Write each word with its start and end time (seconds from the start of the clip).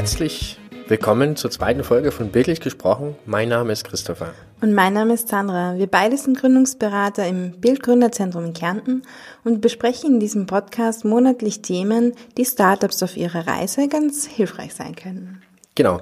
Herzlich 0.00 0.58
willkommen 0.88 1.36
zur 1.36 1.50
zweiten 1.50 1.84
Folge 1.84 2.10
von 2.10 2.30
Bildlich 2.30 2.60
gesprochen. 2.60 3.16
Mein 3.26 3.50
Name 3.50 3.70
ist 3.70 3.84
Christopher. 3.84 4.32
Und 4.62 4.72
mein 4.72 4.94
Name 4.94 5.12
ist 5.12 5.28
Sandra. 5.28 5.76
Wir 5.76 5.88
beide 5.88 6.16
sind 6.16 6.38
Gründungsberater 6.38 7.26
im 7.26 7.60
Bildgründerzentrum 7.60 8.46
in 8.46 8.52
Kärnten 8.54 9.02
und 9.44 9.60
besprechen 9.60 10.14
in 10.14 10.18
diesem 10.18 10.46
Podcast 10.46 11.04
monatlich 11.04 11.60
Themen, 11.60 12.14
die 12.38 12.46
Startups 12.46 13.02
auf 13.02 13.18
ihrer 13.18 13.46
Reise 13.46 13.88
ganz 13.88 14.26
hilfreich 14.26 14.72
sein 14.72 14.96
können. 14.96 15.42
Genau. 15.74 16.00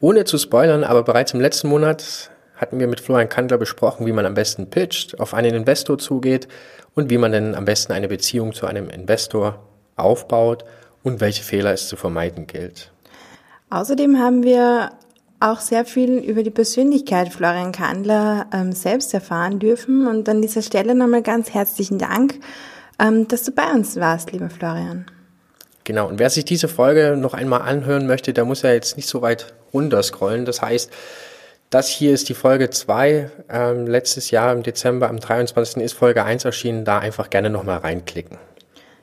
Ohne 0.00 0.24
zu 0.24 0.38
spoilern, 0.38 0.82
aber 0.82 1.04
bereits 1.04 1.32
im 1.32 1.40
letzten 1.40 1.68
Monat 1.68 2.32
hatten 2.56 2.80
wir 2.80 2.88
mit 2.88 3.00
Florian 3.00 3.28
Kandler 3.28 3.58
besprochen, 3.58 4.06
wie 4.06 4.12
man 4.12 4.26
am 4.26 4.34
besten 4.34 4.70
pitcht, 4.70 5.20
auf 5.20 5.34
einen 5.34 5.54
Investor 5.54 5.98
zugeht 5.98 6.48
und 6.96 7.10
wie 7.10 7.18
man 7.18 7.30
denn 7.30 7.54
am 7.54 7.64
besten 7.64 7.92
eine 7.92 8.08
Beziehung 8.08 8.54
zu 8.54 8.66
einem 8.66 8.90
Investor 8.90 9.64
aufbaut 9.94 10.64
und 11.04 11.20
welche 11.20 11.44
Fehler 11.44 11.72
es 11.72 11.86
zu 11.86 11.94
vermeiden 11.94 12.48
gilt. 12.48 12.90
Außerdem 13.70 14.18
haben 14.18 14.42
wir 14.42 14.90
auch 15.40 15.60
sehr 15.60 15.84
viel 15.84 16.18
über 16.18 16.42
die 16.42 16.50
Persönlichkeit 16.50 17.32
Florian 17.32 17.72
Kandler 17.72 18.46
ähm, 18.52 18.72
selbst 18.72 19.12
erfahren 19.12 19.58
dürfen. 19.58 20.06
Und 20.06 20.28
an 20.28 20.40
dieser 20.40 20.62
Stelle 20.62 20.94
nochmal 20.94 21.22
ganz 21.22 21.52
herzlichen 21.52 21.98
Dank, 21.98 22.38
ähm, 22.98 23.28
dass 23.28 23.42
du 23.42 23.52
bei 23.52 23.70
uns 23.72 23.96
warst, 23.96 24.32
lieber 24.32 24.48
Florian. 24.50 25.06
Genau, 25.84 26.08
und 26.08 26.18
wer 26.18 26.30
sich 26.30 26.44
diese 26.44 26.68
Folge 26.68 27.16
noch 27.16 27.34
einmal 27.34 27.62
anhören 27.62 28.06
möchte, 28.06 28.32
der 28.32 28.44
muss 28.44 28.62
ja 28.62 28.72
jetzt 28.72 28.96
nicht 28.96 29.08
so 29.08 29.22
weit 29.22 29.54
runterscrollen. 29.72 30.44
Das 30.44 30.62
heißt, 30.62 30.90
das 31.70 31.88
hier 31.88 32.12
ist 32.12 32.28
die 32.28 32.34
Folge 32.34 32.70
2. 32.70 33.30
Ähm, 33.48 33.86
letztes 33.86 34.30
Jahr 34.30 34.52
im 34.52 34.62
Dezember, 34.62 35.08
am 35.08 35.20
23. 35.20 35.82
ist 35.82 35.92
Folge 35.92 36.24
1 36.24 36.44
erschienen. 36.44 36.84
Da 36.84 36.98
einfach 36.98 37.30
gerne 37.30 37.50
nochmal 37.50 37.78
reinklicken. 37.78 38.38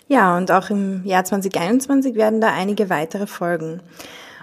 Ja, 0.08 0.36
und 0.36 0.52
auch 0.52 0.70
im 0.70 1.06
Jahr 1.06 1.24
2021 1.24 2.16
werden 2.16 2.42
da 2.42 2.54
einige 2.54 2.90
weitere 2.90 3.28
Folgen. 3.28 3.82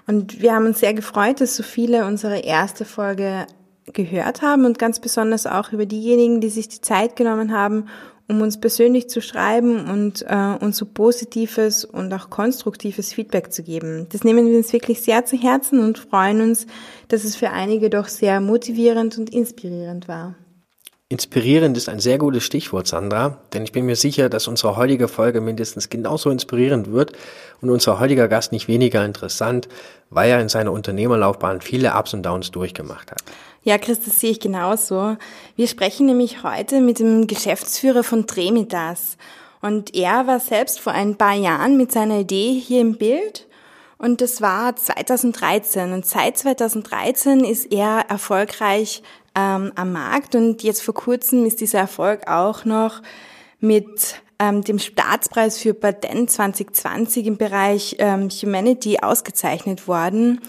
Und 0.06 0.41
wir 0.41 0.55
haben 0.55 0.67
uns 0.67 0.81
sehr 0.81 0.95
gefreut, 0.95 1.41
dass 1.41 1.56
so 1.56 1.62
viele 1.62 2.06
unsere 2.06 2.39
erste 2.41 2.84
Folge 2.84 3.47
gehört 3.93 4.43
haben 4.43 4.65
und 4.65 4.79
ganz 4.79 5.01
besonders 5.01 5.47
auch 5.47 5.73
über 5.73 5.87
diejenigen, 5.87 6.41
die 6.41 6.51
sich 6.51 6.69
die 6.69 6.81
Zeit 6.81 7.17
genommen 7.17 7.53
haben, 7.53 7.87
um 8.28 8.41
uns 8.43 8.61
persönlich 8.61 9.09
zu 9.09 9.21
schreiben 9.21 9.89
und 9.91 10.25
äh, 10.28 10.56
uns 10.61 10.77
so 10.77 10.87
positives 10.87 11.84
und 11.84 12.12
auch 12.15 12.31
konstruktives 12.31 13.12
Feedback 13.12 13.53
zu 13.53 13.65
geben. 13.65 14.06
Das 14.11 14.23
nehmen 14.23 14.48
wir 14.48 14.56
uns 14.56 14.73
wirklich 14.73 15.01
sehr 15.03 15.25
zu 15.25 15.37
Herzen 15.37 15.81
und 15.81 15.98
freuen 15.98 16.41
uns, 16.41 16.67
dass 17.09 17.25
es 17.25 17.34
für 17.34 17.51
einige 17.51 17.91
doch 17.91 18.06
sehr 18.06 18.41
motivierend 18.41 19.19
und 19.19 19.31
inspirierend 19.31 20.06
war. 20.06 20.37
Inspirierend 21.12 21.77
ist 21.77 21.89
ein 21.89 21.98
sehr 21.98 22.19
gutes 22.19 22.44
Stichwort, 22.44 22.86
Sandra, 22.86 23.39
denn 23.53 23.64
ich 23.64 23.72
bin 23.72 23.84
mir 23.84 23.97
sicher, 23.97 24.28
dass 24.28 24.47
unsere 24.47 24.77
heutige 24.77 25.08
Folge 25.08 25.41
mindestens 25.41 25.89
genauso 25.89 26.30
inspirierend 26.30 26.92
wird 26.92 27.14
und 27.61 27.69
unser 27.69 27.98
heutiger 27.98 28.28
Gast 28.28 28.53
nicht 28.53 28.69
weniger 28.69 29.05
interessant, 29.05 29.66
weil 30.11 30.31
er 30.31 30.41
in 30.41 30.48
seiner 30.48 30.70
Unternehmerlaufbahn 30.70 31.62
viele 31.62 31.94
Ups 31.94 32.14
und 32.14 32.22
Downs 32.22 32.53
durchgemacht 32.53 33.11
hat. 33.11 33.25
Ja, 33.64 33.77
Chris, 33.78 34.00
das 34.05 34.20
sehe 34.20 34.31
ich 34.31 34.38
genauso. 34.38 35.16
Wir 35.56 35.66
sprechen 35.66 36.06
nämlich 36.06 36.44
heute 36.44 36.81
mit 36.81 37.00
dem 37.00 37.27
Geschäftsführer 37.27 38.05
von 38.05 38.28
Tremitas. 38.28 39.16
Und 39.61 39.97
er 39.97 40.28
war 40.28 40.38
selbst 40.38 40.78
vor 40.78 40.92
ein 40.92 41.16
paar 41.16 41.34
Jahren 41.34 41.77
mit 41.77 41.91
seiner 41.91 42.20
Idee 42.20 42.53
hier 42.53 42.83
im 42.83 42.97
Bild. 42.98 43.48
Und 44.01 44.23
das 44.23 44.41
war 44.41 44.75
2013. 44.75 45.93
Und 45.93 46.06
seit 46.06 46.39
2013 46.39 47.45
ist 47.45 47.70
er 47.70 48.06
erfolgreich 48.09 49.03
ähm, 49.34 49.73
am 49.75 49.93
Markt 49.93 50.34
und 50.34 50.62
jetzt 50.62 50.83
vor 50.83 50.94
kurzem 50.94 51.44
ist 51.44 51.61
dieser 51.61 51.81
Erfolg 51.81 52.27
auch 52.27 52.65
noch 52.65 53.03
mit 53.60 54.22
ähm, 54.39 54.65
dem 54.65 54.78
Staatspreis 54.78 55.59
für 55.59 55.75
Patent 55.75 56.31
2020 56.31 57.27
im 57.27 57.37
Bereich 57.37 57.97
ähm, 57.99 58.31
Humanity 58.31 59.00
ausgezeichnet 59.00 59.87
worden. 59.87 60.41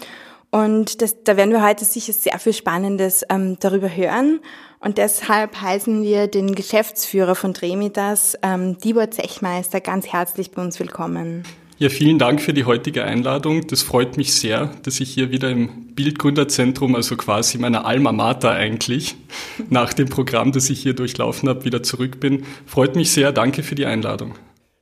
Und 0.50 1.02
das, 1.02 1.22
da 1.22 1.36
werden 1.36 1.50
wir 1.50 1.62
heute 1.62 1.84
sicher 1.84 2.14
sehr 2.14 2.38
viel 2.38 2.54
Spannendes 2.54 3.22
ähm, 3.28 3.58
darüber 3.60 3.94
hören. 3.94 4.40
Und 4.80 4.96
deshalb 4.96 5.60
heißen 5.60 6.02
wir 6.02 6.26
den 6.26 6.54
Geschäftsführer 6.54 7.34
von 7.34 7.52
Dremitas, 7.52 8.36
ähm, 8.42 8.78
Tibor 8.78 9.10
Zechmeister, 9.10 9.82
ganz 9.82 10.06
herzlich 10.06 10.52
bei 10.52 10.62
uns 10.62 10.80
willkommen. 10.80 11.44
Ja, 11.82 11.88
vielen 11.88 12.20
Dank 12.20 12.40
für 12.40 12.52
die 12.52 12.64
heutige 12.64 13.02
Einladung. 13.02 13.66
Das 13.66 13.82
freut 13.82 14.16
mich 14.16 14.34
sehr, 14.34 14.70
dass 14.84 15.00
ich 15.00 15.10
hier 15.10 15.32
wieder 15.32 15.50
im 15.50 15.92
Bildgründerzentrum, 15.96 16.94
also 16.94 17.16
quasi 17.16 17.58
meiner 17.58 17.84
Alma 17.86 18.12
Mater 18.12 18.52
eigentlich, 18.52 19.16
nach 19.68 19.92
dem 19.92 20.08
Programm, 20.08 20.52
das 20.52 20.70
ich 20.70 20.80
hier 20.80 20.94
durchlaufen 20.94 21.48
habe, 21.48 21.64
wieder 21.64 21.82
zurück 21.82 22.20
bin. 22.20 22.44
Freut 22.66 22.94
mich 22.94 23.10
sehr. 23.10 23.32
Danke 23.32 23.64
für 23.64 23.74
die 23.74 23.84
Einladung. 23.84 24.36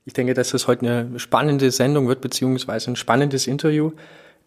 Ich 0.05 0.13
denke, 0.13 0.35
dass 0.35 0.51
das 0.51 0.69
heute 0.69 0.87
eine 0.87 1.19
spannende 1.19 1.71
Sendung 1.71 2.07
wird, 2.07 2.21
beziehungsweise 2.21 2.91
ein 2.91 2.97
spannendes 2.97 3.47
Interview. 3.47 3.93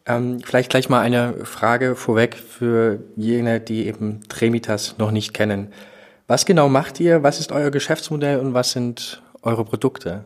Ähm, 0.06 0.40
vielleicht 0.46 0.70
gleich 0.70 0.90
mal 0.90 1.02
eine 1.02 1.46
Frage 1.46 1.96
vorweg 1.96 2.36
für 2.36 3.00
jene, 3.16 3.62
die 3.62 3.88
eben 3.88 4.20
Tremitas 4.30 5.00
noch 5.00 5.10
nicht 5.10 5.34
kennen. 5.34 5.70
Was 6.28 6.46
genau 6.46 6.70
macht 6.70 7.00
ihr? 7.00 7.24
Was 7.24 7.40
ist 7.40 7.52
euer 7.52 7.72
Geschäftsmodell 7.72 8.38
und 8.38 8.54
was 8.54 8.74
sind 8.74 9.24
eure 9.42 9.66
Produkte? 9.66 10.26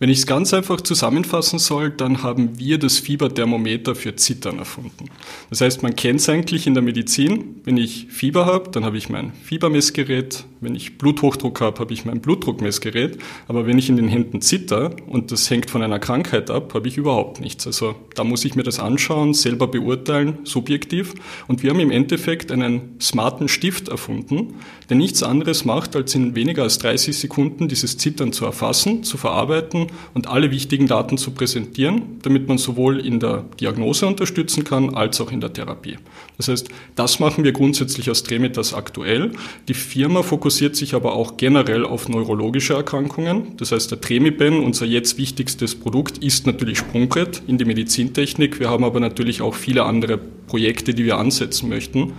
Wenn 0.00 0.10
ich 0.10 0.18
es 0.18 0.26
ganz 0.26 0.54
einfach 0.54 0.80
zusammenfassen 0.80 1.58
soll, 1.58 1.90
dann 1.90 2.22
haben 2.22 2.58
wir 2.58 2.78
das 2.78 2.98
Fieberthermometer 2.98 3.96
für 3.96 4.14
Zittern 4.14 4.58
erfunden. 4.58 5.10
Das 5.50 5.60
heißt, 5.60 5.82
man 5.82 5.96
kennt 5.96 6.20
es 6.20 6.28
eigentlich 6.28 6.68
in 6.68 6.74
der 6.74 6.84
Medizin. 6.84 7.60
Wenn 7.64 7.76
ich 7.76 8.06
Fieber 8.08 8.46
habe, 8.46 8.70
dann 8.70 8.84
habe 8.84 8.96
ich 8.96 9.08
mein 9.08 9.32
Fiebermessgerät. 9.42 10.44
Wenn 10.60 10.74
ich 10.74 10.98
Bluthochdruck 10.98 11.60
habe, 11.60 11.78
habe 11.78 11.92
ich 11.92 12.04
mein 12.04 12.20
Blutdruckmessgerät. 12.20 13.18
Aber 13.46 13.66
wenn 13.66 13.78
ich 13.78 13.88
in 13.88 13.96
den 13.96 14.08
Händen 14.08 14.40
zitter 14.40 14.90
und 15.06 15.30
das 15.30 15.48
hängt 15.50 15.70
von 15.70 15.82
einer 15.82 16.00
Krankheit 16.00 16.50
ab, 16.50 16.74
habe 16.74 16.88
ich 16.88 16.96
überhaupt 16.96 17.40
nichts. 17.40 17.64
Also 17.66 17.94
da 18.16 18.24
muss 18.24 18.44
ich 18.44 18.56
mir 18.56 18.64
das 18.64 18.80
anschauen, 18.80 19.34
selber 19.34 19.68
beurteilen, 19.68 20.38
subjektiv. 20.42 21.14
Und 21.46 21.62
wir 21.62 21.70
haben 21.70 21.78
im 21.78 21.92
Endeffekt 21.92 22.50
einen 22.50 22.96
smarten 23.00 23.46
Stift 23.46 23.88
erfunden, 23.88 24.54
der 24.90 24.96
nichts 24.96 25.22
anderes 25.22 25.64
macht, 25.64 25.94
als 25.94 26.14
in 26.16 26.34
weniger 26.34 26.64
als 26.64 26.78
30 26.78 27.16
Sekunden 27.16 27.68
dieses 27.68 27.96
Zittern 27.96 28.32
zu 28.32 28.44
erfassen, 28.44 29.04
zu 29.04 29.16
verarbeiten 29.16 29.86
und 30.14 30.26
alle 30.26 30.50
wichtigen 30.50 30.88
Daten 30.88 31.18
zu 31.18 31.30
präsentieren, 31.30 32.18
damit 32.22 32.48
man 32.48 32.58
sowohl 32.58 32.98
in 32.98 33.20
der 33.20 33.44
Diagnose 33.60 34.08
unterstützen 34.08 34.64
kann 34.64 34.96
als 34.96 35.20
auch 35.20 35.30
in 35.30 35.40
der 35.40 35.52
Therapie. 35.52 35.98
Das 36.36 36.48
heißt, 36.48 36.68
das 36.96 37.20
machen 37.20 37.44
wir 37.44 37.52
grundsätzlich 37.52 38.08
als 38.08 38.24
Tremitas 38.24 38.74
aktuell. 38.74 39.32
Die 39.68 39.74
Firma 39.74 40.22
fokussiert 40.22 40.47
sich 40.50 40.94
aber 40.94 41.14
auch 41.14 41.36
generell 41.36 41.84
auf 41.84 42.08
neurologische 42.08 42.74
Erkrankungen. 42.74 43.56
Das 43.56 43.72
heißt, 43.72 43.90
der 43.90 44.00
Tremipen, 44.00 44.62
unser 44.62 44.86
jetzt 44.86 45.18
wichtigstes 45.18 45.74
Produkt, 45.74 46.18
ist 46.18 46.46
natürlich 46.46 46.78
Sprungbrett 46.78 47.42
in 47.46 47.58
die 47.58 47.64
Medizintechnik. 47.64 48.60
Wir 48.60 48.70
haben 48.70 48.84
aber 48.84 49.00
natürlich 49.00 49.42
auch 49.42 49.54
viele 49.54 49.84
andere 49.84 50.18
Projekte, 50.18 50.94
die 50.94 51.04
wir 51.04 51.18
ansetzen 51.18 51.68
möchten. 51.68 52.12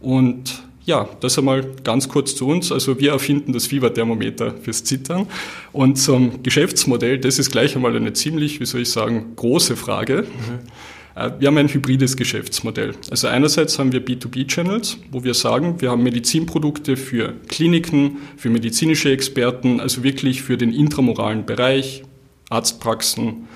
Und 0.00 0.62
ja, 0.86 1.08
das 1.20 1.38
einmal 1.38 1.64
ganz 1.82 2.08
kurz 2.08 2.36
zu 2.36 2.46
uns. 2.46 2.70
Also 2.70 3.00
wir 3.00 3.12
erfinden 3.12 3.52
das 3.52 3.66
Fieberthermometer 3.66 4.54
fürs 4.62 4.84
Zittern. 4.84 5.26
Und 5.72 5.96
zum 5.96 6.42
Geschäftsmodell, 6.42 7.18
das 7.18 7.38
ist 7.38 7.50
gleich 7.50 7.74
einmal 7.74 7.96
eine 7.96 8.12
ziemlich, 8.12 8.60
wie 8.60 8.66
soll 8.66 8.82
ich 8.82 8.90
sagen, 8.90 9.32
große 9.36 9.76
Frage. 9.76 10.22
Mhm. 10.22 10.68
Wir 11.14 11.46
haben 11.46 11.58
ein 11.58 11.68
hybrides 11.68 12.16
Geschäftsmodell. 12.16 12.94
Also 13.08 13.28
einerseits 13.28 13.78
haben 13.78 13.92
wir 13.92 14.04
B2B-Channels, 14.04 14.98
wo 15.12 15.22
wir 15.22 15.34
sagen, 15.34 15.80
wir 15.80 15.92
haben 15.92 16.02
Medizinprodukte 16.02 16.96
für 16.96 17.34
Kliniken, 17.46 18.16
für 18.36 18.50
medizinische 18.50 19.12
Experten, 19.12 19.78
also 19.78 20.02
wirklich 20.02 20.42
für 20.42 20.56
den 20.56 20.72
intramoralen 20.72 21.46
Bereich, 21.46 22.02
Arztpraxen, 22.50 23.46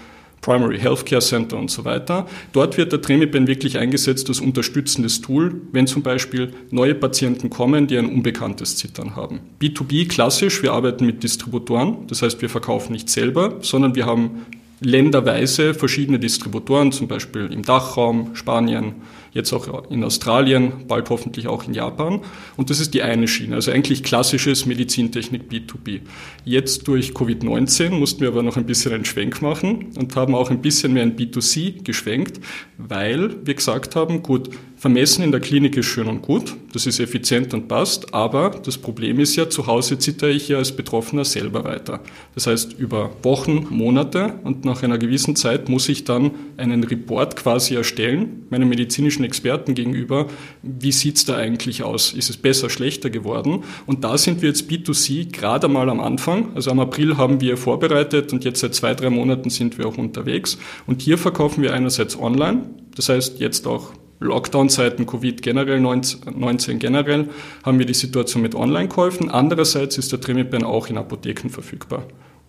Primary 0.40 0.78
Healthcare 0.78 1.20
Center 1.20 1.58
und 1.58 1.68
so 1.68 1.84
weiter. 1.84 2.28
Dort 2.52 2.76
wird 2.76 2.92
der 2.92 3.02
Tremipen 3.02 3.48
wirklich 3.48 3.76
eingesetzt 3.76 4.28
als 4.28 4.40
unterstützendes 4.40 5.20
Tool, 5.20 5.60
wenn 5.72 5.88
zum 5.88 6.02
Beispiel 6.02 6.52
neue 6.70 6.94
Patienten 6.94 7.50
kommen, 7.50 7.88
die 7.88 7.98
ein 7.98 8.06
unbekanntes 8.06 8.76
Zittern 8.76 9.16
haben. 9.16 9.40
B2B 9.60 10.08
klassisch, 10.08 10.62
wir 10.62 10.72
arbeiten 10.72 11.06
mit 11.06 11.24
Distributoren, 11.24 12.06
das 12.06 12.22
heißt 12.22 12.40
wir 12.40 12.48
verkaufen 12.48 12.92
nicht 12.92 13.10
selber, 13.10 13.58
sondern 13.62 13.96
wir 13.96 14.06
haben 14.06 14.46
länderweise 14.80 15.74
verschiedene 15.74 16.18
Distributoren, 16.18 16.92
zum 16.92 17.08
Beispiel 17.08 17.52
im 17.52 17.62
Dachraum, 17.62 18.34
Spanien, 18.34 18.94
jetzt 19.38 19.52
auch 19.52 19.90
in 19.90 20.04
Australien, 20.04 20.72
bald 20.86 21.08
hoffentlich 21.08 21.48
auch 21.48 21.66
in 21.66 21.72
Japan. 21.72 22.20
Und 22.56 22.68
das 22.70 22.80
ist 22.80 22.92
die 22.92 23.02
eine 23.02 23.26
Schiene, 23.26 23.54
also 23.54 23.70
eigentlich 23.70 24.02
klassisches 24.02 24.66
Medizintechnik 24.66 25.50
B2B. 25.50 26.00
Jetzt 26.44 26.86
durch 26.86 27.12
Covid-19 27.12 27.90
mussten 27.90 28.20
wir 28.20 28.28
aber 28.28 28.42
noch 28.42 28.56
ein 28.56 28.66
bisschen 28.66 28.92
einen 28.92 29.04
Schwenk 29.04 29.40
machen 29.40 29.86
und 29.96 30.14
haben 30.16 30.34
auch 30.34 30.50
ein 30.50 30.60
bisschen 30.60 30.92
mehr 30.92 31.04
in 31.04 31.16
B2C 31.16 31.82
geschwenkt, 31.84 32.40
weil 32.76 33.34
wir 33.46 33.54
gesagt 33.54 33.96
haben, 33.96 34.22
gut, 34.22 34.50
vermessen 34.78 35.24
in 35.24 35.32
der 35.32 35.40
Klinik 35.40 35.76
ist 35.76 35.86
schön 35.86 36.06
und 36.06 36.22
gut, 36.22 36.54
das 36.72 36.86
ist 36.86 37.00
effizient 37.00 37.52
und 37.52 37.66
passt, 37.66 38.14
aber 38.14 38.50
das 38.50 38.78
Problem 38.78 39.18
ist 39.18 39.34
ja, 39.34 39.50
zu 39.50 39.66
Hause 39.66 39.98
zittere 39.98 40.30
ich 40.30 40.48
ja 40.48 40.58
als 40.58 40.74
Betroffener 40.74 41.24
selber 41.24 41.64
weiter. 41.64 42.00
Das 42.34 42.46
heißt, 42.46 42.78
über 42.78 43.10
Wochen, 43.22 43.66
Monate 43.70 44.34
und 44.44 44.64
nach 44.64 44.82
einer 44.84 44.98
gewissen 44.98 45.34
Zeit 45.34 45.68
muss 45.68 45.88
ich 45.88 46.04
dann 46.04 46.30
einen 46.56 46.84
Report 46.84 47.34
quasi 47.34 47.74
erstellen, 47.74 48.46
meine 48.50 48.66
medizinischen 48.66 49.24
Experten 49.28 49.74
gegenüber, 49.74 50.26
wie 50.62 50.92
sieht's 50.92 51.24
da 51.24 51.36
eigentlich 51.36 51.82
aus? 51.82 52.12
Ist 52.12 52.30
es 52.30 52.36
besser, 52.36 52.70
schlechter 52.70 53.10
geworden? 53.10 53.62
Und 53.86 54.02
da 54.02 54.18
sind 54.18 54.42
wir 54.42 54.48
jetzt 54.48 54.68
B2C 54.70 55.30
gerade 55.30 55.68
mal 55.68 55.88
am 55.90 56.00
Anfang. 56.00 56.50
Also 56.54 56.70
am 56.70 56.80
April 56.80 57.16
haben 57.16 57.40
wir 57.40 57.56
vorbereitet 57.56 58.32
und 58.32 58.44
jetzt 58.44 58.60
seit 58.60 58.74
zwei, 58.74 58.94
drei 58.94 59.10
Monaten 59.10 59.50
sind 59.50 59.78
wir 59.78 59.86
auch 59.86 59.98
unterwegs. 59.98 60.58
Und 60.86 61.02
hier 61.02 61.18
verkaufen 61.18 61.62
wir 61.62 61.74
einerseits 61.74 62.18
online, 62.18 62.62
das 62.96 63.08
heißt 63.08 63.38
jetzt 63.38 63.66
auch 63.66 63.92
Lockdown-Zeiten, 64.20 65.06
Covid 65.06 65.42
generell, 65.42 65.80
19 65.80 66.78
generell, 66.78 67.28
haben 67.62 67.78
wir 67.78 67.86
die 67.86 67.94
Situation 67.94 68.42
mit 68.42 68.54
Online-Käufen. 68.54 69.30
Andererseits 69.30 69.96
ist 69.98 70.10
der 70.10 70.20
Tremipen 70.20 70.64
auch 70.64 70.88
in 70.88 70.98
Apotheken 70.98 71.50
verfügbar. 71.50 72.04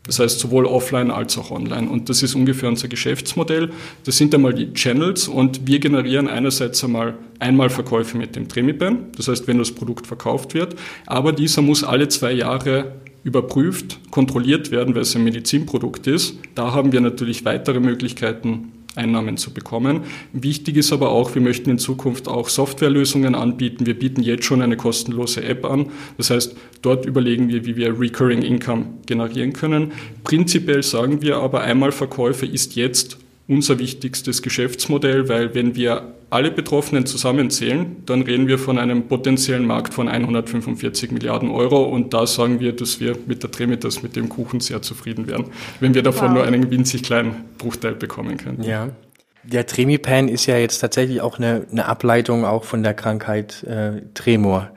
Das 0.06 0.20
heißt 0.20 0.40
sowohl 0.40 0.66
offline 0.66 1.12
als 1.12 1.38
auch 1.38 1.52
online. 1.52 1.90
Und 1.90 2.10
das 2.10 2.24
ist 2.24 2.34
ungefähr 2.34 2.70
unser 2.70 2.88
Geschäftsmodell. 2.88 3.70
Das 4.06 4.18
sind 4.18 4.34
einmal 4.34 4.54
die 4.54 4.74
Channels 4.74 5.28
und 5.28 5.68
wir 5.68 5.80
generieren 5.80 6.28
einerseits 6.28 6.84
einmal 6.84 7.16
einmal 7.40 7.70
Verkäufe 7.70 8.18
mit 8.18 8.36
dem 8.36 8.48
Tremipen, 8.48 9.12
das 9.16 9.28
heißt, 9.28 9.48
wenn 9.48 9.58
das 9.58 9.72
Produkt 9.72 10.08
verkauft 10.08 10.54
wird, 10.54 10.76
aber 11.06 11.32
dieser 11.32 11.62
muss 11.62 11.84
alle 11.84 12.10
zwei 12.10 12.34
Jahre 12.34 12.94
überprüft, 13.24 14.00
kontrolliert 14.12 14.72
werden, 14.72 14.96
weil 14.96 15.02
es 15.02 15.16
ein 15.16 15.24
Medizinprodukt 15.24 16.08
ist. 16.08 16.38
Da 16.56 16.74
haben 16.74 16.92
wir 16.92 17.02
natürlich 17.02 17.46
weitere 17.46 17.80
Möglichkeiten, 17.80 18.72
Einnahmen 19.00 19.38
zu 19.38 19.54
bekommen. 19.54 20.02
Wichtig 20.34 20.78
ist 20.78 20.94
aber 20.94 21.10
auch, 21.10 21.34
wir 21.34 21.42
möchten 21.42 21.70
in 21.70 21.80
Zukunft 21.80 22.28
auch 22.28 22.50
Softwarelösungen 22.50 23.34
anbieten. 23.34 23.86
Wir 23.86 23.98
bieten 23.98 24.22
jetzt 24.22 24.46
schon 24.46 24.62
eine 24.62 24.78
kostenlose 24.78 25.44
App 25.44 25.66
an. 25.66 25.88
Das 26.18 26.30
heißt, 26.30 26.56
dort 26.82 27.06
überlegen 27.06 27.48
wir, 27.48 27.66
wie 27.66 27.76
wir 27.76 28.00
Recurring 28.00 28.42
Income 28.42 28.86
generieren 29.06 29.54
können. 29.54 29.94
Prinzipiell 30.24 30.84
sagen 30.84 31.22
wir 31.22 31.38
aber, 31.38 31.62
einmal 31.62 31.92
Verkäufe 31.92 32.46
ist 32.46 32.76
jetzt 32.76 33.18
unser 33.50 33.80
wichtigstes 33.80 34.44
Geschäftsmodell, 34.44 35.28
weil 35.28 35.56
wenn 35.56 35.76
wir 35.76 36.14
alle 36.30 36.52
Betroffenen 36.52 37.08
zusammenzählen, 37.08 38.04
dann 38.06 38.22
reden 38.22 38.48
wir 38.48 38.60
von 38.60 38.78
einem 38.78 39.08
potenziellen 39.08 39.66
Markt 39.66 39.96
von 39.96 40.08
145 40.08 41.10
Milliarden 41.12 41.50
Euro 41.50 41.84
und 41.84 42.14
da 42.14 42.28
sagen 42.28 42.60
wir, 42.60 42.74
dass 42.74 43.00
wir 43.00 43.18
mit 43.26 43.42
der 43.42 43.50
Tremitas, 43.50 44.04
mit 44.04 44.16
dem 44.16 44.30
Kuchen 44.30 44.60
sehr 44.60 44.84
zufrieden 44.84 45.28
wären, 45.28 45.46
wenn 45.80 45.96
wir 45.96 46.04
davon 46.04 46.28
wow. 46.28 46.36
nur 46.36 46.44
einen 46.44 46.70
winzig 46.70 47.02
kleinen 47.02 47.44
Bruchteil 47.58 47.96
bekommen 47.96 48.38
könnten. 48.38 48.64
Ja. 48.64 48.90
Der 49.44 49.66
Tremipan 49.66 50.28
ist 50.28 50.46
ja 50.46 50.58
jetzt 50.58 50.78
tatsächlich 50.78 51.22
auch 51.22 51.40
eine, 51.40 51.66
eine 51.72 51.86
Ableitung 51.86 52.46
auch 52.46 52.66
von 52.66 52.84
der 52.84 52.94
Krankheit 52.94 53.64
äh, 53.64 54.02
Tremor. 54.14 54.70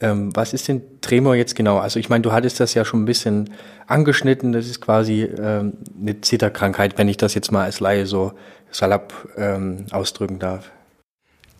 Ähm, 0.00 0.34
was 0.34 0.52
ist 0.52 0.68
denn 0.68 0.82
Tremor 1.00 1.34
jetzt 1.34 1.56
genau? 1.56 1.78
Also 1.78 1.98
ich 1.98 2.08
meine, 2.08 2.22
du 2.22 2.32
hattest 2.32 2.60
das 2.60 2.74
ja 2.74 2.84
schon 2.84 3.02
ein 3.02 3.06
bisschen 3.06 3.50
angeschnitten. 3.86 4.52
Das 4.52 4.66
ist 4.66 4.80
quasi 4.80 5.22
ähm, 5.22 5.74
eine 6.00 6.20
Zitterkrankheit, 6.20 6.98
wenn 6.98 7.08
ich 7.08 7.16
das 7.16 7.34
jetzt 7.34 7.50
mal 7.50 7.64
als 7.64 7.80
Laie 7.80 8.06
so 8.06 8.32
salopp 8.70 9.28
ähm, 9.36 9.86
ausdrücken 9.90 10.38
darf. 10.38 10.70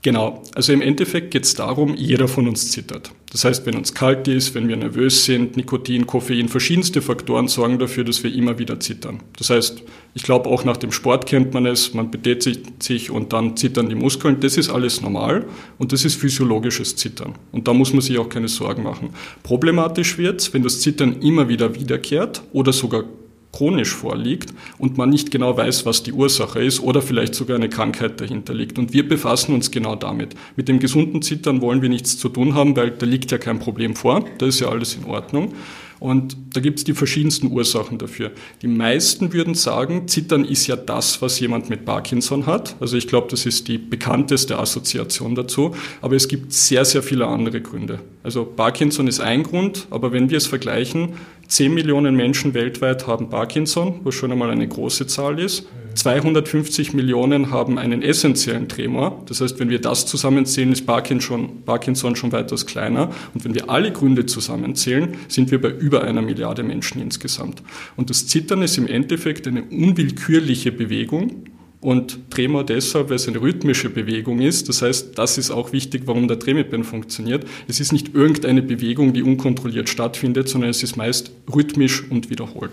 Genau, 0.08 0.42
also 0.54 0.72
im 0.72 0.80
Endeffekt 0.80 1.32
geht 1.32 1.44
es 1.44 1.54
darum, 1.54 1.94
jeder 1.94 2.28
von 2.28 2.48
uns 2.48 2.70
zittert. 2.70 3.10
Das 3.30 3.44
heißt, 3.44 3.66
wenn 3.66 3.76
uns 3.76 3.92
kalt 3.92 4.26
ist, 4.26 4.54
wenn 4.54 4.66
wir 4.66 4.76
nervös 4.76 5.26
sind, 5.26 5.58
Nikotin, 5.58 6.06
Koffein, 6.06 6.48
verschiedenste 6.48 7.02
Faktoren 7.02 7.46
sorgen 7.46 7.78
dafür, 7.78 8.04
dass 8.04 8.24
wir 8.24 8.34
immer 8.34 8.58
wieder 8.58 8.80
zittern. 8.80 9.20
Das 9.36 9.50
heißt, 9.50 9.82
ich 10.14 10.22
glaube 10.22 10.48
auch 10.48 10.64
nach 10.64 10.78
dem 10.78 10.92
Sport 10.92 11.26
kennt 11.26 11.52
man 11.52 11.66
es, 11.66 11.92
man 11.92 12.10
betätigt 12.10 12.82
sich 12.82 13.10
und 13.10 13.34
dann 13.34 13.58
zittern 13.58 13.90
die 13.90 13.96
Muskeln. 13.96 14.40
Das 14.40 14.56
ist 14.56 14.70
alles 14.70 15.02
normal 15.02 15.44
und 15.76 15.92
das 15.92 16.06
ist 16.06 16.14
physiologisches 16.14 16.96
Zittern. 16.96 17.34
Und 17.52 17.68
da 17.68 17.74
muss 17.74 17.92
man 17.92 18.00
sich 18.00 18.16
auch 18.16 18.30
keine 18.30 18.48
Sorgen 18.48 18.84
machen. 18.84 19.10
Problematisch 19.42 20.16
wird 20.16 20.54
wenn 20.54 20.62
das 20.62 20.80
Zittern 20.80 21.20
immer 21.20 21.50
wieder 21.50 21.74
wiederkehrt 21.74 22.42
oder 22.54 22.72
sogar 22.72 23.04
chronisch 23.52 23.94
vorliegt 23.94 24.52
und 24.78 24.98
man 24.98 25.10
nicht 25.10 25.30
genau 25.30 25.56
weiß, 25.56 25.86
was 25.86 26.02
die 26.02 26.12
Ursache 26.12 26.62
ist 26.62 26.80
oder 26.80 27.02
vielleicht 27.02 27.34
sogar 27.34 27.56
eine 27.56 27.68
Krankheit 27.68 28.20
dahinter 28.20 28.54
liegt. 28.54 28.78
Und 28.78 28.92
wir 28.92 29.08
befassen 29.08 29.54
uns 29.54 29.70
genau 29.70 29.96
damit. 29.96 30.34
Mit 30.56 30.68
dem 30.68 30.78
gesunden 30.78 31.22
Zittern 31.22 31.60
wollen 31.60 31.82
wir 31.82 31.88
nichts 31.88 32.18
zu 32.18 32.28
tun 32.28 32.54
haben, 32.54 32.76
weil 32.76 32.90
da 32.90 33.06
liegt 33.06 33.30
ja 33.30 33.38
kein 33.38 33.58
Problem 33.58 33.96
vor. 33.96 34.24
Da 34.38 34.46
ist 34.46 34.60
ja 34.60 34.68
alles 34.68 34.94
in 34.94 35.04
Ordnung. 35.04 35.54
Und 36.00 36.36
da 36.52 36.60
gibt 36.60 36.78
es 36.78 36.84
die 36.84 36.94
verschiedensten 36.94 37.50
Ursachen 37.50 37.98
dafür. 37.98 38.30
Die 38.62 38.68
meisten 38.68 39.32
würden 39.32 39.54
sagen, 39.54 40.06
Zittern 40.08 40.44
ist 40.44 40.66
ja 40.66 40.76
das, 40.76 41.20
was 41.22 41.40
jemand 41.40 41.70
mit 41.70 41.84
Parkinson 41.84 42.46
hat. 42.46 42.76
Also 42.80 42.96
ich 42.96 43.08
glaube, 43.08 43.28
das 43.30 43.46
ist 43.46 43.68
die 43.68 43.78
bekannteste 43.78 44.58
Assoziation 44.58 45.34
dazu. 45.34 45.74
Aber 46.00 46.14
es 46.14 46.28
gibt 46.28 46.52
sehr, 46.52 46.84
sehr 46.84 47.02
viele 47.02 47.26
andere 47.26 47.60
Gründe. 47.60 48.00
Also 48.22 48.44
Parkinson 48.44 49.08
ist 49.08 49.20
ein 49.20 49.42
Grund, 49.42 49.86
aber 49.90 50.12
wenn 50.12 50.30
wir 50.30 50.38
es 50.38 50.46
vergleichen, 50.46 51.14
10 51.48 51.72
Millionen 51.72 52.14
Menschen 52.14 52.54
weltweit 52.54 53.06
haben 53.06 53.30
Parkinson, 53.30 54.00
was 54.04 54.14
schon 54.14 54.30
einmal 54.30 54.50
eine 54.50 54.68
große 54.68 55.06
Zahl 55.06 55.38
ist. 55.40 55.66
250 55.98 56.92
Millionen 56.92 57.50
haben 57.50 57.76
einen 57.76 58.02
essentiellen 58.02 58.68
Tremor. 58.68 59.24
Das 59.26 59.40
heißt, 59.40 59.58
wenn 59.58 59.68
wir 59.68 59.80
das 59.80 60.06
zusammenzählen, 60.06 60.70
ist 60.70 60.86
Parkinson, 60.86 61.64
Parkinson 61.64 62.14
schon 62.14 62.30
weitaus 62.30 62.66
kleiner. 62.66 63.10
Und 63.34 63.44
wenn 63.44 63.54
wir 63.54 63.68
alle 63.68 63.90
Gründe 63.90 64.24
zusammenzählen, 64.24 65.16
sind 65.26 65.50
wir 65.50 65.60
bei 65.60 65.70
über 65.70 66.04
einer 66.04 66.22
Milliarde 66.22 66.62
Menschen 66.62 67.02
insgesamt. 67.02 67.64
Und 67.96 68.10
das 68.10 68.28
Zittern 68.28 68.62
ist 68.62 68.78
im 68.78 68.86
Endeffekt 68.86 69.48
eine 69.48 69.64
unwillkürliche 69.64 70.70
Bewegung, 70.70 71.44
und 71.80 72.30
Tremor 72.30 72.64
deshalb, 72.64 73.08
weil 73.08 73.16
es 73.16 73.28
eine 73.28 73.40
rhythmische 73.40 73.88
Bewegung 73.88 74.40
ist. 74.40 74.68
Das 74.68 74.82
heißt, 74.82 75.16
das 75.16 75.38
ist 75.38 75.52
auch 75.52 75.72
wichtig, 75.72 76.02
warum 76.06 76.26
der 76.26 76.40
Tremipern 76.40 76.82
funktioniert. 76.82 77.46
Es 77.68 77.78
ist 77.78 77.92
nicht 77.92 78.16
irgendeine 78.16 78.62
Bewegung, 78.62 79.12
die 79.12 79.22
unkontrolliert 79.22 79.88
stattfindet, 79.88 80.48
sondern 80.48 80.70
es 80.70 80.82
ist 80.82 80.96
meist 80.96 81.30
rhythmisch 81.54 82.02
und 82.10 82.30
wiederholt. 82.30 82.72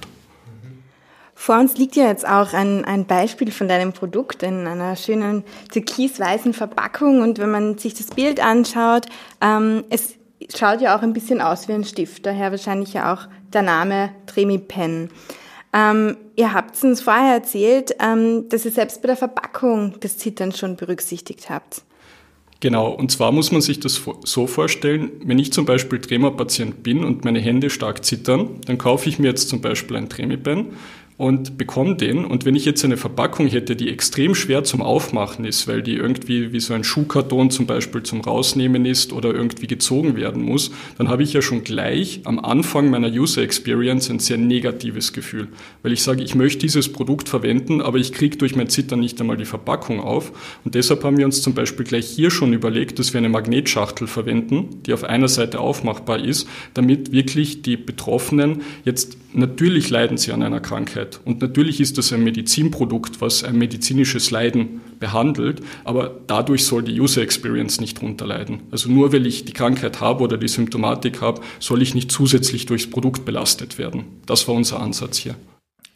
Vor 1.46 1.60
uns 1.60 1.78
liegt 1.78 1.96
ja 1.96 2.08
jetzt 2.08 2.28
auch 2.28 2.54
ein, 2.54 2.86
ein 2.86 3.06
Beispiel 3.06 3.52
von 3.52 3.68
deinem 3.68 3.94
Produkt 3.94 4.42
in 4.42 4.66
einer 4.66 4.96
schönen 4.96 5.44
türkisweißen 5.72 6.54
Verpackung. 6.54 7.22
Und 7.22 7.38
wenn 7.38 7.52
man 7.52 7.78
sich 7.78 7.94
das 7.94 8.08
Bild 8.08 8.40
anschaut, 8.40 9.06
ähm, 9.42 9.84
es 9.92 10.16
schaut 10.58 10.82
ja 10.82 10.98
auch 10.98 11.04
ein 11.04 11.14
bisschen 11.14 11.42
aus 11.42 11.68
wie 11.68 11.74
ein 11.74 11.84
Stift. 11.84 12.26
Daher 12.26 12.50
wahrscheinlich 12.50 12.94
ja 12.94 13.14
auch 13.14 13.28
der 13.54 13.62
Name 13.62 14.10
Tremipen. 14.26 15.12
Ähm, 15.72 16.18
ihr 16.36 16.52
habt 16.52 16.84
uns 16.84 17.02
vorher 17.02 17.36
erzählt, 17.36 17.96
ähm, 18.00 18.50
dass 18.50 18.66
ihr 18.66 18.72
selbst 18.72 19.04
bei 19.04 19.10
der 19.10 19.16
Verpackung 19.16 19.98
das 20.00 20.18
Zittern 20.18 20.52
schon 20.52 20.76
berücksichtigt 20.76 21.52
habt. 21.52 21.84
Genau, 22.60 22.90
und 22.90 23.12
zwar 23.12 23.32
muss 23.32 23.52
man 23.52 23.62
sich 23.62 23.80
das 23.80 24.02
so 24.24 24.48
vorstellen, 24.48 25.12
wenn 25.24 25.38
ich 25.38 25.54
zum 25.54 25.66
Beispiel 25.66 26.02
Tremor-Patient 26.02 26.82
bin 26.82 27.04
und 27.04 27.24
meine 27.24 27.40
Hände 27.40 27.70
stark 27.70 28.04
zittern, 28.04 28.62
dann 28.66 28.80
kaufe 28.80 29.08
ich 29.08 29.20
mir 29.20 29.28
jetzt 29.28 29.50
zum 29.50 29.62
Beispiel 29.62 29.96
ein 29.98 30.10
Tremipen 30.10 30.70
und 31.18 31.58
bekomme 31.58 31.96
den. 31.96 32.26
Und 32.26 32.46
wenn 32.46 32.56
ich 32.56 32.66
jetzt 32.66 32.84
eine 32.84 32.98
Verpackung 32.98 33.48
hätte, 33.48 33.78
die 33.78 33.90
extrem 33.90 34.36
schwer 34.36 34.66
zum 34.66 34.82
Aufmachen 34.82 35.46
ist, 35.46 35.66
weil 35.68 35.82
die 35.82 35.96
irgendwie 35.96 36.52
wie 36.52 36.60
so 36.60 36.74
ein 36.74 36.84
Schuhkarton 36.84 37.52
zum 37.52 37.66
Beispiel 37.66 38.04
zum 38.04 38.20
Rausnehmen 38.20 38.86
ist 38.86 39.14
oder 39.14 39.34
irgendwie 39.34 39.68
gezogen 39.68 40.18
werden 40.18 40.44
muss, 40.44 40.72
dann 40.98 41.08
habe 41.08 41.24
ich 41.24 41.32
ja 41.32 41.42
schon 41.42 41.64
gleich 41.64 42.22
am 42.26 42.40
Anfang 42.40 42.90
meiner 42.90 43.08
User 43.08 43.42
Experience 43.42 44.10
ein 44.10 44.20
sehr 44.20 44.38
negatives 44.38 45.14
Gefühl. 45.14 45.48
Weil 45.84 45.94
ich 45.94 46.04
sage, 46.04 46.22
ich 46.22 46.36
möchte 46.36 46.60
dieses 46.60 46.92
Produkt 46.92 47.30
verwenden, 47.30 47.82
aber 47.82 47.98
ich 47.98 48.12
kriege 48.12 48.38
durch 48.38 48.58
mein 48.58 48.68
Zittern 48.68 49.00
nicht 49.00 49.20
einmal 49.22 49.38
die 49.38 49.46
Verpackung 49.46 50.02
auf. 50.02 50.34
Und 50.66 50.76
deshalb 50.76 51.06
haben 51.06 51.18
wir 51.18 51.26
uns 51.26 51.42
zum 51.42 51.54
Beispiel 51.54 51.86
gleich 51.86 52.08
hier 52.08 52.30
schon 52.30 52.52
überlegt, 52.52 53.00
dass 53.00 53.14
wir 53.14 53.20
eine 53.20 53.30
Magnetschachtel 53.30 54.08
verwenden, 54.08 54.82
die 54.86 54.94
auf 54.94 55.06
einer 55.06 55.30
Seite 55.30 55.62
aufmachbar 55.62 56.20
ist, 56.20 56.48
damit 56.74 57.14
wirklich 57.14 57.62
die 57.62 57.78
Betroffenen 57.78 58.64
jetzt 58.84 59.18
natürlich 59.36 59.90
leiden 59.90 60.18
sie 60.18 60.32
an 60.32 60.44
einer 60.44 60.60
Krankheit. 60.60 61.05
Und 61.26 61.42
natürlich 61.42 61.80
ist 61.80 61.98
das 61.98 62.12
ein 62.14 62.24
Medizinprodukt, 62.24 63.22
was 63.22 63.44
ein 63.44 63.58
medizinisches 63.58 64.32
Leiden 64.32 64.82
behandelt, 65.00 65.62
aber 65.84 66.16
dadurch 66.28 66.66
soll 66.66 66.84
die 66.84 67.00
User 67.00 67.22
Experience 67.22 67.80
nicht 67.80 68.02
runterleiden. 68.02 68.62
Also 68.72 68.90
nur 68.90 69.14
weil 69.14 69.26
ich 69.26 69.46
die 69.46 69.54
Krankheit 69.54 70.02
habe 70.02 70.24
oder 70.24 70.38
die 70.38 70.48
Symptomatik 70.48 71.22
habe, 71.22 71.42
soll 71.60 71.82
ich 71.82 71.94
nicht 71.94 72.12
zusätzlich 72.12 72.66
durchs 72.66 72.90
Produkt 72.90 73.26
belastet 73.26 73.78
werden. 73.78 74.06
Das 74.26 74.48
war 74.48 74.56
unser 74.56 74.80
Ansatz 74.80 75.18
hier. 75.18 75.36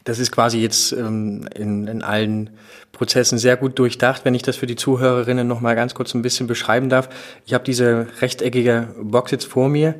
Das 0.06 0.18
ist 0.18 0.32
quasi 0.32 0.60
jetzt 0.60 0.92
ähm, 0.94 1.48
in, 1.54 1.88
in 1.88 2.01
allen 2.01 2.50
Prozessen 2.92 3.38
sehr 3.38 3.58
gut 3.58 3.78
durchdacht. 3.78 4.25
Wenn 4.25 4.34
ich 4.34 4.42
das 4.42 4.56
für 4.56 4.66
die 4.66 4.75
Zuhörerinnen 4.75 5.48
noch 5.48 5.62
mal 5.62 5.75
ganz 5.75 5.94
kurz 5.94 6.16
ein 6.16 6.22
bisschen 6.22 6.48
beschreiben 6.48 6.89
darf. 6.89 7.10
Ich 7.46 7.54
habe 7.54 7.63
diese 7.63 8.08
rechteckige 8.22 8.96
Box 9.01 9.32
jetzt 9.32 9.46
vor 9.46 9.70
mir 9.70 9.96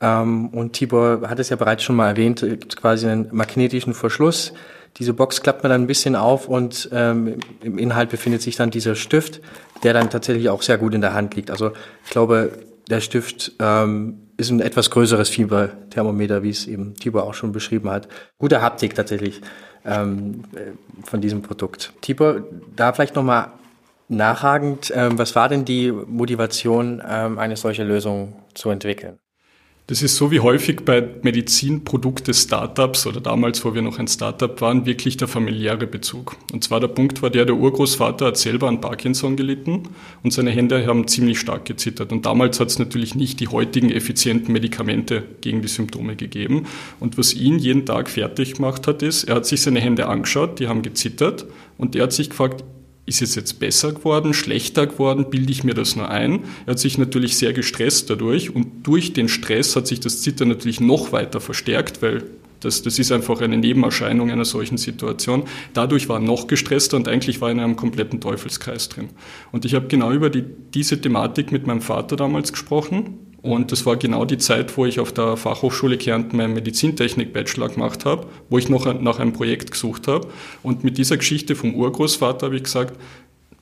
und 0.00 0.72
Tibor 0.74 1.28
hat 1.28 1.40
es 1.40 1.48
ja 1.48 1.56
bereits 1.56 1.82
schon 1.82 1.96
mal 1.96 2.08
erwähnt, 2.08 2.40
gibt 2.40 2.76
quasi 2.76 3.08
einen 3.08 3.28
magnetischen 3.32 3.94
Verschluss. 3.94 4.52
Diese 4.96 5.12
Box 5.12 5.42
klappt 5.42 5.62
man 5.62 5.70
dann 5.70 5.82
ein 5.82 5.86
bisschen 5.86 6.16
auf 6.16 6.48
und 6.48 6.88
ähm, 6.92 7.40
im 7.62 7.78
Inhalt 7.78 8.10
befindet 8.10 8.42
sich 8.42 8.56
dann 8.56 8.70
dieser 8.70 8.94
Stift, 8.94 9.40
der 9.82 9.92
dann 9.92 10.10
tatsächlich 10.10 10.48
auch 10.48 10.62
sehr 10.62 10.78
gut 10.78 10.94
in 10.94 11.00
der 11.00 11.14
Hand 11.14 11.34
liegt. 11.34 11.50
Also 11.50 11.72
ich 12.04 12.10
glaube, 12.10 12.52
der 12.88 13.00
Stift 13.00 13.52
ähm, 13.60 14.28
ist 14.36 14.50
ein 14.50 14.60
etwas 14.60 14.90
größeres 14.90 15.28
Fieberthermometer, 15.28 16.42
wie 16.42 16.50
es 16.50 16.66
eben 16.66 16.94
Tibor 16.94 17.24
auch 17.24 17.34
schon 17.34 17.52
beschrieben 17.52 17.90
hat. 17.90 18.08
Gute 18.38 18.62
Haptik 18.62 18.94
tatsächlich 18.94 19.40
ähm, 19.84 20.44
von 21.04 21.20
diesem 21.20 21.42
Produkt. 21.42 21.92
Tibor, 22.00 22.42
da 22.74 22.92
vielleicht 22.92 23.14
nochmal 23.14 23.48
nachhagend, 24.08 24.92
ähm, 24.94 25.18
was 25.18 25.34
war 25.36 25.48
denn 25.48 25.64
die 25.64 25.92
Motivation, 25.92 27.02
ähm, 27.06 27.38
eine 27.38 27.56
solche 27.56 27.84
Lösung 27.84 28.34
zu 28.54 28.70
entwickeln? 28.70 29.18
Das 29.88 30.02
ist 30.02 30.16
so 30.16 30.30
wie 30.30 30.40
häufig 30.40 30.84
bei 30.84 31.00
Medizinprodukte-Startups 31.22 33.06
oder 33.06 33.22
damals, 33.22 33.64
wo 33.64 33.74
wir 33.74 33.80
noch 33.80 33.98
ein 33.98 34.06
Startup 34.06 34.60
waren, 34.60 34.84
wirklich 34.84 35.16
der 35.16 35.28
familiäre 35.28 35.86
Bezug. 35.86 36.36
Und 36.52 36.62
zwar 36.62 36.78
der 36.78 36.88
Punkt 36.88 37.22
war 37.22 37.30
der, 37.30 37.46
der 37.46 37.54
Urgroßvater 37.54 38.26
hat 38.26 38.36
selber 38.36 38.68
an 38.68 38.82
Parkinson 38.82 39.34
gelitten 39.34 39.84
und 40.22 40.30
seine 40.30 40.50
Hände 40.50 40.86
haben 40.86 41.08
ziemlich 41.08 41.40
stark 41.40 41.64
gezittert. 41.64 42.12
Und 42.12 42.26
damals 42.26 42.60
hat 42.60 42.68
es 42.68 42.78
natürlich 42.78 43.14
nicht 43.14 43.40
die 43.40 43.48
heutigen 43.48 43.90
effizienten 43.90 44.52
Medikamente 44.52 45.22
gegen 45.40 45.62
die 45.62 45.68
Symptome 45.68 46.16
gegeben. 46.16 46.66
Und 47.00 47.16
was 47.16 47.32
ihn 47.32 47.58
jeden 47.58 47.86
Tag 47.86 48.10
fertig 48.10 48.56
gemacht 48.56 48.86
hat, 48.86 49.02
ist, 49.02 49.24
er 49.24 49.36
hat 49.36 49.46
sich 49.46 49.62
seine 49.62 49.80
Hände 49.80 50.06
angeschaut, 50.06 50.60
die 50.60 50.68
haben 50.68 50.82
gezittert 50.82 51.46
und 51.78 51.96
er 51.96 52.02
hat 52.02 52.12
sich 52.12 52.28
gefragt, 52.28 52.62
ist 53.08 53.22
es 53.22 53.34
jetzt 53.34 53.58
besser 53.58 53.92
geworden, 53.92 54.34
schlechter 54.34 54.86
geworden, 54.86 55.30
bilde 55.30 55.50
ich 55.50 55.64
mir 55.64 55.74
das 55.74 55.96
nur 55.96 56.10
ein? 56.10 56.44
Er 56.66 56.72
hat 56.72 56.78
sich 56.78 56.98
natürlich 56.98 57.36
sehr 57.36 57.54
gestresst 57.54 58.10
dadurch 58.10 58.54
und 58.54 58.86
durch 58.86 59.14
den 59.14 59.28
Stress 59.28 59.74
hat 59.74 59.86
sich 59.86 60.00
das 60.00 60.20
Zittern 60.20 60.48
natürlich 60.48 60.80
noch 60.80 61.10
weiter 61.10 61.40
verstärkt, 61.40 62.02
weil 62.02 62.24
das, 62.60 62.82
das 62.82 62.98
ist 62.98 63.10
einfach 63.12 63.40
eine 63.40 63.56
Nebenerscheinung 63.56 64.30
einer 64.30 64.44
solchen 64.44 64.78
Situation. 64.78 65.44
Dadurch 65.74 66.08
war 66.08 66.16
er 66.16 66.24
noch 66.24 66.48
gestresster 66.48 66.96
und 66.96 67.08
eigentlich 67.08 67.40
war 67.40 67.48
er 67.48 67.52
in 67.52 67.60
einem 67.60 67.76
kompletten 67.76 68.20
Teufelskreis 68.20 68.88
drin. 68.88 69.08
Und 69.52 69.64
ich 69.64 69.74
habe 69.74 69.86
genau 69.86 70.12
über 70.12 70.28
die, 70.28 70.44
diese 70.74 71.00
Thematik 71.00 71.52
mit 71.52 71.66
meinem 71.66 71.80
Vater 71.80 72.16
damals 72.16 72.52
gesprochen 72.52 73.27
und 73.42 73.70
das 73.70 73.86
war 73.86 73.96
genau 73.96 74.24
die 74.24 74.38
Zeit, 74.38 74.76
wo 74.76 74.84
ich 74.84 74.98
auf 74.98 75.12
der 75.12 75.36
Fachhochschule 75.36 75.96
Kärnten 75.96 76.36
meinen 76.36 76.54
Medizintechnik-Bachelor 76.54 77.68
gemacht 77.68 78.04
habe, 78.04 78.26
wo 78.50 78.58
ich 78.58 78.68
noch 78.68 78.92
nach 79.00 79.20
einem 79.20 79.32
Projekt 79.32 79.70
gesucht 79.70 80.08
habe. 80.08 80.28
Und 80.62 80.82
mit 80.82 80.98
dieser 80.98 81.16
Geschichte 81.16 81.54
vom 81.54 81.74
Urgroßvater 81.74 82.46
habe 82.46 82.56
ich 82.56 82.64
gesagt, 82.64 82.98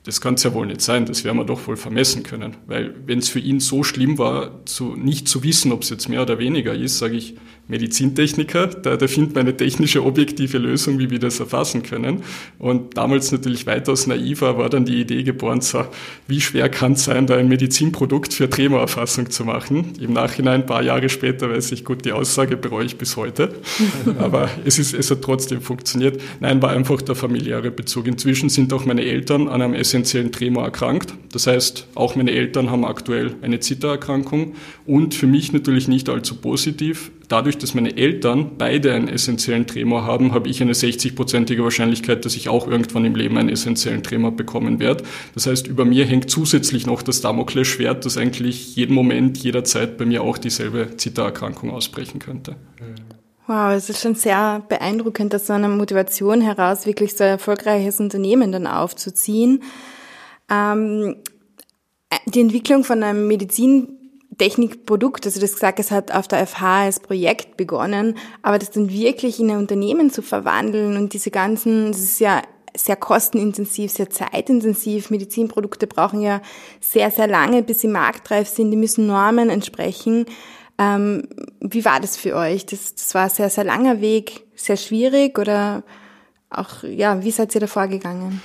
das 0.03 0.21
kann 0.21 0.35
es 0.35 0.43
ja 0.43 0.53
wohl 0.53 0.65
nicht 0.65 0.81
sein, 0.81 1.05
das 1.05 1.23
werden 1.25 1.37
wir 1.37 1.43
doch 1.43 1.67
wohl 1.67 1.75
vermessen 1.75 2.23
können. 2.23 2.55
Weil 2.65 2.95
wenn 3.05 3.19
es 3.19 3.29
für 3.29 3.39
ihn 3.39 3.59
so 3.59 3.83
schlimm 3.83 4.17
war, 4.17 4.65
zu, 4.65 4.95
nicht 4.95 5.27
zu 5.27 5.43
wissen, 5.43 5.71
ob 5.71 5.83
es 5.83 5.89
jetzt 5.89 6.07
mehr 6.07 6.21
oder 6.21 6.39
weniger 6.39 6.73
ist, 6.73 6.97
sage 6.97 7.17
ich, 7.17 7.35
Medizintechniker, 7.67 8.67
da, 8.67 8.95
da 8.95 9.07
findet 9.07 9.35
man 9.35 9.41
eine 9.41 9.57
technische, 9.57 10.03
objektive 10.05 10.57
Lösung, 10.57 10.99
wie 10.99 11.09
wir 11.09 11.19
das 11.19 11.39
erfassen 11.39 11.83
können. 11.83 12.23
Und 12.59 12.97
damals 12.97 13.31
natürlich 13.31 13.65
weitaus 13.65 14.07
naiver 14.07 14.57
war 14.57 14.69
dann 14.69 14.85
die 14.85 15.01
Idee 15.01 15.23
geboren, 15.23 15.61
so, 15.61 15.85
wie 16.27 16.39
schwer 16.39 16.69
kann 16.69 16.93
es 16.93 17.03
sein, 17.03 17.27
da 17.27 17.35
ein 17.35 17.49
Medizinprodukt 17.49 18.33
für 18.33 18.49
Tremorerfassung 18.49 19.29
zu 19.29 19.43
machen. 19.43 19.93
Im 19.99 20.13
Nachhinein, 20.13 20.61
ein 20.61 20.65
paar 20.65 20.81
Jahre 20.81 21.09
später, 21.09 21.49
weiß 21.49 21.71
ich, 21.73 21.83
gut, 21.83 22.05
die 22.05 22.13
Aussage 22.13 22.55
bereue 22.55 22.85
ich 22.85 22.97
bis 22.97 23.17
heute. 23.17 23.53
Aber 24.19 24.49
es, 24.63 24.79
ist, 24.79 24.93
es 24.93 25.11
hat 25.11 25.21
trotzdem 25.21 25.61
funktioniert. 25.61 26.21
Nein, 26.39 26.61
war 26.61 26.69
einfach 26.69 27.01
der 27.01 27.15
familiäre 27.15 27.71
Bezug. 27.71 28.07
Inzwischen 28.07 28.49
sind 28.49 28.71
auch 28.71 28.85
meine 28.85 29.03
Eltern 29.03 29.47
an 29.49 29.61
einem 29.61 29.73
essentiellen 29.73 30.31
Tremor 30.31 30.63
erkrankt. 30.63 31.13
Das 31.33 31.47
heißt, 31.47 31.87
auch 31.95 32.15
meine 32.15 32.31
Eltern 32.31 32.71
haben 32.71 32.85
aktuell 32.85 33.35
eine 33.41 33.59
Zittererkrankung 33.59 34.55
und 34.85 35.13
für 35.13 35.27
mich 35.27 35.51
natürlich 35.51 35.87
nicht 35.87 36.09
allzu 36.09 36.35
positiv 36.35 37.11
dadurch, 37.27 37.57
dass 37.57 37.73
meine 37.73 37.97
Eltern 37.97 38.51
beide 38.57 38.93
einen 38.93 39.07
essentiellen 39.07 39.67
Tremor 39.67 40.05
haben, 40.05 40.33
habe 40.33 40.49
ich 40.49 40.61
eine 40.61 40.73
60-prozentige 40.73 41.63
Wahrscheinlichkeit, 41.63 42.25
dass 42.25 42.35
ich 42.35 42.49
auch 42.49 42.67
irgendwann 42.67 43.05
im 43.05 43.15
Leben 43.15 43.37
einen 43.37 43.49
essentiellen 43.49 44.03
Tremor 44.03 44.31
bekommen 44.31 44.79
werde. 44.79 45.03
Das 45.33 45.47
heißt, 45.47 45.67
über 45.67 45.85
mir 45.85 46.05
hängt 46.05 46.29
zusätzlich 46.29 46.85
noch 46.85 47.01
das 47.01 47.21
Damoklesschwert, 47.21 48.05
das 48.05 48.17
eigentlich 48.17 48.75
jeden 48.75 48.93
Moment, 48.93 49.37
jederzeit 49.37 49.97
bei 49.97 50.05
mir 50.05 50.23
auch 50.23 50.37
dieselbe 50.37 50.97
Zittererkrankung 50.97 51.71
ausbrechen 51.71 52.19
könnte. 52.19 52.55
Wow, 53.47 53.73
es 53.73 53.89
ist 53.89 54.01
schon 54.01 54.15
sehr 54.15 54.61
beeindruckend, 54.67 55.33
dass 55.33 55.47
so 55.47 55.53
eine 55.53 55.69
Motivation 55.69 56.41
heraus 56.41 56.85
wirklich 56.85 57.15
so 57.15 57.23
ein 57.23 57.31
erfolgreiches 57.31 57.99
Unternehmen 57.99 58.51
dann 58.51 58.67
aufzuziehen. 58.67 59.63
Ähm, 60.49 61.15
die 62.25 62.41
Entwicklung 62.41 62.83
von 62.83 63.03
einem 63.03 63.27
Medizin 63.27 63.96
Technikprodukt, 64.37 65.25
also 65.25 65.39
das 65.39 65.53
gesagt, 65.53 65.79
es 65.79 65.91
hat 65.91 66.11
auf 66.11 66.27
der 66.27 66.45
FH 66.45 66.83
als 66.83 66.99
Projekt 66.99 67.57
begonnen, 67.57 68.17
aber 68.41 68.59
das 68.59 68.71
dann 68.71 68.89
wirklich 68.89 69.39
in 69.39 69.49
ein 69.49 69.57
Unternehmen 69.57 70.11
zu 70.11 70.21
verwandeln 70.21 70.95
und 70.95 71.13
diese 71.13 71.31
ganzen, 71.31 71.91
das 71.91 72.01
ist 72.01 72.19
ja 72.19 72.41
sehr 72.75 72.95
kostenintensiv, 72.95 73.91
sehr 73.91 74.09
zeitintensiv. 74.09 75.09
Medizinprodukte 75.09 75.87
brauchen 75.87 76.21
ja 76.21 76.41
sehr, 76.79 77.11
sehr 77.11 77.27
lange, 77.27 77.63
bis 77.63 77.81
sie 77.81 77.87
marktreif 77.87 78.47
sind. 78.47 78.71
Die 78.71 78.77
müssen 78.77 79.07
Normen 79.07 79.49
entsprechen. 79.49 80.25
Ähm, 80.77 81.27
wie 81.59 81.85
war 81.85 81.99
das 81.99 82.17
für 82.17 82.35
euch? 82.35 82.65
Das, 82.65 82.93
das 82.93 83.15
war 83.15 83.23
ein 83.23 83.29
sehr, 83.29 83.49
sehr 83.49 83.63
langer 83.63 83.99
Weg, 83.99 84.43
sehr 84.55 84.77
schwierig 84.77 85.39
oder 85.39 85.83
auch, 86.49 86.83
ja, 86.83 87.23
wie 87.23 87.31
seid 87.31 87.55
ihr 87.55 87.61
da 87.61 87.67
vorgegangen? 87.67 88.41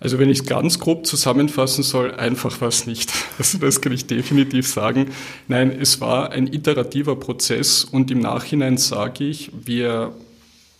Also 0.00 0.18
wenn 0.18 0.30
ich 0.30 0.40
es 0.40 0.46
ganz 0.46 0.78
grob 0.78 1.06
zusammenfassen 1.06 1.82
soll, 1.82 2.14
einfach 2.14 2.60
war 2.60 2.68
es 2.68 2.86
nicht. 2.86 3.12
Also 3.38 3.58
das 3.58 3.80
kann 3.80 3.92
ich 3.92 4.06
definitiv 4.06 4.66
sagen. 4.66 5.10
Nein, 5.46 5.70
es 5.70 6.00
war 6.00 6.32
ein 6.32 6.52
iterativer 6.52 7.14
Prozess 7.14 7.84
und 7.84 8.10
im 8.10 8.18
Nachhinein 8.18 8.78
sage 8.78 9.24
ich, 9.24 9.52
wir 9.64 10.12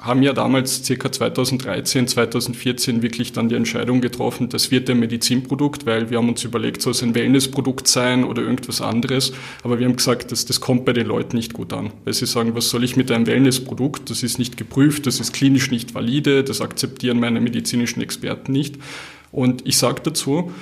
haben 0.00 0.23
ja 0.23 0.33
damals 0.33 0.85
circa 0.85 1.11
2013, 1.11 2.07
2014 2.07 3.02
wirklich 3.02 3.33
dann 3.33 3.49
die 3.49 3.57
Entscheidung 3.57 4.00
getroffen, 4.00 4.49
das 4.49 4.71
wird 4.71 4.88
ein 4.88 5.00
Medizinprodukt, 5.00 5.87
weil 5.87 6.09
wir 6.11 6.19
haben 6.19 6.28
uns 6.28 6.45
überlegt, 6.45 6.83
soll 6.83 6.93
es 6.93 7.02
ein 7.02 7.17
Wellnessprodukt 7.17 7.88
sein 7.88 8.23
oder 8.23 8.43
irgendwas 8.43 8.81
anderes. 8.81 9.33
Aber 9.64 9.81
wir 9.81 9.87
haben 9.87 9.97
gesagt, 9.97 10.31
dass 10.31 10.47
das 10.47 10.61
kommt 10.61 10.85
bei 10.85 10.93
den 10.93 11.07
Leuten 11.07 11.37
nicht 11.37 11.52
gut 11.52 11.73
an. 11.73 11.90
Weil 12.05 12.14
sie 12.14 12.26
sagen, 12.26 12.55
was 12.55 12.71
soll 12.71 12.85
ich 12.85 12.97
mit 12.97 13.11
einem 13.11 13.26
Wellnessprodukt? 13.26 14.09
Das 14.09 14.23
ist 14.23 14.38
nicht 14.38 14.57
geprüft, 14.57 15.07
das 15.07 15.19
ist 15.19 15.33
klinisch 15.33 15.73
nicht 15.73 15.95
valide, 15.95 16.45
das 16.45 16.61
akzeptieren 16.61 17.19
meine 17.19 17.40
medizinischen 17.40 18.00
Experten 18.00 18.52
nicht. 18.52 18.76
Und 19.33 19.67
ich 19.67 19.78
sage 19.78 20.00
dazu, 20.05 20.52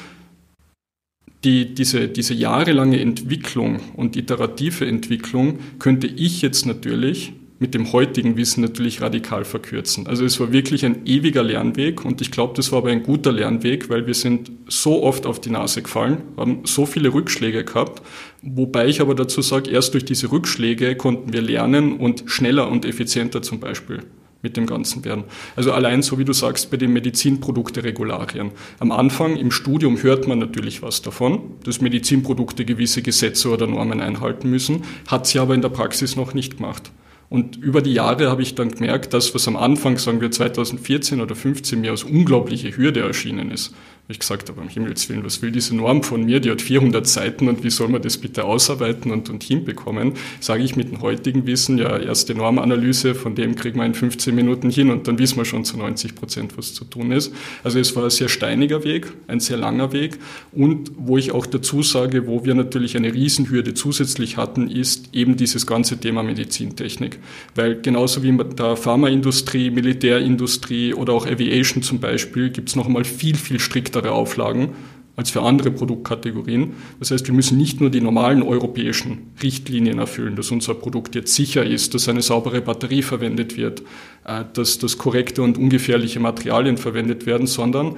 die, 1.44 1.74
diese, 1.74 2.08
diese 2.08 2.32
jahrelange 2.32 2.98
Entwicklung 2.98 3.80
und 3.94 4.16
iterative 4.16 4.86
Entwicklung 4.86 5.58
könnte 5.78 6.06
ich 6.06 6.40
jetzt 6.40 6.64
natürlich 6.64 7.34
mit 7.58 7.74
dem 7.74 7.92
heutigen 7.92 8.36
Wissen 8.36 8.60
natürlich 8.60 9.00
radikal 9.00 9.44
verkürzen. 9.44 10.06
Also 10.06 10.24
es 10.24 10.38
war 10.40 10.52
wirklich 10.52 10.84
ein 10.84 11.06
ewiger 11.06 11.42
Lernweg 11.42 12.04
und 12.04 12.20
ich 12.20 12.30
glaube, 12.30 12.54
das 12.54 12.70
war 12.70 12.78
aber 12.78 12.90
ein 12.90 13.02
guter 13.02 13.32
Lernweg, 13.32 13.88
weil 13.88 14.06
wir 14.06 14.14
sind 14.14 14.50
so 14.68 15.02
oft 15.02 15.26
auf 15.26 15.40
die 15.40 15.50
Nase 15.50 15.82
gefallen, 15.82 16.18
haben 16.36 16.60
so 16.64 16.84
viele 16.84 17.14
Rückschläge 17.14 17.64
gehabt, 17.64 18.02
wobei 18.42 18.88
ich 18.88 19.00
aber 19.00 19.14
dazu 19.14 19.40
sage, 19.40 19.70
erst 19.70 19.94
durch 19.94 20.04
diese 20.04 20.30
Rückschläge 20.30 20.96
konnten 20.96 21.32
wir 21.32 21.40
lernen 21.40 21.98
und 21.98 22.24
schneller 22.26 22.68
und 22.68 22.84
effizienter 22.84 23.40
zum 23.40 23.58
Beispiel 23.58 24.02
mit 24.42 24.56
dem 24.56 24.66
Ganzen 24.66 25.04
werden. 25.04 25.24
Also 25.56 25.72
allein 25.72 26.02
so 26.02 26.18
wie 26.18 26.24
du 26.24 26.32
sagst 26.32 26.70
bei 26.70 26.76
den 26.76 26.92
Medizinprodukte-Regularien. 26.92 28.52
Am 28.78 28.92
Anfang 28.92 29.36
im 29.36 29.50
Studium 29.50 30.02
hört 30.02 30.28
man 30.28 30.38
natürlich 30.38 30.82
was 30.82 31.02
davon, 31.02 31.40
dass 31.64 31.80
Medizinprodukte 31.80 32.64
gewisse 32.64 33.02
Gesetze 33.02 33.48
oder 33.48 33.66
Normen 33.66 34.00
einhalten 34.00 34.50
müssen, 34.50 34.84
hat 35.08 35.26
sie 35.26 35.38
aber 35.38 35.54
in 35.54 35.62
der 35.62 35.70
Praxis 35.70 36.16
noch 36.16 36.34
nicht 36.34 36.58
gemacht. 36.58 36.92
Und 37.36 37.56
über 37.56 37.82
die 37.82 37.92
Jahre 37.92 38.30
habe 38.30 38.40
ich 38.40 38.54
dann 38.54 38.70
gemerkt, 38.70 39.12
dass 39.12 39.34
was 39.34 39.46
am 39.46 39.56
Anfang, 39.56 39.98
sagen 39.98 40.22
wir 40.22 40.30
2014 40.30 41.20
oder 41.20 41.34
2015, 41.34 41.82
mir 41.82 41.90
als 41.90 42.02
unglaubliche 42.02 42.74
Hürde 42.74 43.00
erschienen 43.00 43.50
ist, 43.50 43.74
ich 44.08 44.20
gesagt 44.20 44.48
habe, 44.48 44.60
um 44.60 44.68
Himmels 44.68 45.08
Willen, 45.08 45.24
was 45.24 45.42
will 45.42 45.50
diese 45.50 45.74
Norm 45.74 46.04
von 46.04 46.24
mir? 46.24 46.38
Die 46.38 46.50
hat 46.50 46.62
400 46.62 47.06
Seiten 47.06 47.48
und 47.48 47.64
wie 47.64 47.70
soll 47.70 47.88
man 47.88 48.02
das 48.02 48.18
bitte 48.18 48.44
ausarbeiten 48.44 49.10
und, 49.10 49.28
und 49.28 49.42
hinbekommen? 49.42 50.12
Sage 50.38 50.62
ich 50.62 50.76
mit 50.76 50.92
dem 50.92 51.00
heutigen 51.00 51.46
Wissen, 51.46 51.76
ja, 51.78 51.98
erste 51.98 52.34
Normanalyse, 52.34 53.16
von 53.16 53.34
dem 53.34 53.56
kriegen 53.56 53.80
wir 53.80 53.84
in 53.86 53.94
15 53.94 54.32
Minuten 54.32 54.70
hin 54.70 54.90
und 54.90 55.08
dann 55.08 55.18
wissen 55.18 55.38
wir 55.38 55.44
schon 55.44 55.64
zu 55.64 55.76
90 55.76 56.14
Prozent, 56.14 56.56
was 56.56 56.72
zu 56.72 56.84
tun 56.84 57.10
ist. 57.10 57.32
Also 57.64 57.80
es 57.80 57.96
war 57.96 58.04
ein 58.04 58.10
sehr 58.10 58.28
steiniger 58.28 58.84
Weg, 58.84 59.12
ein 59.26 59.40
sehr 59.40 59.56
langer 59.56 59.92
Weg 59.92 60.18
und 60.52 60.92
wo 60.96 61.18
ich 61.18 61.32
auch 61.32 61.46
dazu 61.46 61.82
sage, 61.82 62.28
wo 62.28 62.44
wir 62.44 62.54
natürlich 62.54 62.96
eine 62.96 63.12
Riesenhürde 63.12 63.74
zusätzlich 63.74 64.36
hatten, 64.36 64.70
ist 64.70 65.08
eben 65.14 65.36
dieses 65.36 65.66
ganze 65.66 65.98
Thema 65.98 66.22
Medizintechnik. 66.22 67.18
Weil 67.56 67.80
genauso 67.80 68.22
wie 68.22 68.28
in 68.28 68.38
der 68.56 68.76
Pharmaindustrie, 68.76 69.70
Militärindustrie 69.70 70.94
oder 70.94 71.12
auch 71.12 71.26
Aviation 71.26 71.82
zum 71.82 71.98
Beispiel, 71.98 72.50
gibt 72.50 72.68
es 72.68 72.76
noch 72.76 72.86
einmal 72.86 73.04
viel, 73.04 73.34
viel 73.34 73.58
strikter 73.58 73.95
striktere 73.96 74.12
Auflagen 74.12 74.70
als 75.16 75.30
für 75.30 75.40
andere 75.40 75.70
Produktkategorien. 75.70 76.74
Das 77.00 77.10
heißt, 77.10 77.26
wir 77.26 77.34
müssen 77.34 77.56
nicht 77.56 77.80
nur 77.80 77.88
die 77.88 78.02
normalen 78.02 78.42
europäischen 78.42 79.32
Richtlinien 79.42 79.98
erfüllen, 79.98 80.36
dass 80.36 80.50
unser 80.50 80.74
Produkt 80.74 81.14
jetzt 81.14 81.34
sicher 81.34 81.64
ist, 81.64 81.94
dass 81.94 82.06
eine 82.08 82.20
saubere 82.20 82.60
Batterie 82.60 83.00
verwendet 83.00 83.56
wird, 83.56 83.80
äh, 84.26 84.44
dass, 84.52 84.78
dass 84.78 84.98
korrekte 84.98 85.40
und 85.40 85.56
ungefährliche 85.56 86.20
Materialien 86.20 86.76
verwendet 86.76 87.24
werden, 87.24 87.46
sondern 87.46 87.96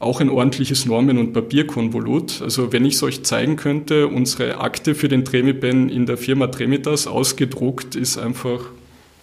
auch 0.00 0.20
ein 0.20 0.30
ordentliches 0.30 0.84
Normen- 0.84 1.18
und 1.18 1.32
Papierkonvolut. 1.32 2.42
Also 2.42 2.72
wenn 2.72 2.84
ich 2.84 2.94
es 2.94 3.04
euch 3.04 3.22
zeigen 3.22 3.54
könnte, 3.54 4.08
unsere 4.08 4.58
Akte 4.58 4.96
für 4.96 5.06
den 5.06 5.24
Tremipen 5.24 5.88
in 5.88 6.06
der 6.06 6.16
Firma 6.16 6.48
Tremitas 6.48 7.06
ausgedruckt 7.06 7.94
ist 7.94 8.18
einfach 8.18 8.64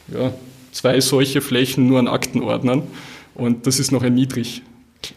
ja, 0.07 0.31
zwei 0.71 1.01
solche 1.01 1.41
Flächen 1.41 1.87
nur 1.87 1.99
an 1.99 2.07
Aktenordnern 2.07 2.83
und 3.35 3.67
das 3.67 3.77
ist 3.77 3.91
noch 3.91 4.03
ein 4.03 4.13
niedrig 4.13 4.61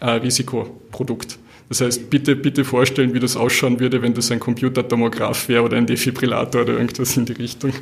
äh, 0.00 0.10
Risikoprodukt. 0.10 1.38
Das 1.68 1.80
heißt, 1.80 2.10
bitte, 2.10 2.36
bitte 2.36 2.64
vorstellen, 2.64 3.14
wie 3.14 3.20
das 3.20 3.36
ausschauen 3.36 3.80
würde, 3.80 4.02
wenn 4.02 4.12
das 4.12 4.30
ein 4.30 4.40
Computertomograph 4.40 5.48
wäre 5.48 5.62
oder 5.62 5.78
ein 5.78 5.86
Defibrillator 5.86 6.62
oder 6.62 6.74
irgendwas 6.74 7.16
in 7.16 7.24
die 7.24 7.32
Richtung. 7.32 7.72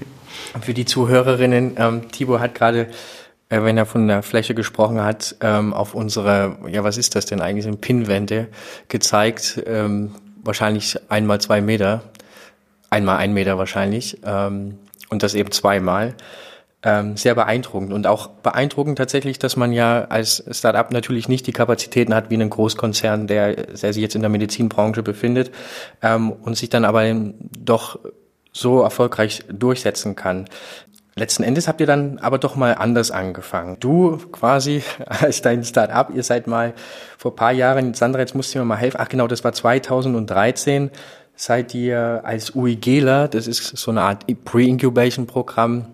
Für 0.60 0.74
die 0.74 0.84
Zuhörerinnen, 0.84 1.72
ähm, 1.76 2.10
Tibor 2.12 2.38
hat 2.38 2.54
gerade, 2.54 2.88
äh, 3.48 3.62
wenn 3.62 3.76
er 3.76 3.86
von 3.86 4.06
der 4.06 4.22
Fläche 4.22 4.54
gesprochen 4.54 5.02
hat, 5.02 5.34
ähm, 5.40 5.74
auf 5.74 5.94
unsere, 5.94 6.58
ja, 6.70 6.84
was 6.84 6.98
ist 6.98 7.16
das 7.16 7.26
denn 7.26 7.40
eigentlich, 7.40 7.66
eine 7.66 7.78
Pinwände 7.78 8.46
gezeigt, 8.86 9.60
ähm, 9.66 10.12
wahrscheinlich 10.44 10.96
einmal 11.08 11.40
zwei 11.40 11.60
Meter 11.60 12.04
einmal 12.90 13.18
ein 13.18 13.32
Meter 13.32 13.56
wahrscheinlich 13.56 14.18
ähm, 14.24 14.78
und 15.08 15.22
das 15.22 15.34
eben 15.34 15.52
zweimal. 15.52 16.14
Ähm, 16.82 17.14
sehr 17.18 17.34
beeindruckend 17.34 17.92
und 17.92 18.06
auch 18.06 18.28
beeindruckend 18.28 18.96
tatsächlich, 18.96 19.38
dass 19.38 19.54
man 19.54 19.74
ja 19.74 20.06
als 20.06 20.42
Startup 20.50 20.90
natürlich 20.90 21.28
nicht 21.28 21.46
die 21.46 21.52
Kapazitäten 21.52 22.14
hat 22.14 22.30
wie 22.30 22.36
ein 22.36 22.48
Großkonzern, 22.48 23.26
der, 23.26 23.54
der 23.54 23.92
sich 23.92 24.00
jetzt 24.00 24.14
in 24.14 24.22
der 24.22 24.30
Medizinbranche 24.30 25.02
befindet 25.02 25.50
ähm, 26.00 26.32
und 26.32 26.56
sich 26.56 26.70
dann 26.70 26.86
aber 26.86 27.04
doch 27.58 27.98
so 28.52 28.80
erfolgreich 28.80 29.44
durchsetzen 29.52 30.16
kann. 30.16 30.46
Letzten 31.16 31.42
Endes 31.42 31.68
habt 31.68 31.82
ihr 31.82 31.86
dann 31.86 32.18
aber 32.18 32.38
doch 32.38 32.56
mal 32.56 32.74
anders 32.74 33.10
angefangen. 33.10 33.76
Du 33.78 34.16
quasi 34.32 34.82
als 35.06 35.42
dein 35.42 35.64
Start-up, 35.64 36.12
ihr 36.14 36.22
seid 36.22 36.46
mal 36.46 36.72
vor 37.18 37.36
paar 37.36 37.52
Jahren, 37.52 37.92
Sandra, 37.92 38.20
jetzt 38.20 38.34
musst 38.34 38.54
du 38.54 38.58
mir 38.58 38.64
mal 38.64 38.76
helfen. 38.76 38.96
Ach 38.98 39.08
genau, 39.08 39.26
das 39.26 39.44
war 39.44 39.52
2013, 39.52 40.90
seid 41.34 41.74
ihr 41.74 42.22
als 42.24 42.54
UIGler, 42.54 43.28
das 43.28 43.46
ist 43.46 43.76
so 43.76 43.90
eine 43.90 44.02
Art 44.02 44.24
Pre-Incubation-Programm, 44.44 45.86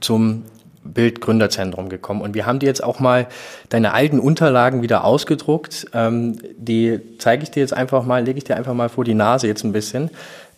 zum 0.00 0.44
Bildgründerzentrum 0.84 1.88
gekommen. 1.88 2.22
Und 2.22 2.34
wir 2.34 2.46
haben 2.46 2.58
dir 2.58 2.66
jetzt 2.66 2.82
auch 2.82 3.00
mal 3.00 3.26
deine 3.68 3.92
alten 3.92 4.18
Unterlagen 4.18 4.82
wieder 4.82 5.04
ausgedruckt. 5.04 5.88
Ähm, 5.92 6.38
die 6.56 7.00
zeige 7.18 7.42
ich 7.42 7.50
dir 7.50 7.60
jetzt 7.60 7.74
einfach 7.74 8.04
mal, 8.04 8.24
lege 8.24 8.38
ich 8.38 8.44
dir 8.44 8.56
einfach 8.56 8.74
mal 8.74 8.88
vor 8.88 9.04
die 9.04 9.14
Nase 9.14 9.46
jetzt 9.46 9.64
ein 9.64 9.72
bisschen. 9.72 10.10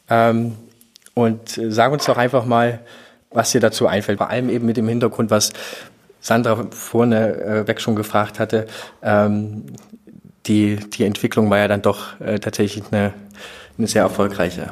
Ähm, 0.09 0.55
und 1.15 1.61
sag 1.69 1.93
uns 1.93 2.05
doch 2.07 2.17
einfach 2.17 2.47
mal, 2.47 2.81
was 3.31 3.51
dir 3.51 3.61
dazu 3.61 3.87
einfällt. 3.87 4.19
Vor 4.19 4.31
allem 4.31 4.49
eben 4.49 4.67
mit 4.67 4.77
dem 4.77 4.89
Hintergrund, 4.89 5.31
was 5.31 5.53
Sandra 6.21 6.67
vorne 6.71 7.35
äh, 7.35 7.67
weg 7.67 7.81
schon 7.81 7.97
gefragt 7.97 8.39
hatte. 8.39 8.67
Ähm, 9.03 9.65
die, 10.47 10.77
die 10.77 11.05
Entwicklung 11.05 11.51
war 11.51 11.59
ja 11.59 11.69
dann 11.69 11.83
doch 11.83 12.21
äh, 12.21 12.39
tatsächlich 12.39 12.85
eine, 12.91 13.13
eine 13.77 13.87
sehr 13.87 14.03
erfolgreiche. 14.03 14.71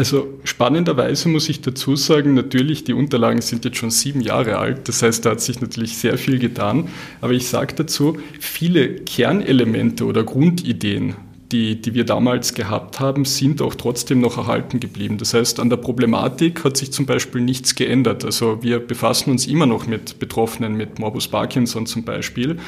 Also 0.00 0.28
spannenderweise 0.44 1.28
muss 1.28 1.50
ich 1.50 1.60
dazu 1.60 1.94
sagen, 1.94 2.32
natürlich, 2.32 2.84
die 2.84 2.94
Unterlagen 2.94 3.42
sind 3.42 3.66
jetzt 3.66 3.76
schon 3.76 3.90
sieben 3.90 4.22
Jahre 4.22 4.56
alt, 4.56 4.88
das 4.88 5.02
heißt, 5.02 5.26
da 5.26 5.32
hat 5.32 5.42
sich 5.42 5.60
natürlich 5.60 5.94
sehr 5.94 6.16
viel 6.16 6.38
getan, 6.38 6.88
aber 7.20 7.34
ich 7.34 7.48
sage 7.48 7.74
dazu, 7.74 8.16
viele 8.38 8.94
Kernelemente 8.94 10.06
oder 10.06 10.24
Grundideen 10.24 11.16
die, 11.52 11.80
die 11.80 11.94
wir 11.94 12.04
damals 12.04 12.54
gehabt 12.54 13.00
haben, 13.00 13.24
sind 13.24 13.60
auch 13.60 13.74
trotzdem 13.74 14.20
noch 14.20 14.38
erhalten 14.38 14.78
geblieben. 14.78 15.18
Das 15.18 15.34
heißt, 15.34 15.58
an 15.58 15.68
der 15.68 15.78
Problematik 15.78 16.64
hat 16.64 16.76
sich 16.76 16.92
zum 16.92 17.06
Beispiel 17.06 17.40
nichts 17.40 17.74
geändert. 17.74 18.24
Also 18.24 18.62
wir 18.62 18.78
befassen 18.78 19.30
uns 19.32 19.48
immer 19.48 19.66
noch 19.66 19.86
mit 19.86 20.20
Betroffenen 20.20 20.74
mit 20.76 21.00
Morbus 21.00 21.26
Parkinson 21.28 21.86
zum 21.86 22.04
Beispiel. 22.04 22.58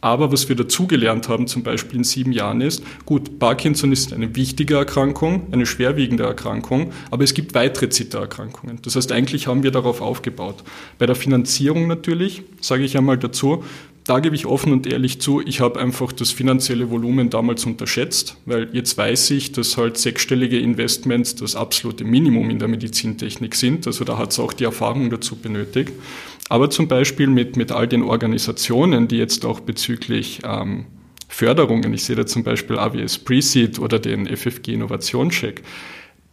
Aber 0.00 0.30
was 0.32 0.48
wir 0.48 0.56
dazugelernt 0.56 1.28
haben, 1.28 1.46
zum 1.46 1.62
Beispiel 1.62 1.98
in 1.98 2.04
sieben 2.04 2.32
Jahren, 2.32 2.60
ist, 2.60 2.82
gut, 3.04 3.38
Parkinson 3.38 3.92
ist 3.92 4.12
eine 4.12 4.34
wichtige 4.36 4.76
Erkrankung, 4.76 5.48
eine 5.50 5.66
schwerwiegende 5.66 6.24
Erkrankung, 6.24 6.92
aber 7.10 7.24
es 7.24 7.34
gibt 7.34 7.54
weitere 7.54 7.88
Zittererkrankungen. 7.88 8.78
Das 8.82 8.96
heißt, 8.96 9.10
eigentlich 9.12 9.46
haben 9.46 9.62
wir 9.62 9.70
darauf 9.70 10.00
aufgebaut. 10.00 10.62
Bei 10.98 11.06
der 11.06 11.16
Finanzierung 11.16 11.86
natürlich, 11.86 12.42
sage 12.60 12.84
ich 12.84 12.96
einmal 12.96 13.18
dazu, 13.18 13.64
da 14.08 14.20
gebe 14.20 14.34
ich 14.34 14.46
offen 14.46 14.72
und 14.72 14.86
ehrlich 14.86 15.20
zu, 15.20 15.42
ich 15.42 15.60
habe 15.60 15.78
einfach 15.78 16.12
das 16.12 16.30
finanzielle 16.30 16.90
Volumen 16.90 17.28
damals 17.28 17.66
unterschätzt, 17.66 18.38
weil 18.46 18.70
jetzt 18.72 18.96
weiß 18.96 19.32
ich, 19.32 19.52
dass 19.52 19.76
halt 19.76 19.98
sechsstellige 19.98 20.58
Investments 20.58 21.34
das 21.34 21.54
absolute 21.54 22.04
Minimum 22.04 22.48
in 22.48 22.58
der 22.58 22.68
Medizintechnik 22.68 23.54
sind. 23.54 23.86
Also 23.86 24.06
da 24.06 24.16
hat 24.16 24.30
es 24.30 24.38
auch 24.38 24.54
die 24.54 24.64
Erfahrung 24.64 25.10
dazu 25.10 25.36
benötigt. 25.36 25.92
Aber 26.48 26.70
zum 26.70 26.88
Beispiel 26.88 27.26
mit, 27.26 27.58
mit 27.58 27.70
all 27.70 27.86
den 27.86 28.02
Organisationen, 28.02 29.08
die 29.08 29.18
jetzt 29.18 29.44
auch 29.44 29.60
bezüglich 29.60 30.40
ähm, 30.42 30.86
Förderungen, 31.28 31.92
ich 31.92 32.04
sehe 32.04 32.16
da 32.16 32.24
zum 32.24 32.44
Beispiel 32.44 32.78
AWS 32.78 33.18
Preseed 33.18 33.78
oder 33.78 33.98
den 33.98 34.26
FFG 34.26 34.72
Innovationscheck, 34.72 35.62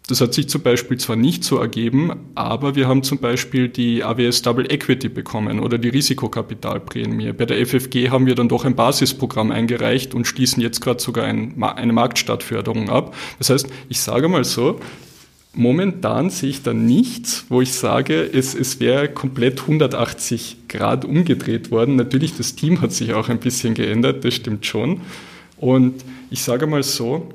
das 0.08 0.22
hat 0.22 0.34
sich 0.36 0.48
zum 0.50 0.62
Beispiel 0.62 0.98
zwar 0.98 1.16
nicht 1.16 1.44
so 1.44 1.58
ergeben, 1.58 2.12
aber 2.36 2.76
wir 2.76 2.88
haben 2.88 3.02
zum 3.02 3.18
Beispiel 3.18 3.70
die 3.70 4.04
AWS 4.04 4.44
Double 4.44 4.72
Equity 4.72 5.10
bekommen 5.10 5.60
oder 5.60 5.80
die 5.80 5.90
Risikokapitalprämie. 5.90 7.34
Bei 7.34 7.46
der 7.46 7.66
FFG 7.66 8.10
haben 8.10 8.28
wir 8.28 8.36
dann 8.36 8.48
doch 8.48 8.66
ein 8.66 8.76
Basisprogramm 8.76 9.50
eingereicht 9.50 10.14
und 10.14 10.28
schließen 10.28 10.62
jetzt 10.62 10.82
gerade 10.82 11.02
sogar 11.02 11.26
ein, 11.26 11.62
eine 11.62 11.94
Marktstadtförderung 11.94 12.90
ab. 12.90 13.16
Das 13.40 13.50
heißt, 13.50 13.68
ich 13.90 14.00
sage 14.00 14.28
mal 14.28 14.44
so, 14.44 14.80
momentan 15.56 16.30
sehe 16.30 16.50
ich 16.50 16.62
da 16.62 16.74
nichts, 16.74 17.46
wo 17.50 17.62
ich 17.62 17.74
sage, 17.74 18.30
es, 18.32 18.54
es 18.54 18.80
wäre 18.80 19.10
komplett 19.10 19.62
180 19.62 20.68
Grad 20.68 21.04
umgedreht 21.04 21.72
worden. 21.72 21.96
Natürlich, 21.96 22.38
das 22.38 22.54
Team 22.54 22.82
hat 22.82 22.92
sich 22.92 23.16
auch 23.16 23.30
ein 23.30 23.40
bisschen 23.40 23.74
geändert, 23.74 24.24
das 24.24 24.36
stimmt 24.36 24.68
schon. 24.68 25.02
Und 25.58 26.06
ich 26.30 26.44
sage 26.44 26.68
mal 26.68 26.84
so, 26.84 27.30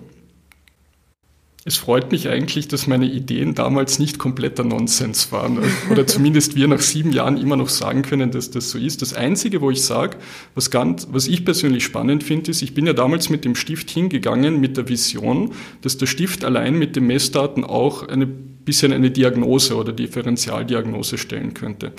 es 1.66 1.76
freut 1.76 2.10
mich 2.10 2.28
eigentlich, 2.28 2.68
dass 2.68 2.86
meine 2.86 3.04
Ideen 3.04 3.54
damals 3.54 3.98
nicht 3.98 4.18
kompletter 4.18 4.64
Nonsens 4.64 5.30
waren. 5.30 5.58
Oder 5.90 6.06
zumindest 6.06 6.56
wir 6.56 6.66
nach 6.68 6.80
sieben 6.80 7.12
Jahren 7.12 7.36
immer 7.36 7.56
noch 7.56 7.68
sagen 7.68 8.00
können, 8.00 8.30
dass 8.30 8.50
das 8.50 8.70
so 8.70 8.78
ist. 8.78 9.02
Das 9.02 9.12
Einzige, 9.12 9.60
wo 9.60 9.70
ich 9.70 9.82
sage, 9.82 10.16
was, 10.54 10.70
ganz, 10.70 11.08
was 11.12 11.26
ich 11.26 11.44
persönlich 11.44 11.84
spannend 11.84 12.24
finde, 12.24 12.50
ist, 12.50 12.62
ich 12.62 12.72
bin 12.72 12.86
ja 12.86 12.94
damals 12.94 13.28
mit 13.28 13.44
dem 13.44 13.54
Stift 13.54 13.90
hingegangen 13.90 14.58
mit 14.58 14.78
der 14.78 14.88
Vision, 14.88 15.52
dass 15.82 15.98
der 15.98 16.06
Stift 16.06 16.44
allein 16.44 16.78
mit 16.78 16.96
den 16.96 17.06
Messdaten 17.06 17.64
auch 17.64 18.08
eine 18.08 18.26
bisschen 18.26 18.92
eine 18.92 19.10
Diagnose 19.10 19.74
oder 19.74 19.92
Differentialdiagnose 19.92 21.18
stellen 21.18 21.54
könnte. 21.54 21.92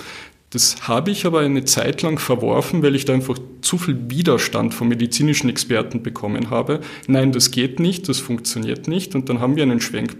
Das 0.52 0.86
habe 0.86 1.10
ich 1.10 1.24
aber 1.24 1.40
eine 1.40 1.64
Zeit 1.64 2.02
lang 2.02 2.18
verworfen, 2.18 2.82
weil 2.82 2.94
ich 2.94 3.06
da 3.06 3.14
einfach 3.14 3.38
zu 3.62 3.78
viel 3.78 4.10
Widerstand 4.10 4.74
von 4.74 4.86
medizinischen 4.86 5.48
Experten 5.48 6.02
bekommen 6.02 6.50
habe. 6.50 6.80
Nein, 7.06 7.32
das 7.32 7.50
geht 7.50 7.80
nicht, 7.80 8.08
das 8.08 8.18
funktioniert 8.18 8.86
nicht. 8.86 9.14
Und 9.14 9.30
dann 9.30 9.40
haben 9.40 9.56
wir 9.56 9.62
einen 9.62 9.80
Schwenk 9.80 10.14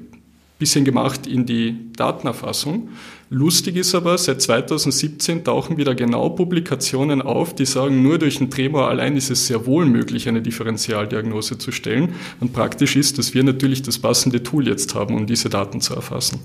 bisschen 0.62 0.85
gemacht 0.85 1.27
in 1.27 1.45
die 1.45 1.90
Datenerfassung. 1.97 2.90
Lustig 3.31 3.75
ist 3.75 3.97
aber, 3.97 4.16
seit 4.16 4.40
2017 4.40 5.42
tauchen 5.42 5.77
wieder 5.77 5.97
genau 5.97 6.29
Publikationen 6.31 7.21
auf, 7.21 7.53
die 7.53 7.66
sagen, 7.66 8.01
nur 8.01 8.18
durch 8.18 8.40
einen 8.40 8.49
Tremor 8.49 8.88
allein 8.88 9.16
ist 9.16 9.31
es 9.31 9.49
sehr 9.49 9.66
wohl 9.66 9.87
möglich, 9.87 10.29
eine 10.29 10.40
Differentialdiagnose 10.40 11.59
zu 11.59 11.73
stellen. 11.73 12.14
Und 12.38 12.53
praktisch 12.53 12.95
ist, 12.95 13.18
dass 13.18 13.35
wir 13.35 13.42
natürlich 13.42 13.83
das 13.83 13.99
passende 13.99 14.45
Tool 14.45 14.68
jetzt 14.68 14.95
haben, 14.95 15.16
um 15.16 15.27
diese 15.27 15.51
Daten 15.51 15.81
zu 15.81 15.95
erfassen. 15.95 16.38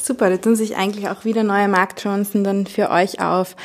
Super, 0.00 0.30
da 0.30 0.36
tun 0.38 0.56
sich 0.56 0.76
eigentlich 0.76 1.08
auch 1.08 1.24
wieder 1.24 1.44
neue 1.44 1.68
Marktchancen 1.68 2.44
dann 2.44 2.66
für 2.66 2.90
euch 2.90 3.20
auf. 3.20 3.56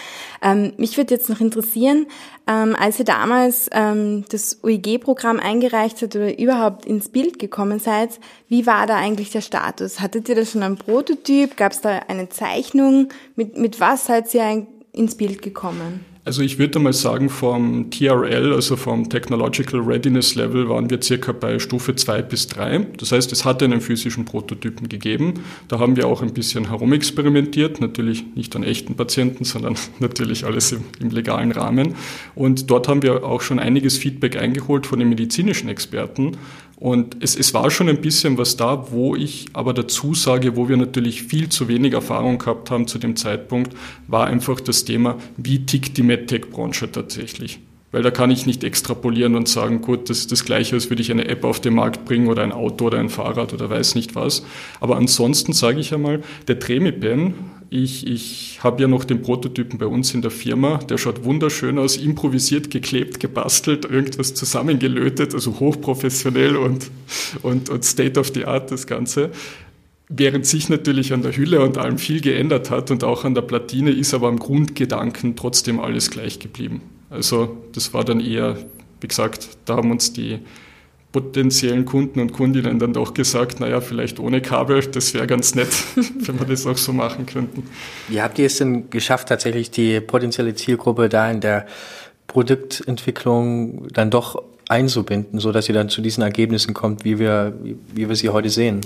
Ähm, 0.42 0.74
mich 0.78 0.98
würde 0.98 1.13
jetzt 1.13 1.30
noch 1.30 1.40
interessieren, 1.40 2.08
ähm, 2.48 2.76
als 2.78 3.00
ihr 3.00 3.06
damals 3.06 3.70
ähm, 3.72 4.26
das 4.30 4.60
UIG-Programm 4.62 5.40
eingereicht 5.40 6.02
habt 6.02 6.16
oder 6.16 6.38
überhaupt 6.38 6.86
ins 6.86 7.10
Bild 7.10 7.40
gekommen 7.40 7.80
seid, 7.80 8.20
wie 8.50 8.66
war 8.66 8.88
da 8.88 8.98
eigentlich 8.98 9.32
der 9.32 9.42
Status? 9.42 10.00
Hattet 10.00 10.28
ihr 10.30 10.36
da 10.36 10.46
schon 10.46 10.63
einen 10.63 10.78
Prototyp? 10.78 11.56
Gab 11.58 11.72
es 11.72 11.82
da 11.82 12.02
eine 12.08 12.30
Zeichnung? 12.30 13.10
Mit, 13.36 13.58
mit 13.58 13.80
was 13.80 14.06
seid 14.06 14.34
ihr 14.34 14.68
ins 14.92 15.16
Bild 15.16 15.42
gekommen? 15.42 16.06
Also 16.28 16.42
ich 16.42 16.60
würde 16.60 16.78
mal 16.80 16.92
sagen, 16.92 17.30
vom 17.30 17.90
TRL, 17.90 18.52
also 18.52 18.76
vom 18.76 19.10
Technological 19.10 19.80
Readiness 19.80 20.36
Level, 20.36 20.68
waren 20.68 20.90
wir 20.90 21.02
circa 21.02 21.32
bei 21.32 21.58
Stufe 21.58 21.96
2 21.96 22.22
bis 22.22 22.48
3. 22.48 22.80
Das 22.98 23.13
heißt, 23.13 23.32
es 23.32 23.46
hatte 23.46 23.63
einen 23.63 23.80
physischen 23.80 24.26
Prototypen 24.26 24.90
gegeben. 24.90 25.36
Da 25.70 25.80
haben 25.80 25.96
wir 25.96 26.06
auch 26.06 26.22
ein 26.22 26.34
bisschen 26.34 26.68
herumexperimentiert, 26.68 27.80
natürlich 27.80 28.26
nicht 28.36 28.54
an 28.58 28.63
echten 28.63 28.96
Patienten, 28.96 29.46
sondern 29.46 29.76
natürlich 30.00 30.44
alles 30.44 30.74
im, 30.74 30.82
im 31.00 31.12
legalen 31.12 31.54
Rahmen. 31.54 31.96
Und 32.36 32.70
dort 32.70 32.90
haben 32.90 33.04
wir 33.04 33.24
auch 33.24 33.40
schon 33.40 33.58
einiges 33.58 33.98
Feedback 33.98 34.36
eingeholt 34.36 34.86
von 34.86 35.00
den 35.00 35.08
medizinischen 35.08 35.70
Experten. 35.70 36.34
Und 36.80 37.18
es, 37.22 37.36
es 37.36 37.56
war 37.56 37.72
schon 37.72 37.90
ein 37.90 38.02
bisschen 38.02 38.38
was 38.38 38.56
da, 38.56 38.92
wo 38.92 39.16
ich 39.16 39.48
aber 39.54 39.74
dazu 39.74 40.13
sage, 40.13 40.56
wo 40.56 40.70
wir 40.70 40.78
natürlich 40.78 41.24
viel 41.24 41.50
zu 41.50 41.68
wenig 41.68 41.94
Erfahrung 41.94 42.38
gehabt 42.38 42.70
haben 42.70 42.88
zu 42.88 43.00
dem 43.00 43.16
Zeitpunkt, 43.16 43.76
war 44.08 44.28
einfach 44.28 44.60
das 44.60 44.86
Thema, 44.86 45.18
wie 45.38 45.66
tickt 45.66 45.98
die 45.98 46.04
MedTech-Branche 46.04 46.92
tatsächlich. 46.92 47.60
Weil 47.92 48.04
da 48.04 48.12
kann 48.12 48.30
ich 48.30 48.46
nicht 48.46 48.63
extrapolieren 48.63 49.36
und 49.36 49.48
sagen, 49.48 49.82
gut, 49.82 50.10
das 50.10 50.20
ist 50.20 50.32
das 50.32 50.46
Gleiche, 50.46 50.76
als 50.76 50.90
würde 50.92 51.02
ich 51.02 51.10
eine 51.10 51.28
App 51.28 51.44
auf 51.44 51.60
den 51.60 51.74
Markt 51.74 52.06
bringen 52.06 52.28
oder 52.28 52.44
ein 52.44 52.52
Auto 52.52 52.86
oder 52.86 53.00
ein 53.00 53.10
Fahrrad 53.10 53.54
oder 53.54 53.72
weiß 53.72 53.96
nicht 53.96 54.13
was. 54.13 54.46
Aber 54.80 54.98
ansonsten 54.98 55.54
sage 55.54 55.80
ich 55.80 55.94
einmal, 55.96 56.22
der 56.48 56.60
Tremipen 56.60 57.34
ich, 57.69 58.08
ich 58.08 58.60
habe 58.63 58.82
ja 58.82 58.88
noch 58.88 59.03
den 59.03 59.21
Prototypen 59.21 59.77
bei 59.77 59.88
uns 59.88 60.13
in 60.13 60.21
der 60.21 60.32
Firma, 60.32 60.77
der 60.77 60.97
schaut 60.97 61.23
wunderschön 61.23 61.77
aus, 61.77 61.97
improvisiert, 61.97 62.69
geklebt, 62.69 63.19
gebastelt, 63.19 63.86
irgendwas 63.86 64.34
zusammengelötet, 64.34 65.34
also 65.34 65.60
hochprofessionell 65.60 66.56
und, 66.56 66.89
und, 67.41 67.69
und 67.69 67.84
State 67.84 68.19
of 68.19 68.32
the 68.34 68.45
Art 68.45 68.71
das 68.71 68.88
Ganze. 68.88 69.32
Während 70.10 70.45
sich 70.45 70.69
natürlich 70.69 71.12
an 71.12 71.21
der 71.21 71.36
Hülle 71.36 71.62
und 71.62 71.77
allem 71.77 71.97
viel 71.97 72.21
geändert 72.21 72.71
hat 72.71 72.91
und 72.91 73.03
auch 73.03 73.25
an 73.25 73.36
der 73.36 73.41
Platine 73.41 73.91
ist 73.91 74.13
aber 74.13 74.30
am 74.30 74.39
Grundgedanken 74.39 75.36
trotzdem 75.36 75.82
alles 75.82 76.10
gleich 76.10 76.39
geblieben. 76.39 76.82
Also 77.10 77.58
das 77.73 77.93
war 77.93 78.06
dann 78.06 78.21
eher, 78.21 78.58
wie 79.01 79.08
gesagt, 79.08 79.49
da 79.65 79.75
haben 79.75 79.91
uns 79.91 80.13
die 80.13 80.39
potenziellen 81.17 81.86
Kunden 81.86 82.19
und 82.19 82.32
Kundinnen 82.32 82.77
dann 82.77 82.93
doch 82.93 83.15
gesagt, 83.15 83.60
naja, 83.60 83.82
vielleicht 83.82 84.19
ohne 84.19 84.39
Kabel, 84.39 84.82
das 84.82 85.13
wäre 85.15 85.25
ganz 85.25 85.56
nett, 85.56 85.69
wenn 85.95 86.39
wir 86.39 86.45
das 86.45 86.67
auch 86.67 86.77
so 86.77 86.93
machen 86.93 87.25
könnten. 87.25 87.63
Wie 88.08 88.21
habt 88.21 88.38
ihr 88.38 88.45
es 88.45 88.58
denn 88.58 88.91
geschafft, 88.91 89.30
tatsächlich 89.30 89.71
die 89.71 89.99
potenzielle 89.99 90.53
Zielgruppe 90.53 91.10
da 91.10 91.32
in 91.32 91.41
der 91.41 91.65
Produktentwicklung 92.27 93.88
dann 93.93 94.12
doch 94.12 94.43
einzubinden, 94.69 95.39
so 95.39 95.51
dass 95.51 95.67
ihr 95.69 95.75
dann 95.75 95.89
zu 95.89 96.01
diesen 96.01 96.21
Ergebnissen 96.21 96.73
kommt, 96.73 97.03
wie 97.03 97.17
wir, 97.17 97.53
wie 97.95 98.08
wir 98.08 98.15
sie 98.15 98.30
heute 98.30 98.49
sehen? 98.49 98.82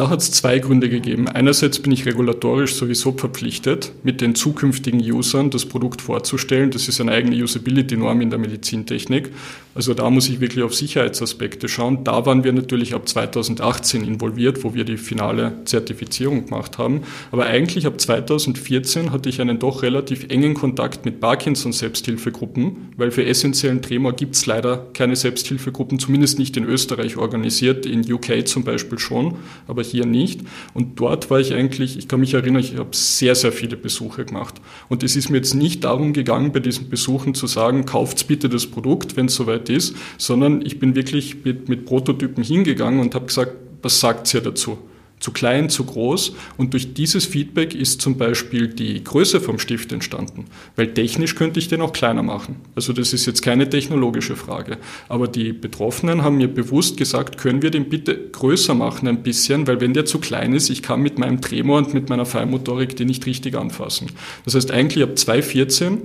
Da 0.00 0.08
hat 0.08 0.22
es 0.22 0.30
zwei 0.30 0.58
Gründe 0.60 0.88
gegeben. 0.88 1.28
Einerseits 1.28 1.78
bin 1.78 1.92
ich 1.92 2.06
regulatorisch 2.06 2.74
sowieso 2.74 3.12
verpflichtet, 3.12 3.92
mit 4.02 4.22
den 4.22 4.34
zukünftigen 4.34 4.98
Usern 4.98 5.50
das 5.50 5.66
Produkt 5.66 6.00
vorzustellen. 6.00 6.70
Das 6.70 6.88
ist 6.88 7.02
eine 7.02 7.12
eigene 7.12 7.36
Usability-Norm 7.36 8.22
in 8.22 8.30
der 8.30 8.38
Medizintechnik. 8.38 9.30
Also 9.74 9.94
da 9.94 10.10
muss 10.10 10.28
ich 10.28 10.40
wirklich 10.40 10.64
auf 10.64 10.74
Sicherheitsaspekte 10.74 11.68
schauen. 11.68 12.02
Da 12.02 12.24
waren 12.26 12.44
wir 12.44 12.52
natürlich 12.52 12.94
ab 12.94 13.08
2018 13.08 14.02
involviert, 14.02 14.64
wo 14.64 14.74
wir 14.74 14.84
die 14.84 14.96
finale 14.96 15.52
Zertifizierung 15.66 16.46
gemacht 16.46 16.78
haben. 16.78 17.02
Aber 17.30 17.46
eigentlich 17.46 17.86
ab 17.86 18.00
2014 18.00 19.12
hatte 19.12 19.28
ich 19.28 19.40
einen 19.40 19.58
doch 19.58 19.82
relativ 19.82 20.28
engen 20.28 20.54
Kontakt 20.54 21.04
mit 21.04 21.20
Parkinson-Selbsthilfegruppen, 21.20 22.94
weil 22.96 23.10
für 23.10 23.24
essentiellen 23.24 23.80
Tremor 23.80 24.14
gibt 24.14 24.34
es 24.34 24.46
leider 24.46 24.86
keine 24.92 25.14
Selbsthilfegruppen, 25.14 25.98
zumindest 25.98 26.38
nicht 26.38 26.56
in 26.56 26.64
Österreich 26.64 27.16
organisiert, 27.16 27.86
in 27.86 28.00
UK 28.10 28.48
zum 28.48 28.64
Beispiel 28.64 28.98
schon, 28.98 29.36
aber 29.68 29.82
hier 29.90 30.06
nicht. 30.06 30.40
Und 30.74 31.00
dort 31.00 31.30
war 31.30 31.40
ich 31.40 31.52
eigentlich, 31.52 31.98
ich 31.98 32.08
kann 32.08 32.20
mich 32.20 32.34
erinnern, 32.34 32.60
ich 32.60 32.76
habe 32.76 32.94
sehr, 32.96 33.34
sehr 33.34 33.52
viele 33.52 33.76
Besuche 33.76 34.24
gemacht. 34.24 34.54
Und 34.88 35.02
es 35.02 35.16
ist 35.16 35.30
mir 35.30 35.38
jetzt 35.38 35.54
nicht 35.54 35.84
darum 35.84 36.12
gegangen, 36.12 36.52
bei 36.52 36.60
diesen 36.60 36.88
Besuchen 36.88 37.34
zu 37.34 37.46
sagen, 37.46 37.84
kauft 37.84 38.26
bitte 38.26 38.48
das 38.48 38.66
Produkt, 38.66 39.16
wenn 39.16 39.26
es 39.26 39.34
soweit 39.34 39.68
ist, 39.68 39.96
sondern 40.18 40.64
ich 40.64 40.78
bin 40.78 40.94
wirklich 40.94 41.44
mit, 41.44 41.68
mit 41.68 41.84
Prototypen 41.84 42.42
hingegangen 42.42 43.00
und 43.00 43.14
habe 43.14 43.26
gesagt, 43.26 43.52
was 43.82 44.00
sagt 44.00 44.32
ihr 44.34 44.40
dazu? 44.40 44.78
Zu 45.20 45.30
klein, 45.32 45.68
zu 45.68 45.84
groß. 45.84 46.32
Und 46.56 46.72
durch 46.72 46.94
dieses 46.94 47.26
Feedback 47.26 47.74
ist 47.74 48.00
zum 48.00 48.16
Beispiel 48.16 48.68
die 48.68 49.04
Größe 49.04 49.40
vom 49.40 49.58
Stift 49.58 49.92
entstanden. 49.92 50.46
Weil 50.76 50.92
technisch 50.92 51.34
könnte 51.34 51.60
ich 51.60 51.68
den 51.68 51.82
auch 51.82 51.92
kleiner 51.92 52.22
machen. 52.22 52.56
Also 52.74 52.92
das 52.92 53.12
ist 53.12 53.26
jetzt 53.26 53.42
keine 53.42 53.68
technologische 53.68 54.34
Frage. 54.34 54.78
Aber 55.08 55.28
die 55.28 55.52
Betroffenen 55.52 56.24
haben 56.24 56.38
mir 56.38 56.48
bewusst 56.48 56.96
gesagt, 56.96 57.38
können 57.38 57.62
wir 57.62 57.70
den 57.70 57.88
bitte 57.88 58.16
größer 58.32 58.74
machen 58.74 59.06
ein 59.06 59.22
bisschen, 59.22 59.66
weil 59.66 59.80
wenn 59.80 59.94
der 59.94 60.06
zu 60.06 60.18
klein 60.18 60.54
ist, 60.54 60.70
ich 60.70 60.82
kann 60.82 61.02
mit 61.02 61.18
meinem 61.18 61.40
Tremor 61.40 61.78
und 61.78 61.94
mit 61.94 62.08
meiner 62.08 62.26
Feinmotorik 62.26 62.96
den 62.96 63.08
nicht 63.08 63.26
richtig 63.26 63.54
anfassen. 63.54 64.08
Das 64.44 64.54
heißt, 64.54 64.70
eigentlich 64.70 65.04
ab 65.04 65.18
2014 65.18 65.98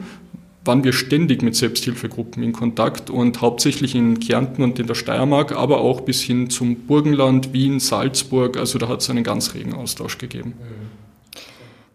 waren 0.66 0.84
wir 0.84 0.94
ständig 0.94 1.42
mit 1.42 1.56
Selbsthilfegruppen 1.56 2.44
in 2.44 2.52
Kontakt 2.52 3.10
und 3.10 3.42
hauptsächlich 3.42 3.96
in 3.96 4.20
Kärnten 4.20 4.64
und 4.64 4.80
in 4.80 4.88
der 4.88 4.96
Steiermark, 4.96 5.52
aber 5.54 5.80
auch 5.80 6.02
bis 6.02 6.22
hin 6.22 6.50
zum 6.50 6.76
Burgenland, 6.76 7.54
Wien, 7.54 7.80
Salzburg. 7.80 8.58
Also 8.58 8.80
da 8.80 8.88
hat 8.88 9.02
es 9.02 9.10
einen 9.10 9.24
ganz 9.24 9.54
regen 9.54 9.74
Austausch 9.74 10.18
gegeben. 10.18 10.54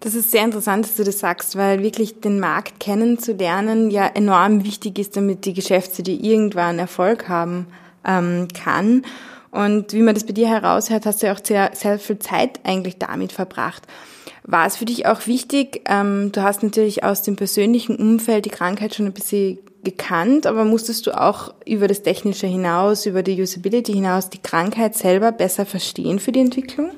Das 0.00 0.14
ist 0.14 0.30
sehr 0.30 0.44
interessant, 0.44 0.87
dass 0.87 0.96
du 0.96 1.04
das 1.04 1.18
sagst, 1.18 1.56
weil 1.56 1.83
wirklich 1.83 2.20
den 2.20 2.40
Markt 2.40 2.80
kennenzulernen 2.80 3.90
ja 3.90 4.06
enorm 4.06 4.64
wichtig 4.64 4.98
ist, 4.98 5.16
damit 5.16 5.44
die 5.44 5.52
Geschäftsidee 5.52 6.14
irgendwann 6.14 6.78
Erfolg 6.78 7.28
haben 7.28 7.66
ähm, 8.06 8.48
kann. 8.54 9.02
Und 9.50 9.92
wie 9.92 10.00
man 10.00 10.14
das 10.14 10.24
bei 10.24 10.33
dir 10.33 10.48
heraushört, 10.48 11.04
hast 11.04 11.22
du 11.22 11.26
ja 11.26 11.35
auch 11.35 11.44
sehr, 11.44 11.72
sehr 11.74 11.98
viel 11.98 12.18
Zeit 12.18 12.61
eigentlich 12.64 12.96
damit 12.98 13.33
verbracht. 13.33 13.83
War 14.44 14.66
es 14.66 14.76
für 14.76 14.85
dich 14.85 15.07
auch 15.07 15.26
wichtig, 15.26 15.83
ähm, 15.87 16.33
du 16.33 16.42
hast 16.42 16.62
natürlich 16.62 17.05
aus 17.05 17.22
dem 17.22 17.37
persönlichen 17.37 17.96
Umfeld 17.96 18.46
die 18.46 18.50
Krankheit 18.50 18.94
schon 18.94 19.07
ein 19.07 19.12
bisschen 19.12 19.59
gekannt, 19.83 20.46
aber 20.46 20.64
musstest 20.64 21.07
du 21.07 21.18
auch 21.18 21.55
über 21.66 21.88
das 21.88 22.03
Technische 22.03 22.46
hinaus, 22.46 23.07
über 23.07 23.22
die 23.22 23.40
Usability 23.40 23.92
hinaus 23.92 24.31
die 24.31 24.42
Krankheit 24.42 24.94
selber 24.94 25.33
besser 25.33 25.66
verstehen 25.66 26.18
für 26.18 26.33
die 26.33 26.40
Entwicklung? 26.40 26.90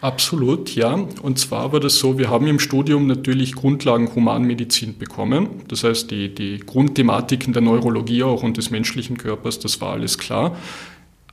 Absolut, 0.00 0.74
ja. 0.74 0.98
Und 1.22 1.38
zwar 1.38 1.72
war 1.72 1.78
das 1.78 1.98
so, 1.98 2.18
wir 2.18 2.28
haben 2.28 2.48
im 2.48 2.58
Studium 2.58 3.06
natürlich 3.06 3.54
Grundlagen 3.54 4.12
Humanmedizin 4.12 4.98
bekommen. 4.98 5.62
Das 5.68 5.84
heißt, 5.84 6.10
die, 6.10 6.34
die 6.34 6.58
Grundthematiken 6.58 7.52
der 7.52 7.62
Neurologie 7.62 8.24
auch 8.24 8.42
und 8.42 8.56
des 8.56 8.70
menschlichen 8.70 9.16
Körpers, 9.16 9.60
das 9.60 9.80
war 9.80 9.92
alles 9.92 10.18
klar. 10.18 10.56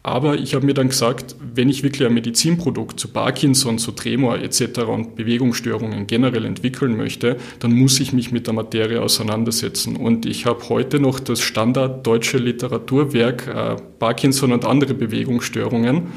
Aber 0.01 0.39
ich 0.39 0.55
habe 0.55 0.65
mir 0.65 0.73
dann 0.73 0.89
gesagt, 0.89 1.35
wenn 1.53 1.69
ich 1.69 1.83
wirklich 1.83 2.07
ein 2.07 2.13
Medizinprodukt 2.13 2.99
zu 2.99 3.09
Parkinson, 3.09 3.79
zu 3.79 3.91
Tremor 3.91 4.39
etc. 4.39 4.79
und 4.88 5.15
Bewegungsstörungen 5.15 6.07
generell 6.07 6.45
entwickeln 6.45 6.95
möchte, 6.95 7.35
dann 7.59 7.73
muss 7.73 7.99
ich 7.99 8.13
mich 8.13 8.31
mit 8.31 8.47
der 8.47 8.53
Materie 8.53 9.01
auseinandersetzen. 9.01 9.97
Und 9.97 10.25
ich 10.25 10.45
habe 10.45 10.69
heute 10.69 10.99
noch 10.99 11.19
das 11.19 11.41
Standard 11.41 12.07
deutsche 12.07 12.38
Literaturwerk 12.38 13.47
äh, 13.47 13.75
Parkinson 13.99 14.53
und 14.53 14.63
andere 14.63 14.93
Bewegungsstörungen 14.93 16.07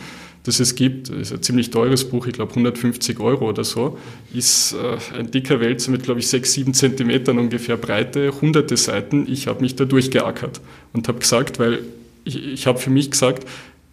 das 0.45 0.59
es 0.59 0.75
gibt, 0.75 1.09
das 1.09 1.17
ist 1.19 1.33
ein 1.33 1.43
ziemlich 1.43 1.71
teures 1.71 2.05
Buch, 2.09 2.27
ich 2.27 2.33
glaube 2.33 2.51
150 2.51 3.21
Euro 3.21 3.49
oder 3.49 3.63
so, 3.63 3.97
ist 4.35 4.73
äh, 4.73 5.19
ein 5.19 5.31
dicker 5.31 5.61
Wälzer 5.61 5.93
mit, 5.93 6.03
glaube 6.03 6.21
ich, 6.21 6.27
sechs, 6.27 6.53
sieben 6.53 6.75
Zentimetern 6.75 7.39
ungefähr 7.39 7.77
Breite, 7.77 8.33
hunderte 8.41 8.77
Seiten. 8.77 9.27
Ich 9.31 9.47
habe 9.47 9.61
mich 9.61 9.77
da 9.77 9.85
durchgeackert 9.85 10.61
und 10.93 11.07
habe 11.07 11.21
gesagt, 11.21 11.61
weil 11.61 11.81
ich, 12.25 12.45
ich 12.45 12.67
habe 12.67 12.79
für 12.79 12.91
mich 12.91 13.11
gesagt, 13.11 13.47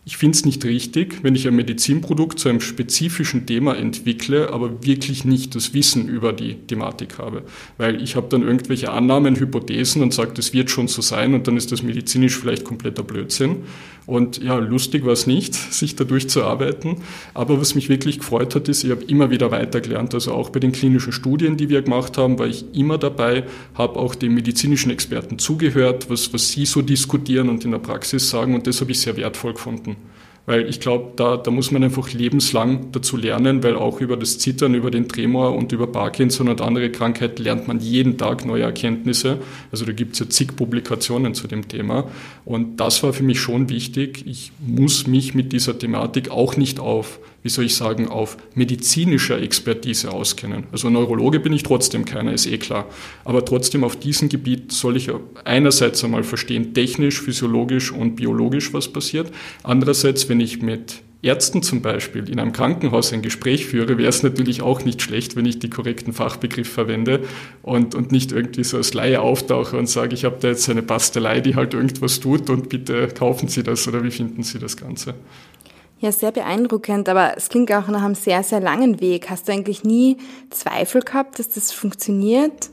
ich 0.10 0.18
finde 0.18 0.36
es 0.36 0.44
nicht 0.44 0.66
richtig, 0.66 1.20
wenn 1.22 1.36
ich 1.36 1.48
ein 1.48 1.56
Medizinprodukt 1.56 2.40
zu 2.40 2.50
einem 2.50 2.62
spezifischen 2.62 3.46
Thema 3.46 3.78
entwickle, 3.78 4.52
aber 4.52 4.84
wirklich 4.84 5.24
nicht 5.24 5.54
das 5.54 5.76
Wissen 5.76 6.10
über 6.10 6.34
die 6.34 6.56
Thematik 6.56 7.20
habe. 7.20 7.44
Weil 7.78 8.02
ich 8.02 8.16
habe 8.16 8.26
dann 8.28 8.42
irgendwelche 8.42 8.92
Annahmen, 8.92 9.40
Hypothesen 9.40 10.02
und 10.02 10.12
sage, 10.12 10.32
das 10.34 10.52
wird 10.52 10.72
schon 10.72 10.88
so 10.88 11.04
sein 11.04 11.36
und 11.36 11.46
dann 11.46 11.58
ist 11.58 11.72
das 11.72 11.84
medizinisch 11.84 12.40
vielleicht 12.40 12.64
kompletter 12.64 13.04
Blödsinn. 13.04 13.58
Und 14.08 14.42
ja, 14.42 14.58
lustig 14.58 15.06
war 15.06 15.14
es 15.14 15.28
nicht, 15.28 15.54
sich 15.72 15.96
dadurch 15.96 16.28
zu 16.28 16.44
arbeiten. 16.44 17.04
Aber 17.36 17.62
was 17.62 17.76
mich 17.76 17.88
wirklich 17.90 18.18
gefreut 18.18 18.56
hat, 18.56 18.68
ist, 18.68 18.84
ich 18.84 18.90
habe 18.90 19.04
immer 19.04 19.30
wieder 19.30 19.52
weitergelernt. 19.52 20.16
Also 20.16 20.34
auch 20.34 20.50
bei 20.50 20.60
den 20.60 20.72
klinischen 20.72 21.14
Studien, 21.14 21.56
die 21.56 21.70
wir 21.70 21.84
gemacht 21.84 22.18
haben, 22.18 22.40
war 22.40 22.48
ich 22.48 22.66
immer 22.74 22.98
dabei, 22.98 23.44
habe 23.76 24.00
auch 24.00 24.16
den 24.16 24.34
medizinischen 24.34 24.90
Experten 24.90 25.38
zugehört, 25.38 26.10
was, 26.10 26.34
was 26.34 26.50
sie 26.50 26.66
so 26.66 26.82
diskutieren 26.82 27.48
und 27.50 27.64
in 27.64 27.70
der 27.70 27.78
Praxis 27.78 28.28
sagen. 28.28 28.56
Und 28.56 28.66
das 28.66 28.82
habe 28.82 28.92
ich 28.92 29.00
sehr 29.00 29.16
wertvoll 29.16 29.54
gefunden. 29.54 29.99
Weil 30.50 30.68
ich 30.68 30.80
glaube, 30.80 31.12
da, 31.16 31.38
da 31.38 31.52
muss 31.52 31.70
man 31.70 31.84
einfach 31.84 32.12
lebenslang 32.12 32.92
dazu 32.92 33.18
lernen, 33.18 33.62
weil 33.62 33.76
auch 33.76 34.02
über 34.02 34.18
das 34.18 34.40
Zittern, 34.40 34.74
über 34.74 34.90
den 34.90 35.08
Tremor 35.08 35.56
und 35.56 35.72
über 35.74 35.86
Parkinson 35.86 36.50
und 36.50 36.60
andere 36.60 36.90
Krankheiten 36.90 37.44
lernt 37.44 37.68
man 37.68 37.80
jeden 37.80 38.18
Tag 38.18 38.48
neue 38.48 38.64
Erkenntnisse. 38.64 39.38
Also 39.72 39.86
da 39.86 39.92
gibt 39.92 40.14
es 40.14 40.22
ja 40.22 40.28
zig 40.28 40.56
Publikationen 40.56 41.36
zu 41.36 41.48
dem 41.48 41.68
Thema. 41.68 42.06
Und 42.46 42.78
das 42.78 43.04
war 43.04 43.14
für 43.14 43.22
mich 43.22 43.40
schon 43.40 43.70
wichtig. 43.70 44.24
Ich 44.26 44.52
muss 44.60 45.06
mich 45.06 45.36
mit 45.36 45.54
dieser 45.54 45.78
Thematik 45.78 46.32
auch 46.32 46.58
nicht 46.58 46.80
auf 46.80 47.20
wie 47.44 47.50
soll 47.50 47.66
ich 47.66 47.76
sagen, 47.76 48.08
auf 48.08 48.38
medizinischer 48.56 49.42
Expertise 49.42 50.12
auskennen. 50.12 50.66
Also 50.72 50.90
Neurologe 50.90 51.40
bin 51.40 51.54
ich 51.54 51.64
trotzdem 51.64 52.06
keiner, 52.06 52.34
ist 52.34 52.48
eh 52.48 52.58
klar. 52.58 52.88
Aber 53.24 53.46
trotzdem 53.46 53.84
auf 53.84 53.96
diesem 53.96 54.30
Gebiet 54.30 54.72
soll 54.72 54.98
ich 54.98 55.10
einerseits 55.46 56.04
einmal 56.04 56.24
verstehen, 56.24 56.74
technisch, 56.74 57.22
physiologisch 57.22 57.92
und 57.92 58.16
biologisch, 58.16 58.74
was 58.74 58.88
passiert. 58.88 59.32
Andererseits, 59.64 60.28
wenn 60.30 60.40
ich 60.40 60.62
mit 60.62 61.02
Ärzten 61.22 61.62
zum 61.64 61.82
Beispiel 61.82 62.30
in 62.30 62.40
einem 62.40 62.54
Krankenhaus 62.54 63.12
ein 63.12 63.22
Gespräch 63.22 63.66
führe, 63.66 63.98
wäre 63.98 64.08
es 64.08 64.24
natürlich 64.24 64.62
auch 64.62 64.86
nicht 64.86 65.02
schlecht, 65.02 65.36
wenn 65.36 65.46
ich 65.46 65.60
die 65.60 65.70
korrekten 65.70 66.14
Fachbegriffe 66.14 66.72
verwende 66.72 67.22
und, 67.62 67.94
und 67.94 68.14
nicht 68.14 68.32
irgendwie 68.32 68.64
so 68.64 68.78
als 68.78 68.94
Laie 68.94 69.20
auftauche 69.20 69.78
und 69.78 69.90
sage, 69.90 70.14
ich 70.14 70.24
habe 70.24 70.38
da 70.40 70.48
jetzt 70.48 70.70
eine 70.70 70.82
Bastelei, 70.82 71.42
die 71.42 71.56
halt 71.56 71.74
irgendwas 71.74 72.22
tut 72.22 72.50
und 72.50 72.70
bitte 72.70 73.10
kaufen 73.10 73.50
Sie 73.50 73.64
das 73.64 73.86
oder 73.86 74.02
wie 74.04 74.12
finden 74.12 74.44
Sie 74.44 74.60
das 74.60 74.78
Ganze? 74.78 75.14
Ja, 76.02 76.14
sehr 76.14 76.32
beeindruckend, 76.32 77.10
aber 77.10 77.34
es 77.36 77.50
klingt 77.50 77.72
auch 77.74 77.88
nach 77.90 78.04
einem 78.04 78.16
sehr, 78.16 78.42
sehr 78.44 78.62
langen 78.62 79.02
Weg. 79.02 79.30
Hast 79.30 79.48
du 79.48 79.52
eigentlich 79.52 79.84
nie 79.84 80.18
Zweifel 80.50 81.02
gehabt, 81.02 81.40
dass 81.40 81.50
das 81.50 81.74
funktioniert? 81.74 82.70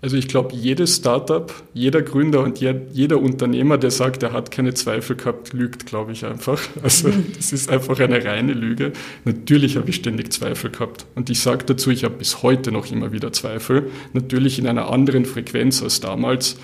Also 0.00 0.16
ich 0.16 0.26
glaube, 0.26 0.52
jedes 0.52 0.96
Startup, 0.96 1.54
jeder 1.72 2.02
Gründer 2.02 2.42
und 2.42 2.58
jeder 2.58 3.18
Unternehmer, 3.20 3.78
der 3.78 3.92
sagt, 3.92 4.24
er 4.24 4.32
hat 4.32 4.50
keine 4.50 4.74
Zweifel 4.74 5.14
gehabt, 5.14 5.52
lügt, 5.52 5.86
glaube 5.86 6.10
ich 6.10 6.26
einfach. 6.26 6.60
Also 6.82 7.10
das 7.36 7.52
ist 7.52 7.70
einfach 7.70 8.00
eine 8.00 8.24
reine 8.24 8.54
Lüge. 8.54 8.92
Natürlich 9.24 9.76
habe 9.76 9.88
ich 9.90 9.96
ständig 9.96 10.32
Zweifel 10.32 10.70
gehabt. 10.70 11.06
Und 11.14 11.30
ich 11.30 11.38
sage 11.38 11.64
dazu, 11.64 11.90
ich 11.90 12.02
habe 12.02 12.16
bis 12.16 12.42
heute 12.42 12.72
noch 12.72 12.90
immer 12.90 13.12
wieder 13.12 13.32
Zweifel. 13.32 13.92
Natürlich 14.12 14.58
in 14.58 14.66
einer 14.66 14.90
anderen 14.90 15.24
Frequenz 15.26 15.80
als 15.80 16.00
damals. 16.00 16.56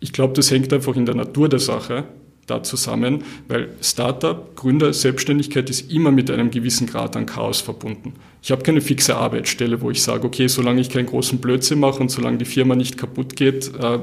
Ich 0.00 0.12
glaube, 0.12 0.34
das 0.34 0.50
hängt 0.50 0.70
einfach 0.74 0.94
in 0.94 1.06
der 1.06 1.14
Natur 1.14 1.48
der 1.48 1.60
Sache 1.60 2.04
da 2.46 2.62
zusammen, 2.62 3.22
weil 3.48 3.70
Startup, 3.80 4.54
Gründer, 4.56 4.92
Selbstständigkeit 4.92 5.70
ist 5.70 5.92
immer 5.92 6.10
mit 6.10 6.30
einem 6.30 6.50
gewissen 6.50 6.86
Grad 6.86 7.16
an 7.16 7.26
Chaos 7.26 7.60
verbunden. 7.60 8.14
Ich 8.42 8.50
habe 8.50 8.62
keine 8.62 8.80
fixe 8.80 9.16
Arbeitsstelle, 9.16 9.80
wo 9.80 9.90
ich 9.90 10.02
sage, 10.02 10.26
okay, 10.26 10.48
solange 10.48 10.80
ich 10.80 10.90
keinen 10.90 11.06
großen 11.06 11.38
Blödsinn 11.38 11.78
mache 11.78 12.00
und 12.00 12.10
solange 12.10 12.38
die 12.38 12.44
Firma 12.44 12.74
nicht 12.74 12.98
kaputt 12.98 13.36
geht, 13.36 13.70
äh, 13.78 13.98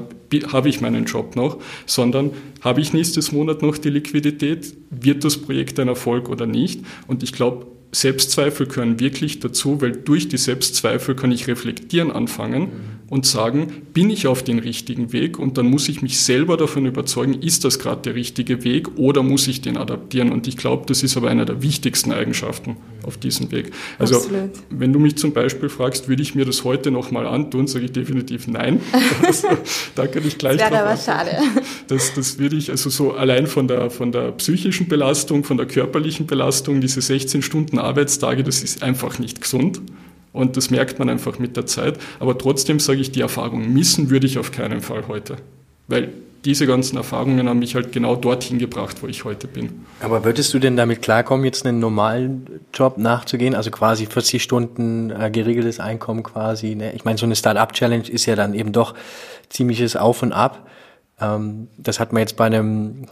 habe 0.46 0.68
ich 0.70 0.80
meinen 0.80 1.04
Job 1.04 1.36
noch, 1.36 1.58
sondern 1.84 2.30
habe 2.62 2.80
ich 2.80 2.94
nächstes 2.94 3.32
Monat 3.32 3.60
noch 3.60 3.76
die 3.76 3.90
Liquidität, 3.90 4.74
wird 4.88 5.24
das 5.24 5.36
Projekt 5.36 5.78
ein 5.78 5.88
Erfolg 5.88 6.30
oder 6.30 6.46
nicht? 6.46 6.80
Und 7.06 7.22
ich 7.22 7.34
glaube, 7.34 7.66
Selbstzweifel 7.92 8.66
gehören 8.66 9.00
wirklich 9.00 9.40
dazu, 9.40 9.80
weil 9.82 9.92
durch 9.92 10.28
die 10.28 10.38
Selbstzweifel 10.38 11.16
kann 11.16 11.32
ich 11.32 11.48
reflektieren 11.48 12.10
anfangen 12.10 12.68
und 13.10 13.26
sagen, 13.26 13.88
bin 13.92 14.08
ich 14.08 14.28
auf 14.28 14.44
den 14.44 14.60
richtigen 14.60 15.12
Weg? 15.12 15.38
Und 15.38 15.58
dann 15.58 15.66
muss 15.66 15.88
ich 15.88 16.00
mich 16.00 16.20
selber 16.20 16.56
davon 16.56 16.86
überzeugen, 16.86 17.34
ist 17.34 17.64
das 17.64 17.80
gerade 17.80 18.02
der 18.02 18.14
richtige 18.14 18.62
Weg 18.62 18.96
oder 18.96 19.24
muss 19.24 19.48
ich 19.48 19.60
den 19.60 19.76
adaptieren? 19.76 20.30
Und 20.30 20.46
ich 20.46 20.56
glaube, 20.56 20.84
das 20.86 21.02
ist 21.02 21.16
aber 21.16 21.28
einer 21.28 21.44
der 21.44 21.60
wichtigsten 21.60 22.12
Eigenschaften 22.12 22.76
auf 23.02 23.18
diesem 23.18 23.50
Weg. 23.50 23.72
Also 23.98 24.14
Absolut. 24.14 24.50
wenn 24.70 24.92
du 24.92 25.00
mich 25.00 25.16
zum 25.16 25.32
Beispiel 25.32 25.68
fragst, 25.68 26.08
würde 26.08 26.22
ich 26.22 26.36
mir 26.36 26.44
das 26.44 26.62
heute 26.62 26.92
nochmal 26.92 27.26
antun, 27.26 27.66
sage 27.66 27.86
ich 27.86 27.92
definitiv 27.92 28.46
nein. 28.46 28.80
also, 29.24 29.48
da 29.96 30.06
kann 30.06 30.24
ich 30.24 30.38
gleich 30.38 30.58
das 30.58 30.70
wäre 30.70 30.82
aber 30.84 30.96
schade. 30.96 31.30
Das, 31.88 32.14
das 32.14 32.38
würde 32.38 32.54
ich 32.54 32.70
also 32.70 32.90
so 32.90 33.14
allein 33.14 33.48
von 33.48 33.66
der, 33.66 33.90
von 33.90 34.12
der 34.12 34.30
psychischen 34.32 34.86
Belastung, 34.86 35.42
von 35.42 35.56
der 35.56 35.66
körperlichen 35.66 36.28
Belastung, 36.28 36.80
diese 36.80 37.00
16 37.00 37.42
Stunden 37.42 37.80
Arbeitstage, 37.80 38.44
das 38.44 38.62
ist 38.62 38.84
einfach 38.84 39.18
nicht 39.18 39.40
gesund. 39.40 39.80
Und 40.32 40.56
das 40.56 40.70
merkt 40.70 40.98
man 40.98 41.08
einfach 41.08 41.38
mit 41.38 41.56
der 41.56 41.66
Zeit. 41.66 41.98
Aber 42.20 42.38
trotzdem 42.38 42.78
sage 42.78 43.00
ich, 43.00 43.10
die 43.10 43.20
Erfahrung 43.20 43.72
missen 43.72 44.10
würde 44.10 44.26
ich 44.26 44.38
auf 44.38 44.52
keinen 44.52 44.80
Fall 44.80 45.08
heute. 45.08 45.36
Weil 45.88 46.12
diese 46.44 46.66
ganzen 46.66 46.96
Erfahrungen 46.96 47.48
haben 47.48 47.58
mich 47.58 47.74
halt 47.74 47.92
genau 47.92 48.16
dorthin 48.16 48.58
gebracht, 48.58 49.02
wo 49.02 49.06
ich 49.06 49.24
heute 49.24 49.46
bin. 49.46 49.84
Aber 50.00 50.24
würdest 50.24 50.54
du 50.54 50.58
denn 50.58 50.76
damit 50.76 51.02
klarkommen, 51.02 51.44
jetzt 51.44 51.66
einen 51.66 51.80
normalen 51.80 52.60
Job 52.72 52.96
nachzugehen? 52.96 53.54
Also 53.54 53.70
quasi 53.70 54.06
40 54.06 54.42
Stunden 54.42 55.10
äh, 55.10 55.30
geregeltes 55.30 55.80
Einkommen 55.80 56.22
quasi. 56.22 56.74
Ne? 56.74 56.92
Ich 56.94 57.04
meine, 57.04 57.18
so 57.18 57.26
eine 57.26 57.36
Start-up-Challenge 57.36 58.08
ist 58.08 58.24
ja 58.26 58.36
dann 58.36 58.54
eben 58.54 58.72
doch 58.72 58.94
ziemliches 59.50 59.96
Auf 59.96 60.22
und 60.22 60.32
Ab. 60.32 60.66
Ähm, 61.20 61.68
das 61.76 62.00
hat 62.00 62.12
man 62.12 62.20
jetzt 62.20 62.36
bei 62.36 62.46
einem 62.46 63.06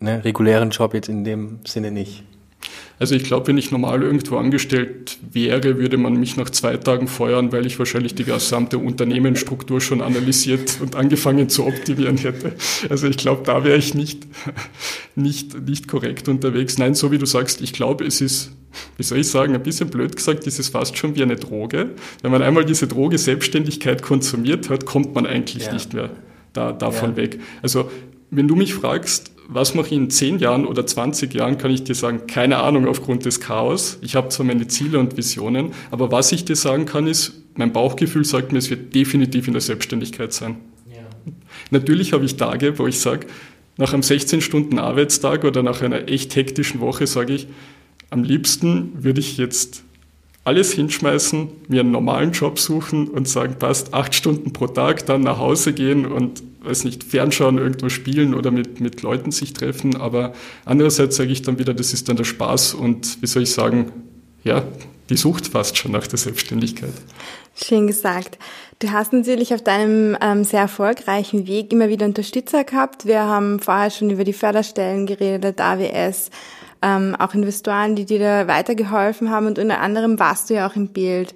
ne, 0.00 0.24
regulären 0.24 0.70
Job 0.70 0.94
jetzt 0.94 1.08
in 1.08 1.22
dem 1.22 1.60
Sinne 1.64 1.92
nicht. 1.92 2.24
Also 2.98 3.16
ich 3.16 3.24
glaube, 3.24 3.48
wenn 3.48 3.58
ich 3.58 3.70
normal 3.70 4.02
irgendwo 4.02 4.36
angestellt 4.36 5.18
wäre, 5.32 5.78
würde 5.78 5.96
man 5.96 6.14
mich 6.14 6.36
nach 6.36 6.48
zwei 6.50 6.76
Tagen 6.76 7.08
feuern, 7.08 7.50
weil 7.50 7.66
ich 7.66 7.78
wahrscheinlich 7.78 8.14
die 8.14 8.24
gesamte 8.24 8.78
Unternehmensstruktur 8.78 9.80
schon 9.80 10.00
analysiert 10.00 10.78
und 10.80 10.94
angefangen 10.94 11.48
zu 11.48 11.66
optimieren 11.66 12.16
hätte. 12.18 12.52
Also 12.88 13.08
ich 13.08 13.16
glaube, 13.16 13.42
da 13.44 13.64
wäre 13.64 13.76
ich 13.76 13.94
nicht, 13.94 14.26
nicht, 15.16 15.60
nicht 15.66 15.88
korrekt 15.88 16.28
unterwegs. 16.28 16.78
Nein, 16.78 16.94
so 16.94 17.10
wie 17.10 17.18
du 17.18 17.26
sagst, 17.26 17.60
ich 17.60 17.72
glaube, 17.72 18.04
es 18.04 18.20
ist, 18.20 18.52
wie 18.96 19.02
soll 19.02 19.18
ich 19.18 19.28
sagen, 19.28 19.54
ein 19.54 19.62
bisschen 19.62 19.90
blöd 19.90 20.14
gesagt, 20.14 20.46
ist 20.46 20.60
es 20.60 20.68
fast 20.68 20.96
schon 20.96 21.16
wie 21.16 21.22
eine 21.22 21.36
Droge. 21.36 21.90
Wenn 22.22 22.30
man 22.30 22.42
einmal 22.42 22.64
diese 22.64 22.86
Droge 22.86 23.18
Selbstständigkeit 23.18 24.02
konsumiert 24.02 24.70
hat, 24.70 24.86
kommt 24.86 25.14
man 25.14 25.26
eigentlich 25.26 25.66
ja. 25.66 25.72
nicht 25.72 25.94
mehr 25.94 26.10
da, 26.52 26.72
davon 26.72 27.10
ja. 27.10 27.16
weg. 27.16 27.40
Also 27.60 27.90
wenn 28.30 28.48
du 28.48 28.56
mich 28.56 28.74
fragst, 28.74 29.33
was 29.48 29.74
mache 29.74 29.86
ich 29.86 29.92
in 29.92 30.10
10 30.10 30.38
Jahren 30.38 30.66
oder 30.66 30.86
20 30.86 31.32
Jahren, 31.34 31.58
kann 31.58 31.70
ich 31.70 31.84
dir 31.84 31.94
sagen, 31.94 32.26
keine 32.26 32.58
Ahnung 32.58 32.86
aufgrund 32.86 33.24
des 33.24 33.40
Chaos. 33.40 33.98
Ich 34.00 34.16
habe 34.16 34.28
zwar 34.28 34.46
meine 34.46 34.66
Ziele 34.68 34.98
und 34.98 35.16
Visionen, 35.16 35.72
aber 35.90 36.10
was 36.10 36.32
ich 36.32 36.44
dir 36.44 36.56
sagen 36.56 36.86
kann, 36.86 37.06
ist, 37.06 37.42
mein 37.54 37.72
Bauchgefühl 37.72 38.24
sagt 38.24 38.52
mir, 38.52 38.58
es 38.58 38.70
wird 38.70 38.94
definitiv 38.94 39.46
in 39.46 39.52
der 39.52 39.62
Selbstständigkeit 39.62 40.32
sein. 40.32 40.56
Ja. 40.90 41.02
Natürlich 41.70 42.12
habe 42.12 42.24
ich 42.24 42.36
Tage, 42.36 42.78
wo 42.78 42.86
ich 42.86 42.98
sage, 42.98 43.26
nach 43.76 43.92
einem 43.92 44.02
16-Stunden-Arbeitstag 44.02 45.44
oder 45.44 45.62
nach 45.62 45.82
einer 45.82 46.08
echt 46.08 46.36
hektischen 46.36 46.80
Woche 46.80 47.06
sage 47.06 47.34
ich, 47.34 47.48
am 48.10 48.22
liebsten 48.22 48.92
würde 48.94 49.20
ich 49.20 49.36
jetzt 49.36 49.82
alles 50.44 50.72
hinschmeißen, 50.72 51.48
mir 51.68 51.80
einen 51.80 51.90
normalen 51.90 52.32
Job 52.32 52.58
suchen 52.58 53.08
und 53.08 53.26
sagen, 53.26 53.56
passt, 53.58 53.94
acht 53.94 54.14
Stunden 54.14 54.52
pro 54.52 54.66
Tag, 54.66 55.06
dann 55.06 55.22
nach 55.22 55.38
Hause 55.38 55.72
gehen 55.72 56.04
und, 56.06 56.42
weiß 56.62 56.84
nicht, 56.84 57.02
fernschauen, 57.02 57.58
irgendwo 57.58 57.88
spielen 57.88 58.34
oder 58.34 58.50
mit, 58.50 58.80
mit 58.80 59.00
Leuten 59.02 59.32
sich 59.32 59.54
treffen. 59.54 59.96
Aber 59.96 60.34
andererseits 60.66 61.16
sage 61.16 61.32
ich 61.32 61.42
dann 61.42 61.58
wieder, 61.58 61.72
das 61.72 61.94
ist 61.94 62.08
dann 62.08 62.16
der 62.16 62.24
Spaß 62.24 62.74
und, 62.74 63.22
wie 63.22 63.26
soll 63.26 63.44
ich 63.44 63.52
sagen, 63.52 63.90
ja, 64.44 64.62
die 65.08 65.16
Sucht 65.16 65.48
fast 65.48 65.76
schon 65.76 65.92
nach 65.92 66.06
der 66.06 66.18
Selbstständigkeit. 66.18 66.92
Schön 67.54 67.86
gesagt. 67.86 68.38
Du 68.80 68.90
hast 68.90 69.12
natürlich 69.12 69.54
auf 69.54 69.62
deinem 69.62 70.16
ähm, 70.20 70.44
sehr 70.44 70.60
erfolgreichen 70.60 71.46
Weg 71.46 71.72
immer 71.72 71.88
wieder 71.88 72.04
Unterstützer 72.04 72.64
gehabt. 72.64 73.06
Wir 73.06 73.20
haben 73.20 73.60
vorher 73.60 73.90
schon 73.90 74.10
über 74.10 74.24
die 74.24 74.32
Förderstellen 74.32 75.06
geredet, 75.06 75.60
AWS, 75.60 76.30
ähm, 76.84 77.16
auch 77.18 77.34
Investoren, 77.34 77.96
die 77.96 78.04
dir 78.04 78.18
da 78.18 78.46
weitergeholfen 78.46 79.30
haben 79.30 79.46
und 79.46 79.58
unter 79.58 79.80
anderem 79.80 80.18
warst 80.18 80.50
du 80.50 80.54
ja 80.54 80.68
auch 80.68 80.76
im 80.76 80.88
Bild. 80.88 81.34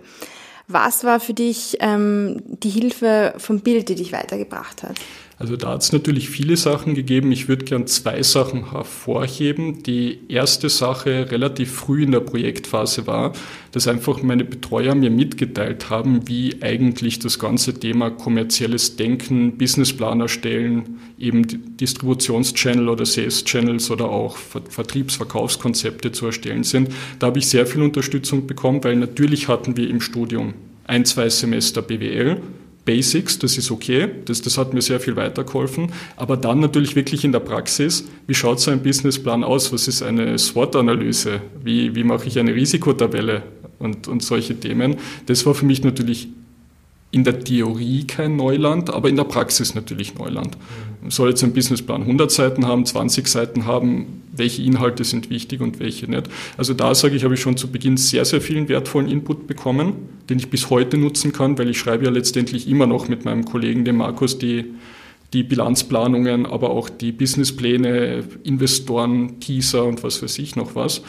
Was 0.68 1.04
war 1.04 1.18
für 1.18 1.32
dich 1.32 1.78
ähm, 1.80 2.42
die 2.44 2.68
Hilfe 2.68 3.32
vom 3.38 3.60
Bild, 3.60 3.88
die 3.88 3.94
dich 3.94 4.12
weitergebracht 4.12 4.82
hat? 4.82 4.96
Also 5.40 5.56
da 5.56 5.74
hat 5.74 5.82
es 5.82 5.92
natürlich 5.92 6.28
viele 6.28 6.56
Sachen 6.56 6.96
gegeben. 6.96 7.30
Ich 7.30 7.46
würde 7.46 7.64
gern 7.64 7.86
zwei 7.86 8.24
Sachen 8.24 8.72
hervorheben. 8.72 9.84
Die 9.84 10.18
erste 10.28 10.68
Sache 10.68 11.30
relativ 11.30 11.70
früh 11.70 12.02
in 12.02 12.10
der 12.10 12.20
Projektphase 12.20 13.06
war, 13.06 13.32
dass 13.70 13.86
einfach 13.86 14.20
meine 14.22 14.44
Betreuer 14.44 14.96
mir 14.96 15.10
mitgeteilt 15.10 15.90
haben, 15.90 16.26
wie 16.26 16.60
eigentlich 16.60 17.20
das 17.20 17.38
ganze 17.38 17.74
Thema 17.74 18.10
kommerzielles 18.10 18.96
Denken, 18.96 19.56
Businessplan 19.58 20.20
erstellen, 20.20 20.98
eben 21.20 21.76
Distributionschannel 21.76 22.88
oder 22.88 23.06
Sales-Channels 23.06 23.92
oder 23.92 24.10
auch 24.10 24.36
Vertriebsverkaufskonzepte 24.36 26.10
zu 26.10 26.26
erstellen 26.26 26.64
sind. 26.64 26.90
Da 27.20 27.28
habe 27.28 27.38
ich 27.38 27.46
sehr 27.46 27.66
viel 27.66 27.82
Unterstützung 27.82 28.48
bekommen, 28.48 28.82
weil 28.82 28.96
natürlich 28.96 29.46
hatten 29.46 29.76
wir 29.76 29.88
im 29.88 30.00
Studium 30.00 30.54
ein, 30.84 31.04
zwei 31.04 31.28
Semester 31.28 31.80
BWL 31.80 32.40
Basics, 32.88 33.38
das 33.38 33.58
ist 33.58 33.70
okay, 33.70 34.08
das, 34.24 34.40
das 34.40 34.56
hat 34.56 34.72
mir 34.72 34.80
sehr 34.80 34.98
viel 34.98 35.14
weitergeholfen. 35.14 35.92
Aber 36.16 36.38
dann 36.38 36.60
natürlich 36.60 36.96
wirklich 36.96 37.22
in 37.22 37.32
der 37.32 37.40
Praxis, 37.40 38.08
wie 38.26 38.32
schaut 38.32 38.60
so 38.60 38.70
ein 38.70 38.82
Businessplan 38.82 39.44
aus? 39.44 39.74
Was 39.74 39.88
ist 39.88 40.02
eine 40.02 40.38
SWOT-Analyse? 40.38 41.42
Wie, 41.62 41.94
wie 41.94 42.02
mache 42.02 42.28
ich 42.28 42.38
eine 42.38 42.54
Risikotabelle? 42.54 43.42
Und, 43.78 44.08
und 44.08 44.22
solche 44.22 44.58
Themen. 44.58 44.96
Das 45.26 45.44
war 45.44 45.54
für 45.54 45.66
mich 45.66 45.84
natürlich 45.84 46.28
in 47.10 47.24
der 47.24 47.40
Theorie 47.40 48.04
kein 48.06 48.36
Neuland, 48.36 48.88
aber 48.88 49.10
in 49.10 49.16
der 49.16 49.24
Praxis 49.24 49.74
natürlich 49.74 50.14
Neuland. 50.14 50.56
Soll 51.10 51.28
jetzt 51.28 51.44
ein 51.44 51.52
Businessplan 51.52 52.00
100 52.00 52.30
Seiten 52.30 52.66
haben, 52.66 52.86
20 52.86 53.28
Seiten 53.28 53.66
haben, 53.66 54.17
welche 54.38 54.62
Inhalte 54.62 55.04
sind 55.04 55.30
wichtig 55.30 55.60
und 55.60 55.80
welche 55.80 56.10
nicht. 56.10 56.28
Also 56.56 56.74
da 56.74 56.94
sage 56.94 57.16
ich, 57.16 57.24
habe 57.24 57.34
ich 57.34 57.40
schon 57.40 57.56
zu 57.56 57.70
Beginn 57.70 57.96
sehr, 57.96 58.24
sehr 58.24 58.40
vielen 58.40 58.68
wertvollen 58.68 59.08
Input 59.08 59.46
bekommen, 59.46 59.94
den 60.28 60.38
ich 60.38 60.50
bis 60.50 60.70
heute 60.70 60.96
nutzen 60.96 61.32
kann, 61.32 61.58
weil 61.58 61.68
ich 61.68 61.78
schreibe 61.78 62.04
ja 62.04 62.10
letztendlich 62.10 62.68
immer 62.68 62.86
noch 62.86 63.08
mit 63.08 63.24
meinem 63.24 63.44
Kollegen, 63.44 63.84
dem 63.84 63.96
Markus, 63.96 64.38
die, 64.38 64.66
die 65.32 65.42
Bilanzplanungen, 65.42 66.46
aber 66.46 66.70
auch 66.70 66.88
die 66.88 67.12
Businesspläne, 67.12 68.24
Investoren, 68.44 69.40
Teaser 69.40 69.84
und 69.84 70.02
was 70.02 70.22
weiß 70.22 70.38
ich 70.38 70.56
noch 70.56 70.74
was. 70.74 71.02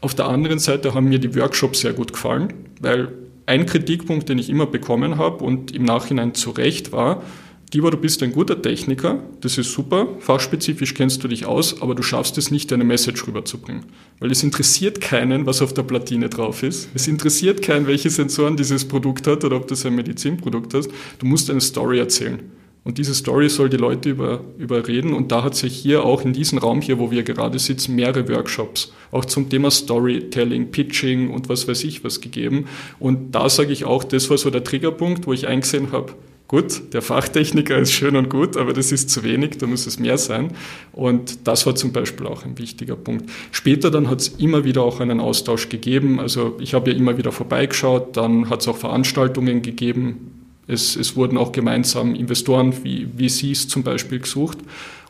Auf 0.00 0.14
der 0.14 0.26
anderen 0.28 0.58
Seite 0.58 0.94
haben 0.94 1.08
mir 1.08 1.18
die 1.18 1.34
Workshops 1.34 1.80
sehr 1.80 1.94
gut 1.94 2.12
gefallen, 2.12 2.52
weil 2.80 3.08
ein 3.46 3.64
Kritikpunkt, 3.64 4.28
den 4.28 4.38
ich 4.38 4.50
immer 4.50 4.66
bekommen 4.66 5.18
habe 5.18 5.44
und 5.44 5.74
im 5.74 5.84
Nachhinein 5.84 6.34
zu 6.34 6.50
Recht 6.50 6.92
war, 6.92 7.22
Giva, 7.70 7.90
du 7.90 7.96
bist 7.96 8.22
ein 8.22 8.32
guter 8.32 8.62
Techniker, 8.62 9.24
das 9.40 9.58
ist 9.58 9.72
super, 9.72 10.06
fachspezifisch 10.20 10.94
kennst 10.94 11.24
du 11.24 11.28
dich 11.28 11.46
aus, 11.46 11.82
aber 11.82 11.96
du 11.96 12.02
schaffst 12.02 12.38
es 12.38 12.52
nicht, 12.52 12.70
deine 12.70 12.84
Message 12.84 13.26
rüberzubringen. 13.26 13.86
Weil 14.20 14.30
es 14.30 14.44
interessiert 14.44 15.00
keinen, 15.00 15.46
was 15.46 15.60
auf 15.60 15.74
der 15.74 15.82
Platine 15.82 16.28
drauf 16.28 16.62
ist. 16.62 16.88
Es 16.94 17.08
interessiert 17.08 17.62
keinen, 17.62 17.88
welche 17.88 18.08
Sensoren 18.08 18.56
dieses 18.56 18.86
Produkt 18.86 19.26
hat 19.26 19.44
oder 19.44 19.56
ob 19.56 19.66
das 19.66 19.84
ein 19.84 19.96
Medizinprodukt 19.96 20.74
ist. 20.74 20.90
Du 21.18 21.26
musst 21.26 21.50
eine 21.50 21.60
Story 21.60 21.98
erzählen. 21.98 22.38
Und 22.84 22.98
diese 22.98 23.16
Story 23.16 23.48
soll 23.48 23.68
die 23.68 23.78
Leute 23.78 24.10
über, 24.10 24.44
überreden. 24.58 25.12
Und 25.12 25.32
da 25.32 25.42
hat 25.42 25.56
sich 25.56 25.74
hier 25.74 26.04
auch 26.04 26.24
in 26.24 26.32
diesem 26.32 26.58
Raum 26.58 26.80
hier, 26.80 27.00
wo 27.00 27.10
wir 27.10 27.24
gerade 27.24 27.58
sitzen, 27.58 27.96
mehrere 27.96 28.28
Workshops 28.28 28.92
auch 29.10 29.24
zum 29.24 29.48
Thema 29.48 29.70
Storytelling, 29.70 30.70
Pitching 30.70 31.30
und 31.30 31.48
was 31.48 31.66
weiß 31.66 31.82
ich 31.84 32.04
was 32.04 32.20
gegeben. 32.20 32.66
Und 33.00 33.34
da 33.34 33.48
sage 33.48 33.72
ich 33.72 33.84
auch, 33.84 34.04
das 34.04 34.30
war 34.30 34.38
so 34.38 34.50
der 34.50 34.62
Triggerpunkt, 34.62 35.26
wo 35.26 35.32
ich 35.32 35.48
eingesehen 35.48 35.90
habe, 35.90 36.12
gut, 36.48 36.92
der 36.92 37.02
Fachtechniker 37.02 37.76
ist 37.78 37.92
schön 37.92 38.16
und 38.16 38.30
gut, 38.30 38.56
aber 38.56 38.72
das 38.72 38.92
ist 38.92 39.10
zu 39.10 39.24
wenig, 39.24 39.58
da 39.58 39.66
muss 39.66 39.86
es 39.86 39.98
mehr 39.98 40.18
sein. 40.18 40.52
Und 40.92 41.46
das 41.46 41.66
war 41.66 41.74
zum 41.74 41.92
Beispiel 41.92 42.26
auch 42.26 42.44
ein 42.44 42.58
wichtiger 42.58 42.96
Punkt. 42.96 43.28
Später 43.52 43.90
dann 43.90 44.08
hat 44.08 44.20
es 44.20 44.28
immer 44.28 44.64
wieder 44.64 44.82
auch 44.82 45.00
einen 45.00 45.20
Austausch 45.20 45.68
gegeben. 45.68 46.20
Also 46.20 46.56
ich 46.60 46.74
habe 46.74 46.90
ja 46.90 46.96
immer 46.96 47.18
wieder 47.18 47.32
vorbeigeschaut, 47.32 48.16
dann 48.16 48.48
hat 48.50 48.60
es 48.60 48.68
auch 48.68 48.76
Veranstaltungen 48.76 49.62
gegeben, 49.62 50.32
es, 50.68 50.96
es 50.96 51.14
wurden 51.16 51.38
auch 51.38 51.52
gemeinsam 51.52 52.14
Investoren 52.14 52.74
wie 52.82 53.06
VCs 53.06 53.68
zum 53.68 53.82
Beispiel 53.84 54.18
gesucht. 54.18 54.58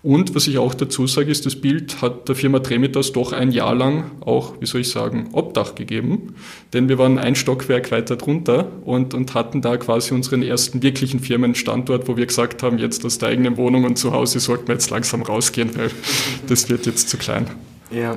Und 0.07 0.37
was 0.37 0.47
ich 0.47 0.59
auch 0.59 0.73
dazu 0.73 1.09
sage, 1.09 1.33
ist, 1.33 1.47
das 1.47 1.57
Bild 1.57 2.01
hat 2.01 2.29
der 2.29 2.37
Firma 2.37 2.61
Tremitas 2.61 3.11
doch 3.11 3.33
ein 3.33 3.51
Jahr 3.51 3.75
lang 3.75 4.12
auch, 4.21 4.53
wie 4.61 4.66
soll 4.66 4.83
ich 4.83 4.88
sagen, 4.88 5.31
Obdach 5.33 5.75
gegeben. 5.75 6.37
Denn 6.73 6.88
wir 6.88 6.97
waren 6.97 7.19
ein 7.19 7.35
Stockwerk 7.35 7.90
weiter 7.90 8.14
drunter 8.14 8.71
und, 8.85 9.14
und 9.14 9.35
hatten 9.35 9.62
da 9.62 9.77
quasi 9.77 10.14
unseren 10.14 10.45
ersten 10.45 10.81
wirklichen 10.81 11.19
Firmenstandort, 11.19 12.07
wo 12.07 12.16
wir 12.16 12.25
gesagt 12.25 12.62
haben, 12.62 12.79
jetzt 12.79 13.05
aus 13.05 13.19
der 13.19 13.31
eigenen 13.31 13.57
Wohnung 13.57 13.83
und 13.83 13.99
zu 13.99 14.12
Hause 14.12 14.38
sollten 14.38 14.69
wir 14.69 14.75
jetzt 14.75 14.90
langsam 14.90 15.23
rausgehen, 15.23 15.77
weil 15.77 15.90
das 16.47 16.71
wird 16.71 16.87
jetzt 16.87 17.09
zu 17.09 17.16
klein. 17.16 17.51
Ja, 17.90 18.16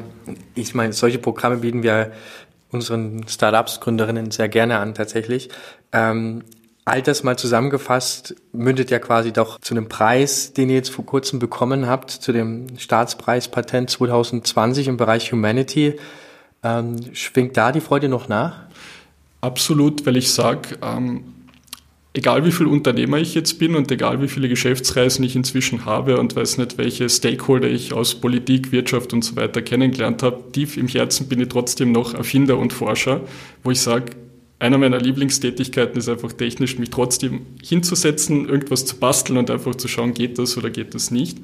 ich 0.54 0.75
meine, 0.75 0.93
solche 0.93 1.17
Programme 1.17 1.58
bieten 1.58 1.82
wir 1.82 2.12
unseren 2.69 3.28
Startups, 3.28 3.80
Gründerinnen 3.80 4.30
sehr 4.30 4.47
gerne 4.47 4.78
an 4.78 4.93
tatsächlich. 4.93 5.49
Ähm, 5.91 6.43
All 6.89 7.04
das 7.04 7.21
mal 7.21 7.38
zusammengefasst 7.38 8.36
mündet 8.52 8.89
ja 8.89 8.97
quasi 8.97 9.32
doch 9.32 9.60
zu 9.60 9.75
einem 9.75 9.89
Preis, 9.89 10.54
den 10.54 10.69
ihr 10.69 10.75
jetzt 10.78 10.89
vor 10.89 11.06
kurzem 11.06 11.38
bekommen 11.38 11.86
habt, 11.86 12.10
zu 12.10 12.32
dem 12.32 12.80
Staatspreis 12.80 13.47
Patent 13.47 13.91
2020 13.91 14.88
im 14.88 14.97
Bereich 14.97 15.32
Humanity. 15.32 15.99
Ähm, 16.63 16.95
schwingt 17.13 17.56
da 17.58 17.71
die 17.71 17.80
Freude 17.80 18.10
noch 18.10 18.28
nach? 18.28 18.63
Absolut, 19.39 20.08
weil 20.08 20.17
ich 20.17 20.32
sage, 20.32 20.80
ähm, 20.82 21.25
egal 22.15 22.43
wie 22.43 22.52
viel 22.52 22.65
Unternehmer 22.65 23.17
ich 23.19 23.36
jetzt 23.36 23.60
bin 23.60 23.75
und 23.75 23.91
egal 23.91 24.19
wie 24.23 24.28
viele 24.28 24.49
Geschäftsreisen 24.49 25.23
ich 25.23 25.36
inzwischen 25.36 25.86
habe 25.86 26.19
und 26.19 26.36
weiß 26.36 26.58
nicht, 26.58 26.80
welche 26.80 27.08
Stakeholder 27.08 27.67
ich 27.67 27.93
aus 27.93 28.15
Politik, 28.15 28.71
Wirtschaft 28.71 29.13
und 29.13 29.23
so 29.23 29.36
weiter 29.36 29.62
kennengelernt 29.62 30.23
habe, 30.23 30.52
tief 30.54 30.75
im 30.75 30.88
Herzen 30.88 31.30
bin 31.30 31.39
ich 31.39 31.49
trotzdem 31.49 31.91
noch 31.91 32.15
Erfinder 32.15 32.58
und 32.58 32.73
Forscher, 32.73 33.21
wo 33.63 33.69
ich 33.69 33.80
sage, 33.80 34.13
einer 34.59 34.77
meiner 34.77 34.99
Lieblingstätigkeiten 34.99 35.97
ist 35.97 36.09
einfach 36.09 36.33
technisch, 36.33 36.77
mich 36.77 36.89
trotzdem 36.89 37.45
hinzusetzen, 37.63 38.49
irgendwas 38.49 38.85
zu 38.85 38.97
basteln 38.97 39.37
und 39.37 39.49
einfach 39.49 39.73
zu 39.75 39.87
schauen, 39.87 40.13
geht 40.13 40.37
das 40.37 40.57
oder 40.57 40.69
geht 40.69 40.93
das 40.93 41.11
nicht. 41.11 41.37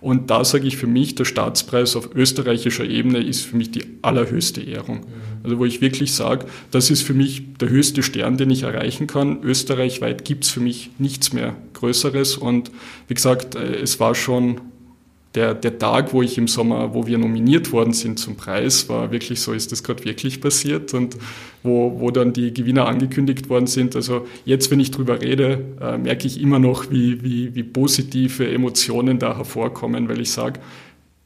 Und 0.00 0.30
da 0.30 0.42
sage 0.42 0.66
ich 0.66 0.78
für 0.78 0.86
mich, 0.86 1.14
der 1.14 1.26
Staatspreis 1.26 1.96
auf 1.96 2.14
österreichischer 2.14 2.86
Ebene 2.86 3.18
ist 3.18 3.42
für 3.42 3.56
mich 3.56 3.70
die 3.72 3.84
allerhöchste 4.00 4.62
Ehrung. 4.62 5.00
Mhm. 5.00 5.04
Also 5.44 5.58
wo 5.58 5.66
ich 5.66 5.82
wirklich 5.82 6.14
sage, 6.14 6.46
das 6.70 6.90
ist 6.90 7.02
für 7.02 7.14
mich 7.14 7.42
der 7.58 7.68
höchste 7.68 8.02
Stern, 8.02 8.38
den 8.38 8.48
ich 8.48 8.62
erreichen 8.62 9.06
kann. 9.06 9.42
Österreichweit 9.42 10.24
gibt's 10.24 10.48
für 10.48 10.60
mich 10.60 10.90
nichts 10.98 11.34
mehr 11.34 11.54
Größeres. 11.74 12.38
Und 12.38 12.70
wie 13.06 13.14
gesagt, 13.14 13.54
äh, 13.54 13.82
es 13.82 14.00
war 14.00 14.14
schon 14.14 14.62
der, 15.34 15.54
der 15.54 15.78
Tag, 15.78 16.12
wo 16.12 16.22
ich 16.22 16.36
im 16.36 16.46
Sommer, 16.46 16.92
wo 16.94 17.06
wir 17.06 17.16
nominiert 17.16 17.72
worden 17.72 17.94
sind 17.94 18.18
zum 18.18 18.36
Preis, 18.36 18.88
war 18.88 19.10
wirklich 19.12 19.40
so, 19.40 19.52
ist 19.52 19.72
das 19.72 19.82
gerade 19.82 20.04
wirklich 20.04 20.40
passiert 20.40 20.92
und 20.92 21.16
wo, 21.62 21.98
wo 22.00 22.10
dann 22.10 22.32
die 22.32 22.52
Gewinner 22.52 22.86
angekündigt 22.86 23.48
worden 23.48 23.66
sind. 23.66 23.96
Also 23.96 24.26
jetzt, 24.44 24.70
wenn 24.70 24.80
ich 24.80 24.90
drüber 24.90 25.22
rede, 25.22 25.64
äh, 25.80 25.96
merke 25.96 26.26
ich 26.26 26.40
immer 26.40 26.58
noch, 26.58 26.90
wie, 26.90 27.22
wie, 27.22 27.54
wie 27.54 27.62
positive 27.62 28.46
Emotionen 28.50 29.18
da 29.18 29.36
hervorkommen, 29.36 30.08
weil 30.08 30.20
ich 30.20 30.30
sage, 30.30 30.60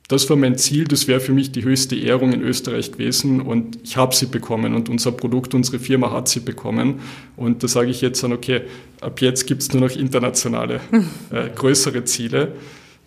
das 0.08 0.30
war 0.30 0.36
mein 0.36 0.56
Ziel, 0.56 0.84
das 0.84 1.08
wäre 1.08 1.18
für 1.18 1.32
mich 1.32 1.50
die 1.50 1.64
höchste 1.64 1.96
Ehrung 1.96 2.32
in 2.32 2.40
Österreich 2.40 2.92
gewesen 2.92 3.40
und 3.40 3.80
ich 3.82 3.96
habe 3.96 4.14
sie 4.14 4.26
bekommen 4.26 4.74
und 4.74 4.88
unser 4.88 5.10
Produkt, 5.10 5.52
unsere 5.52 5.80
Firma 5.80 6.12
hat 6.12 6.28
sie 6.28 6.38
bekommen. 6.38 7.00
Und 7.36 7.64
da 7.64 7.68
sage 7.68 7.90
ich 7.90 8.02
jetzt 8.02 8.22
dann, 8.22 8.32
okay, 8.32 8.62
ab 9.00 9.20
jetzt 9.20 9.48
gibt 9.48 9.62
es 9.62 9.72
nur 9.72 9.88
noch 9.88 9.96
internationale, 9.96 10.80
äh, 11.32 11.48
größere 11.52 12.04
Ziele. 12.04 12.52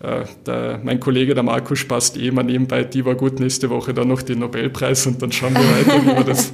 Äh, 0.02 0.24
der, 0.46 0.80
mein 0.82 1.02
Kollege, 1.02 1.34
der 1.34 1.44
Markus, 1.44 1.80
spaßt 1.80 2.16
eh 2.18 2.30
immer 2.30 2.42
nebenbei, 2.42 2.86
die 2.86 3.04
war 3.04 3.16
gut, 3.16 3.42
nächste 3.42 3.70
Woche 3.70 3.94
dann 3.94 4.08
noch 4.08 4.22
den 4.22 4.40
Nobelpreis 4.40 5.06
und 5.08 5.22
dann 5.22 5.32
schauen 5.34 5.54
wir 5.54 5.62
weiter, 5.88 6.02
wie 6.02 6.16
wir 6.16 6.24
das 6.24 6.54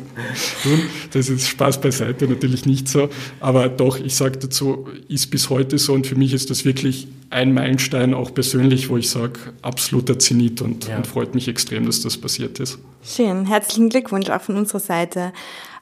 tun. 0.64 0.82
Das 1.14 1.30
ist 1.30 1.48
Spaß 1.48 1.80
beiseite, 1.80 2.28
natürlich 2.28 2.66
nicht 2.66 2.88
so. 2.88 3.08
Aber 3.40 3.70
doch, 3.70 4.00
ich 4.00 4.16
sage 4.16 4.40
dazu, 4.40 4.88
ist 5.10 5.30
bis 5.30 5.52
heute 5.52 5.78
so 5.78 5.94
und 5.94 6.08
für 6.08 6.16
mich 6.16 6.34
ist 6.34 6.50
das 6.50 6.66
wirklich 6.66 7.08
ein 7.30 7.54
Meilenstein, 7.54 8.16
auch 8.16 8.34
persönlich, 8.34 8.90
wo 8.90 8.98
ich 8.98 9.12
sage, 9.12 9.40
absoluter 9.62 10.18
Zenit 10.18 10.64
und, 10.64 10.88
ja. 10.88 10.98
und 10.98 11.06
freut 11.06 11.36
mich 11.36 11.48
extrem, 11.48 11.86
dass 11.86 12.02
das 12.02 12.18
passiert 12.18 12.60
ist. 12.60 12.80
Schön, 13.04 13.46
herzlichen 13.46 13.90
Glückwunsch 13.90 14.30
auch 14.32 14.42
von 14.42 14.58
unserer 14.58 14.80
Seite. 14.80 15.34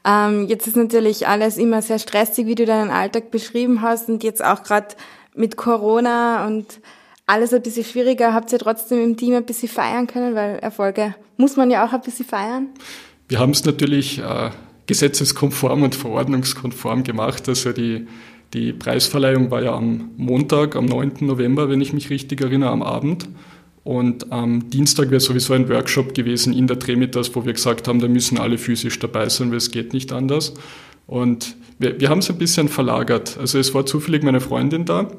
Ähm, 0.05 0.47
jetzt 0.49 0.67
ist 0.67 0.75
natürlich 0.75 1.29
alles 1.29 1.55
immer 1.57 1.81
sehr 1.81 1.99
stressig, 1.99 2.45
wie 2.45 2.55
du 2.55 2.65
deinen 2.65 2.91
Alltag 2.91 3.31
beschrieben 3.31 3.81
hast 3.81 4.09
und 4.09 4.21
jetzt 4.21 4.43
auch 4.43 4.63
gerade 4.63 4.95
mit 5.33 5.55
Corona 5.55 6.45
und 6.45 6.81
alles 7.25 7.53
ein 7.53 7.61
bisschen 7.61 7.85
schwieriger. 7.85 8.33
Habt 8.33 8.51
ihr 8.51 8.59
trotzdem 8.59 9.03
im 9.03 9.17
Team 9.17 9.33
ein 9.35 9.45
bisschen 9.45 9.69
feiern 9.69 10.07
können, 10.07 10.35
weil 10.35 10.57
Erfolge 10.59 11.15
muss 11.37 11.55
man 11.55 11.71
ja 11.71 11.85
auch 11.85 11.93
ein 11.93 12.01
bisschen 12.01 12.25
feiern? 12.25 12.67
Wir 13.27 13.39
haben 13.39 13.51
es 13.51 13.63
natürlich 13.63 14.19
äh, 14.19 14.49
gesetzeskonform 14.87 15.83
und 15.83 15.95
verordnungskonform 15.95 17.03
gemacht. 17.03 17.47
Also 17.47 17.71
die, 17.71 18.07
die 18.53 18.73
Preisverleihung 18.73 19.49
war 19.51 19.61
ja 19.61 19.73
am 19.73 20.11
Montag, 20.17 20.75
am 20.75 20.85
9. 20.85 21.13
November, 21.21 21.69
wenn 21.69 21.81
ich 21.81 21.93
mich 21.93 22.09
richtig 22.09 22.41
erinnere, 22.41 22.71
am 22.71 22.83
Abend. 22.83 23.27
Und 23.83 24.31
am 24.31 24.69
Dienstag 24.69 25.11
wäre 25.11 25.19
sowieso 25.19 25.53
ein 25.53 25.67
Workshop 25.67 26.13
gewesen 26.13 26.53
in 26.53 26.67
der 26.67 26.79
Tremitas, 26.79 27.35
wo 27.35 27.45
wir 27.45 27.53
gesagt 27.53 27.87
haben, 27.87 27.99
da 27.99 28.07
müssen 28.07 28.39
alle 28.39 28.57
physisch 28.57 28.97
dabei 28.99 29.27
sein, 29.27 29.49
weil 29.49 29.57
es 29.57 29.71
geht 29.71 29.91
nicht 29.93 30.13
anders. 30.13 30.53
Und 31.05 31.57
wir, 31.79 31.99
wir 31.99 32.09
haben 32.09 32.19
es 32.19 32.29
ein 32.29 32.37
bisschen 32.37 32.69
verlagert. 32.69 33.37
Also 33.37 33.59
es 33.59 33.73
war 33.73 33.85
zufällig 33.85 34.23
meine 34.23 34.39
Freundin 34.39 34.85
da, 34.85 35.09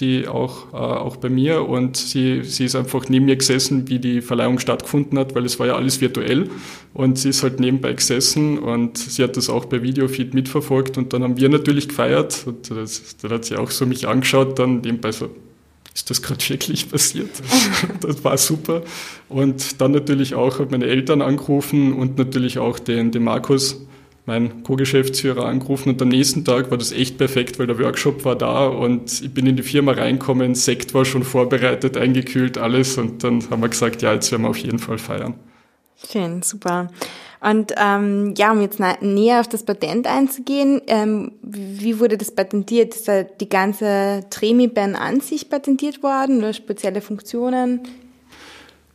die 0.00 0.26
auch, 0.26 0.72
äh, 0.72 0.76
auch 0.76 1.16
bei 1.16 1.28
mir. 1.28 1.68
Und 1.68 1.96
sie, 1.96 2.42
sie 2.42 2.64
ist 2.64 2.74
einfach 2.74 3.08
neben 3.08 3.26
mir 3.26 3.36
gesessen, 3.36 3.88
wie 3.88 3.98
die 3.98 4.20
Verleihung 4.20 4.58
stattgefunden 4.58 5.18
hat, 5.18 5.34
weil 5.34 5.44
es 5.44 5.58
war 5.58 5.66
ja 5.66 5.76
alles 5.76 6.00
virtuell. 6.00 6.50
Und 6.92 7.18
sie 7.18 7.30
ist 7.30 7.42
halt 7.42 7.60
nebenbei 7.60 7.92
gesessen 7.92 8.58
und 8.58 8.98
sie 8.98 9.22
hat 9.22 9.36
das 9.36 9.48
auch 9.48 9.64
bei 9.66 9.82
Videofeed 9.82 10.34
mitverfolgt. 10.34 10.98
Und 10.98 11.12
dann 11.12 11.22
haben 11.22 11.36
wir 11.36 11.48
natürlich 11.48 11.88
gefeiert. 11.88 12.44
Und 12.46 12.70
das, 12.70 13.16
dann 13.18 13.30
hat 13.32 13.44
sie 13.44 13.56
auch 13.56 13.70
so 13.70 13.86
mich 13.86 14.08
angeschaut, 14.08 14.58
dann 14.58 14.80
nebenbei 14.80 15.12
so, 15.12 15.30
ist 15.94 16.10
das 16.10 16.22
gerade 16.22 16.48
wirklich 16.48 16.90
passiert? 16.90 17.30
das 18.00 18.24
war 18.24 18.36
super. 18.36 18.82
Und 19.28 19.80
dann 19.80 19.92
natürlich 19.92 20.34
auch 20.34 20.58
meine 20.70 20.86
Eltern 20.86 21.22
angerufen 21.22 21.92
und 21.92 22.18
natürlich 22.18 22.58
auch 22.58 22.80
den, 22.80 23.12
den 23.12 23.22
Markus, 23.22 23.80
mein 24.26 24.62
Co-Geschäftsführer 24.62 25.44
angerufen 25.44 25.90
und 25.90 26.02
am 26.02 26.08
nächsten 26.08 26.44
Tag 26.44 26.70
war 26.70 26.78
das 26.78 26.92
echt 26.92 27.18
perfekt, 27.18 27.58
weil 27.58 27.66
der 27.66 27.78
Workshop 27.78 28.24
war 28.24 28.36
da 28.36 28.66
und 28.66 29.20
ich 29.22 29.32
bin 29.32 29.46
in 29.46 29.56
die 29.56 29.62
Firma 29.62 29.92
reinkommen, 29.92 30.54
Sekt 30.54 30.94
war 30.94 31.04
schon 31.04 31.24
vorbereitet, 31.24 31.96
eingekühlt, 31.96 32.56
alles 32.58 32.96
und 32.96 33.22
dann 33.22 33.48
haben 33.50 33.62
wir 33.62 33.68
gesagt, 33.68 34.02
ja, 34.02 34.14
jetzt 34.14 34.30
werden 34.32 34.42
wir 34.42 34.50
auf 34.50 34.58
jeden 34.58 34.78
Fall 34.78 34.98
feiern. 34.98 35.34
Schön, 36.10 36.42
super. 36.42 36.88
Und 37.40 37.74
ähm, 37.76 38.32
ja, 38.38 38.52
um 38.52 38.62
jetzt 38.62 38.80
näher 39.02 39.40
auf 39.40 39.48
das 39.48 39.64
Patent 39.64 40.06
einzugehen, 40.06 40.80
ähm, 40.86 41.32
wie 41.42 42.00
wurde 42.00 42.16
das 42.16 42.30
patentiert? 42.30 42.94
Ist 42.94 43.06
da 43.06 43.22
die 43.22 43.50
ganze 43.50 44.24
Tremi-Band 44.30 44.98
an 44.98 45.20
sich 45.20 45.50
patentiert 45.50 46.02
worden 46.02 46.38
oder 46.38 46.54
spezielle 46.54 47.02
Funktionen? 47.02 47.82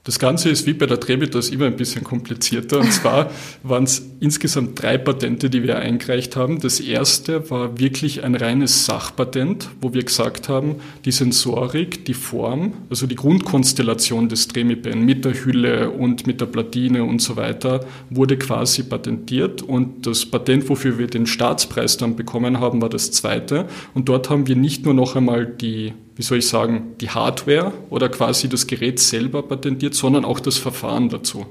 Das 0.09 0.17
Ganze 0.17 0.49
ist 0.49 0.65
wie 0.65 0.73
bei 0.73 0.87
der 0.87 0.99
Trebitas 0.99 1.49
immer 1.49 1.67
ein 1.67 1.75
bisschen 1.75 2.03
komplizierter. 2.03 2.79
Und 2.79 2.91
zwar 2.91 3.29
waren 3.63 3.83
es 3.83 4.01
insgesamt 4.19 4.81
drei 4.81 4.97
Patente, 4.97 5.51
die 5.51 5.61
wir 5.61 5.77
eingereicht 5.77 6.35
haben. 6.35 6.59
Das 6.59 6.79
erste 6.79 7.51
war 7.51 7.77
wirklich 7.77 8.23
ein 8.23 8.33
reines 8.33 8.87
Sachpatent, 8.87 9.69
wo 9.81 9.93
wir 9.93 10.03
gesagt 10.03 10.49
haben, 10.49 10.77
die 11.05 11.11
Sensorik, 11.11 12.05
die 12.05 12.15
Form, 12.15 12.73
also 12.89 13.05
die 13.05 13.15
Grundkonstellation 13.15 14.29
des 14.29 14.47
Tremipen 14.47 15.05
mit 15.05 15.25
der 15.25 15.35
Hülle 15.45 15.91
und 15.91 16.25
mit 16.25 16.41
der 16.41 16.47
Platine 16.47 17.03
und 17.03 17.21
so 17.21 17.35
weiter, 17.35 17.85
wurde 18.09 18.35
quasi 18.35 18.81
patentiert. 18.81 19.61
Und 19.61 20.07
das 20.07 20.25
Patent, 20.25 20.69
wofür 20.69 20.97
wir 20.97 21.05
den 21.05 21.27
Staatspreis 21.27 21.97
dann 21.97 22.15
bekommen 22.15 22.59
haben, 22.59 22.81
war 22.81 22.89
das 22.89 23.11
zweite. 23.11 23.67
Und 23.93 24.09
dort 24.09 24.31
haben 24.31 24.47
wir 24.47 24.55
nicht 24.55 24.85
nur 24.85 24.95
noch 24.95 25.15
einmal 25.15 25.45
die 25.45 25.93
wie 26.19 26.23
soll 26.23 26.39
ich 26.39 26.49
sagen, 26.49 26.95
die 26.99 27.09
Hardware 27.09 27.71
oder 27.89 28.09
quasi 28.09 28.49
das 28.49 28.67
Gerät 28.67 28.99
selber 28.99 29.41
patentiert, 29.41 29.93
sondern 29.93 30.25
auch 30.25 30.41
das 30.41 30.57
Verfahren 30.57 31.07
dazu. 31.07 31.45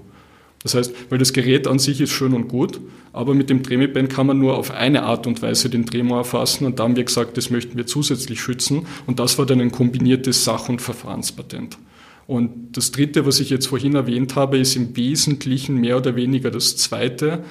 Das 0.62 0.74
heißt, 0.74 0.92
weil 1.08 1.18
das 1.18 1.32
Gerät 1.32 1.66
an 1.66 1.78
sich 1.78 2.02
ist 2.02 2.10
schön 2.10 2.34
und 2.34 2.48
gut, 2.48 2.78
aber 3.14 3.32
mit 3.32 3.48
dem 3.48 3.62
Drehmipen 3.62 4.10
kann 4.10 4.26
man 4.26 4.38
nur 4.38 4.58
auf 4.58 4.70
eine 4.70 5.04
Art 5.04 5.26
und 5.26 5.40
Weise 5.40 5.70
den 5.70 5.86
Drehmoor 5.86 6.18
erfassen 6.18 6.66
und 6.66 6.78
da 6.78 6.82
haben 6.82 6.96
wir 6.96 7.04
gesagt, 7.04 7.38
das 7.38 7.48
möchten 7.48 7.78
wir 7.78 7.86
zusätzlich 7.86 8.42
schützen 8.42 8.86
und 9.06 9.18
das 9.18 9.38
war 9.38 9.46
dann 9.46 9.62
ein 9.62 9.72
kombiniertes 9.72 10.44
Sach- 10.44 10.68
und 10.68 10.82
Verfahrenspatent. 10.82 11.78
Und 12.26 12.76
das 12.76 12.92
dritte, 12.92 13.24
was 13.24 13.40
ich 13.40 13.48
jetzt 13.48 13.68
vorhin 13.68 13.94
erwähnt 13.94 14.36
habe, 14.36 14.58
ist 14.58 14.76
im 14.76 14.94
Wesentlichen 14.94 15.78
mehr 15.78 15.96
oder 15.96 16.14
weniger 16.14 16.50
das 16.50 16.76
zweite, 16.76 17.42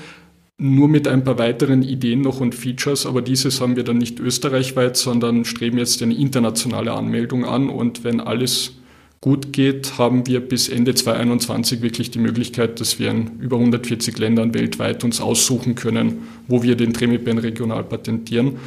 nur 0.57 0.87
mit 0.87 1.07
ein 1.07 1.23
paar 1.23 1.37
weiteren 1.37 1.83
Ideen 1.83 2.21
noch 2.21 2.39
und 2.39 2.55
Features, 2.55 3.05
aber 3.05 3.21
dieses 3.21 3.61
haben 3.61 3.75
wir 3.75 3.83
dann 3.83 3.97
nicht 3.97 4.19
österreichweit, 4.19 4.97
sondern 4.97 5.45
streben 5.45 5.77
jetzt 5.77 6.01
eine 6.01 6.15
internationale 6.15 6.93
Anmeldung 6.93 7.45
an 7.45 7.69
und 7.69 8.03
wenn 8.03 8.19
alles 8.19 8.73
gut 9.21 9.53
geht, 9.53 9.97
haben 9.97 10.25
wir 10.27 10.39
bis 10.39 10.69
Ende 10.69 10.95
2021 10.95 11.81
wirklich 11.81 12.11
die 12.11 12.19
Möglichkeit, 12.19 12.79
dass 12.79 12.99
wir 12.99 13.09
in 13.09 13.39
über 13.39 13.57
140 13.57 14.17
Ländern 14.17 14.53
weltweit 14.53 15.03
uns 15.03 15.21
aussuchen 15.21 15.75
können, 15.75 16.27
wo 16.47 16.63
wir 16.63 16.75
den 16.75 16.93
Tremipen 16.93 17.37
regional 17.37 17.83
patentieren. 17.83 18.57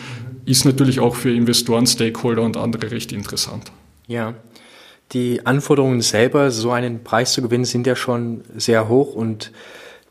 Ist 0.47 0.65
natürlich 0.65 1.01
auch 1.01 1.15
für 1.15 1.33
Investoren, 1.33 1.87
Stakeholder 1.87 2.43
und 2.43 2.57
andere 2.57 2.91
recht 2.91 3.13
interessant. 3.13 3.71
Ja, 4.07 4.35
die 5.13 5.45
Anforderungen 5.45 6.03
selber, 6.03 6.51
so 6.51 6.71
einen 6.71 7.03
Preis 7.03 7.33
zu 7.33 7.43
gewinnen, 7.43 7.65
sind 7.65 7.87
ja 7.87 7.97
schon 7.97 8.43
sehr 8.57 8.89
hoch 8.89 9.15
und 9.15 9.53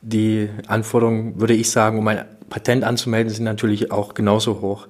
die 0.01 0.49
Anforderungen, 0.67 1.39
würde 1.39 1.53
ich 1.53 1.69
sagen, 1.71 1.97
um 1.97 2.07
ein 2.07 2.25
Patent 2.49 2.83
anzumelden, 2.83 3.31
sind 3.31 3.45
natürlich 3.45 3.91
auch 3.91 4.13
genauso 4.13 4.61
hoch. 4.61 4.87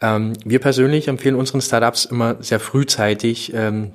Ähm, 0.00 0.32
wir 0.44 0.58
persönlich 0.58 1.08
empfehlen 1.08 1.36
unseren 1.36 1.60
Startups 1.60 2.04
immer 2.04 2.36
sehr 2.42 2.60
frühzeitig 2.60 3.52
ähm, 3.54 3.92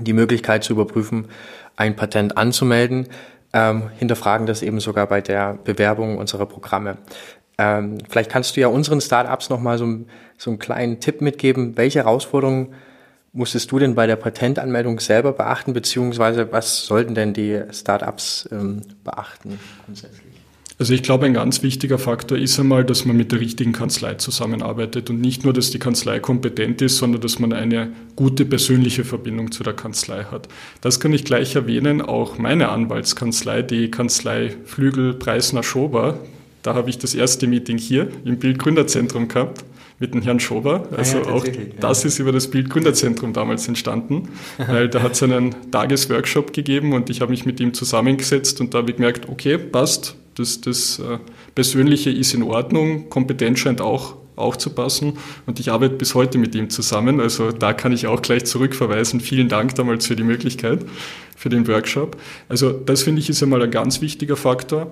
die 0.00 0.12
Möglichkeit 0.12 0.64
zu 0.64 0.72
überprüfen, 0.72 1.28
ein 1.76 1.96
Patent 1.96 2.36
anzumelden, 2.36 3.08
ähm, 3.52 3.90
hinterfragen 3.98 4.46
das 4.46 4.62
eben 4.62 4.80
sogar 4.80 5.06
bei 5.06 5.20
der 5.20 5.58
Bewerbung 5.64 6.18
unserer 6.18 6.46
Programme. 6.46 6.98
Ähm, 7.58 7.98
vielleicht 8.08 8.30
kannst 8.30 8.56
du 8.56 8.60
ja 8.60 8.68
unseren 8.68 9.00
Startups 9.00 9.50
nochmal 9.50 9.76
so, 9.76 9.86
so 10.38 10.50
einen 10.50 10.58
kleinen 10.58 11.00
Tipp 11.00 11.20
mitgeben, 11.20 11.76
welche 11.76 12.00
Herausforderungen 12.00 12.74
musstest 13.32 13.72
du 13.72 13.78
denn 13.78 13.94
bei 13.94 14.06
der 14.06 14.16
Patentanmeldung 14.16 15.00
selber 15.00 15.32
beachten, 15.32 15.72
beziehungsweise 15.72 16.52
was 16.52 16.86
sollten 16.86 17.14
denn 17.14 17.32
die 17.32 17.60
Startups 17.72 18.48
ähm, 18.52 18.82
beachten 19.04 19.58
grundsätzlich? 19.86 20.32
Also 20.78 20.94
ich 20.94 21.02
glaube, 21.02 21.26
ein 21.26 21.34
ganz 21.34 21.62
wichtiger 21.62 21.98
Faktor 21.98 22.36
ist 22.36 22.58
einmal, 22.58 22.84
dass 22.84 23.04
man 23.04 23.16
mit 23.16 23.30
der 23.30 23.38
richtigen 23.38 23.72
Kanzlei 23.72 24.14
zusammenarbeitet 24.14 25.10
und 25.10 25.20
nicht 25.20 25.44
nur, 25.44 25.52
dass 25.52 25.70
die 25.70 25.78
Kanzlei 25.78 26.18
kompetent 26.18 26.82
ist, 26.82 26.96
sondern 26.96 27.20
dass 27.20 27.38
man 27.38 27.52
eine 27.52 27.92
gute 28.16 28.44
persönliche 28.44 29.04
Verbindung 29.04 29.52
zu 29.52 29.62
der 29.62 29.74
Kanzlei 29.74 30.24
hat. 30.24 30.48
Das 30.80 30.98
kann 30.98 31.12
ich 31.12 31.24
gleich 31.24 31.54
erwähnen. 31.54 32.02
Auch 32.02 32.36
meine 32.38 32.70
Anwaltskanzlei, 32.70 33.62
die 33.62 33.92
Kanzlei 33.92 34.56
Flügel 34.64 35.14
Preisner 35.14 35.62
Schober, 35.62 36.18
da 36.62 36.74
habe 36.74 36.90
ich 36.90 36.98
das 36.98 37.14
erste 37.14 37.46
Meeting 37.46 37.78
hier 37.78 38.08
im 38.24 38.38
Bildgründerzentrum 38.38 39.28
gehabt 39.28 39.64
mit 40.02 40.14
dem 40.14 40.20
Herrn 40.20 40.40
Schober. 40.40 40.88
Ah 40.90 40.96
also 40.96 41.18
ja, 41.18 41.26
auch 41.28 41.46
das 41.80 42.04
ist 42.04 42.18
über 42.18 42.32
das 42.32 42.50
Bildgründerzentrum 42.50 43.32
damals 43.32 43.68
entstanden, 43.68 44.28
weil 44.58 44.88
da 44.88 45.00
hat 45.00 45.12
es 45.12 45.22
einen 45.22 45.54
Tagesworkshop 45.70 46.52
gegeben 46.52 46.92
und 46.92 47.08
ich 47.08 47.20
habe 47.20 47.30
mich 47.30 47.46
mit 47.46 47.60
ihm 47.60 47.72
zusammengesetzt 47.72 48.60
und 48.60 48.74
da 48.74 48.78
habe 48.78 48.90
ich 48.90 48.96
gemerkt, 48.96 49.28
okay, 49.28 49.56
passt, 49.56 50.16
das, 50.34 50.60
das 50.60 50.98
äh, 50.98 51.18
Persönliche 51.54 52.10
ist 52.10 52.34
in 52.34 52.42
Ordnung, 52.42 53.08
Kompetenz 53.10 53.60
scheint 53.60 53.80
auch 53.80 54.16
auch 54.34 54.56
zu 54.56 54.70
passen. 54.70 55.18
Und 55.44 55.60
ich 55.60 55.70
arbeite 55.70 55.94
bis 55.94 56.14
heute 56.14 56.38
mit 56.38 56.54
ihm 56.54 56.70
zusammen. 56.70 57.20
Also 57.20 57.52
da 57.52 57.74
kann 57.74 57.92
ich 57.92 58.06
auch 58.06 58.22
gleich 58.22 58.46
zurückverweisen. 58.46 59.20
Vielen 59.20 59.50
Dank 59.50 59.74
damals 59.74 60.06
für 60.06 60.16
die 60.16 60.22
Möglichkeit, 60.22 60.80
für 61.36 61.50
den 61.50 61.68
Workshop. 61.68 62.16
Also 62.48 62.72
das 62.72 63.02
finde 63.02 63.20
ich 63.20 63.28
ist 63.28 63.42
einmal 63.42 63.62
ein 63.62 63.70
ganz 63.70 64.00
wichtiger 64.00 64.36
Faktor. 64.36 64.90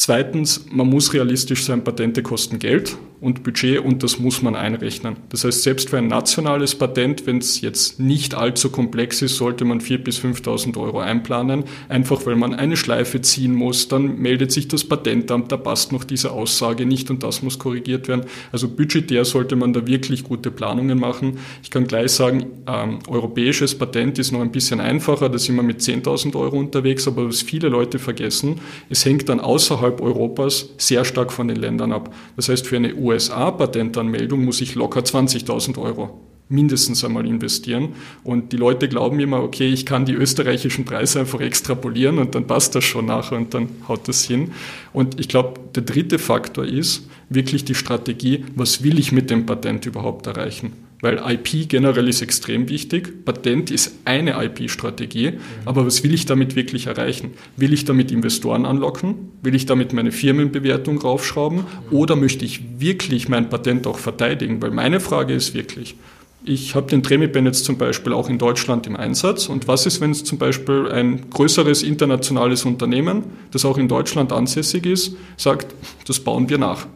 Zweitens, 0.00 0.64
man 0.70 0.88
muss 0.88 1.12
realistisch 1.12 1.66
sein, 1.66 1.84
Patente 1.84 2.22
kosten 2.22 2.58
Geld 2.58 2.96
und 3.20 3.42
Budget 3.42 3.80
und 3.80 4.02
das 4.02 4.18
muss 4.18 4.40
man 4.40 4.56
einrechnen. 4.56 5.16
Das 5.28 5.44
heißt, 5.44 5.62
selbst 5.62 5.90
für 5.90 5.98
ein 5.98 6.06
nationales 6.06 6.74
Patent, 6.74 7.26
wenn 7.26 7.36
es 7.36 7.60
jetzt 7.60 8.00
nicht 8.00 8.34
allzu 8.34 8.70
komplex 8.70 9.20
ist, 9.20 9.36
sollte 9.36 9.66
man 9.66 9.80
4.000 9.80 9.98
bis 9.98 10.18
5.000 10.20 10.78
Euro 10.78 11.00
einplanen, 11.00 11.64
einfach 11.90 12.24
weil 12.24 12.36
man 12.36 12.54
eine 12.54 12.78
Schleife 12.78 13.20
ziehen 13.20 13.54
muss, 13.54 13.88
dann 13.88 14.16
meldet 14.16 14.52
sich 14.52 14.68
das 14.68 14.84
Patentamt, 14.84 15.52
da 15.52 15.58
passt 15.58 15.92
noch 15.92 16.04
diese 16.04 16.30
Aussage 16.32 16.86
nicht 16.86 17.10
und 17.10 17.22
das 17.22 17.42
muss 17.42 17.58
korrigiert 17.58 18.08
werden. 18.08 18.24
Also 18.52 18.68
budgetär 18.68 19.26
sollte 19.26 19.54
man 19.54 19.74
da 19.74 19.86
wirklich 19.86 20.24
gute 20.24 20.50
Planungen 20.50 20.98
machen. 20.98 21.38
Ich 21.62 21.70
kann 21.70 21.86
gleich 21.86 22.12
sagen, 22.12 22.46
ähm, 22.66 23.00
europäisches 23.06 23.76
Patent 23.76 24.18
ist 24.18 24.32
noch 24.32 24.40
ein 24.40 24.50
bisschen 24.52 24.80
einfacher, 24.80 25.28
da 25.28 25.38
sind 25.38 25.56
wir 25.56 25.62
mit 25.62 25.80
10.000 25.80 26.34
Euro 26.36 26.56
unterwegs, 26.56 27.06
aber 27.06 27.28
was 27.28 27.42
viele 27.42 27.68
Leute 27.68 27.98
vergessen, 27.98 28.60
es 28.88 29.04
hängt 29.04 29.28
dann 29.28 29.40
außerhalb 29.40 29.89
Europas 29.98 30.70
sehr 30.78 31.04
stark 31.04 31.32
von 31.32 31.48
den 31.48 31.56
Ländern 31.56 31.92
ab. 31.92 32.14
Das 32.36 32.48
heißt, 32.48 32.66
für 32.66 32.76
eine 32.76 32.94
USA-Patentanmeldung 32.94 34.44
muss 34.44 34.60
ich 34.60 34.74
locker 34.74 35.00
20.000 35.00 35.78
Euro 35.78 36.20
mindestens 36.50 37.04
einmal 37.04 37.26
investieren. 37.26 37.94
Und 38.24 38.52
die 38.52 38.56
Leute 38.56 38.88
glauben 38.88 39.20
immer, 39.20 39.42
okay, 39.42 39.68
ich 39.68 39.86
kann 39.86 40.04
die 40.04 40.12
österreichischen 40.12 40.84
Preise 40.84 41.20
einfach 41.20 41.40
extrapolieren 41.40 42.18
und 42.18 42.34
dann 42.34 42.46
passt 42.46 42.74
das 42.74 42.84
schon 42.84 43.06
nachher 43.06 43.38
und 43.38 43.54
dann 43.54 43.68
haut 43.88 44.06
das 44.08 44.24
hin. 44.24 44.52
Und 44.92 45.18
ich 45.18 45.28
glaube, 45.28 45.54
der 45.74 45.84
dritte 45.84 46.18
Faktor 46.18 46.64
ist 46.64 47.08
wirklich 47.28 47.64
die 47.64 47.76
Strategie, 47.76 48.44
was 48.56 48.82
will 48.82 48.98
ich 48.98 49.12
mit 49.12 49.30
dem 49.30 49.46
Patent 49.46 49.86
überhaupt 49.86 50.26
erreichen? 50.26 50.89
Weil 51.00 51.18
IP 51.26 51.68
generell 51.68 52.08
ist 52.08 52.20
extrem 52.20 52.68
wichtig. 52.68 53.24
Patent 53.24 53.70
ist 53.70 53.94
eine 54.04 54.42
IP-Strategie. 54.44 55.34
Aber 55.64 55.86
was 55.86 56.04
will 56.04 56.12
ich 56.12 56.26
damit 56.26 56.56
wirklich 56.56 56.86
erreichen? 56.86 57.32
Will 57.56 57.72
ich 57.72 57.84
damit 57.84 58.10
Investoren 58.10 58.66
anlocken? 58.66 59.30
Will 59.42 59.54
ich 59.54 59.66
damit 59.66 59.92
meine 59.92 60.12
Firmenbewertung 60.12 60.98
raufschrauben? 60.98 61.64
Oder 61.90 62.16
möchte 62.16 62.44
ich 62.44 62.80
wirklich 62.80 63.28
mein 63.28 63.48
Patent 63.48 63.86
auch 63.86 63.98
verteidigen? 63.98 64.60
Weil 64.60 64.72
meine 64.72 65.00
Frage 65.00 65.32
ist 65.32 65.54
wirklich, 65.54 65.96
ich 66.44 66.74
habe 66.74 66.88
den 66.88 67.02
Tremipen 67.02 67.44
jetzt 67.44 67.64
zum 67.64 67.76
Beispiel 67.76 68.12
auch 68.12 68.30
in 68.30 68.38
Deutschland 68.38 68.86
im 68.86 68.96
Einsatz. 68.96 69.48
Und 69.48 69.68
was 69.68 69.86
ist, 69.86 70.00
wenn 70.00 70.10
es 70.10 70.24
zum 70.24 70.38
Beispiel 70.38 70.90
ein 70.90 71.30
größeres 71.30 71.82
internationales 71.82 72.64
Unternehmen, 72.64 73.24
das 73.50 73.64
auch 73.64 73.76
in 73.76 73.88
Deutschland 73.88 74.32
ansässig 74.32 74.86
ist, 74.86 75.16
sagt, 75.36 75.74
das 76.06 76.20
bauen 76.20 76.48
wir 76.48 76.58
nach? 76.58 76.86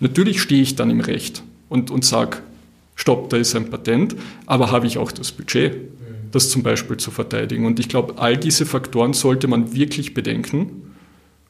Natürlich 0.00 0.40
stehe 0.40 0.62
ich 0.62 0.76
dann 0.76 0.90
im 0.90 1.00
Recht 1.00 1.42
und, 1.68 1.90
und 1.90 2.04
sage, 2.04 2.38
stopp, 2.98 3.30
da 3.30 3.36
ist 3.36 3.54
ein 3.54 3.70
Patent, 3.70 4.16
aber 4.46 4.70
habe 4.70 4.86
ich 4.86 4.98
auch 4.98 5.12
das 5.12 5.32
Budget, 5.32 5.76
das 6.32 6.50
zum 6.50 6.62
Beispiel 6.62 6.96
zu 6.96 7.10
verteidigen. 7.10 7.64
Und 7.64 7.80
ich 7.80 7.88
glaube, 7.88 8.18
all 8.18 8.36
diese 8.36 8.66
Faktoren 8.66 9.12
sollte 9.14 9.46
man 9.48 9.74
wirklich 9.74 10.14
bedenken 10.14 10.92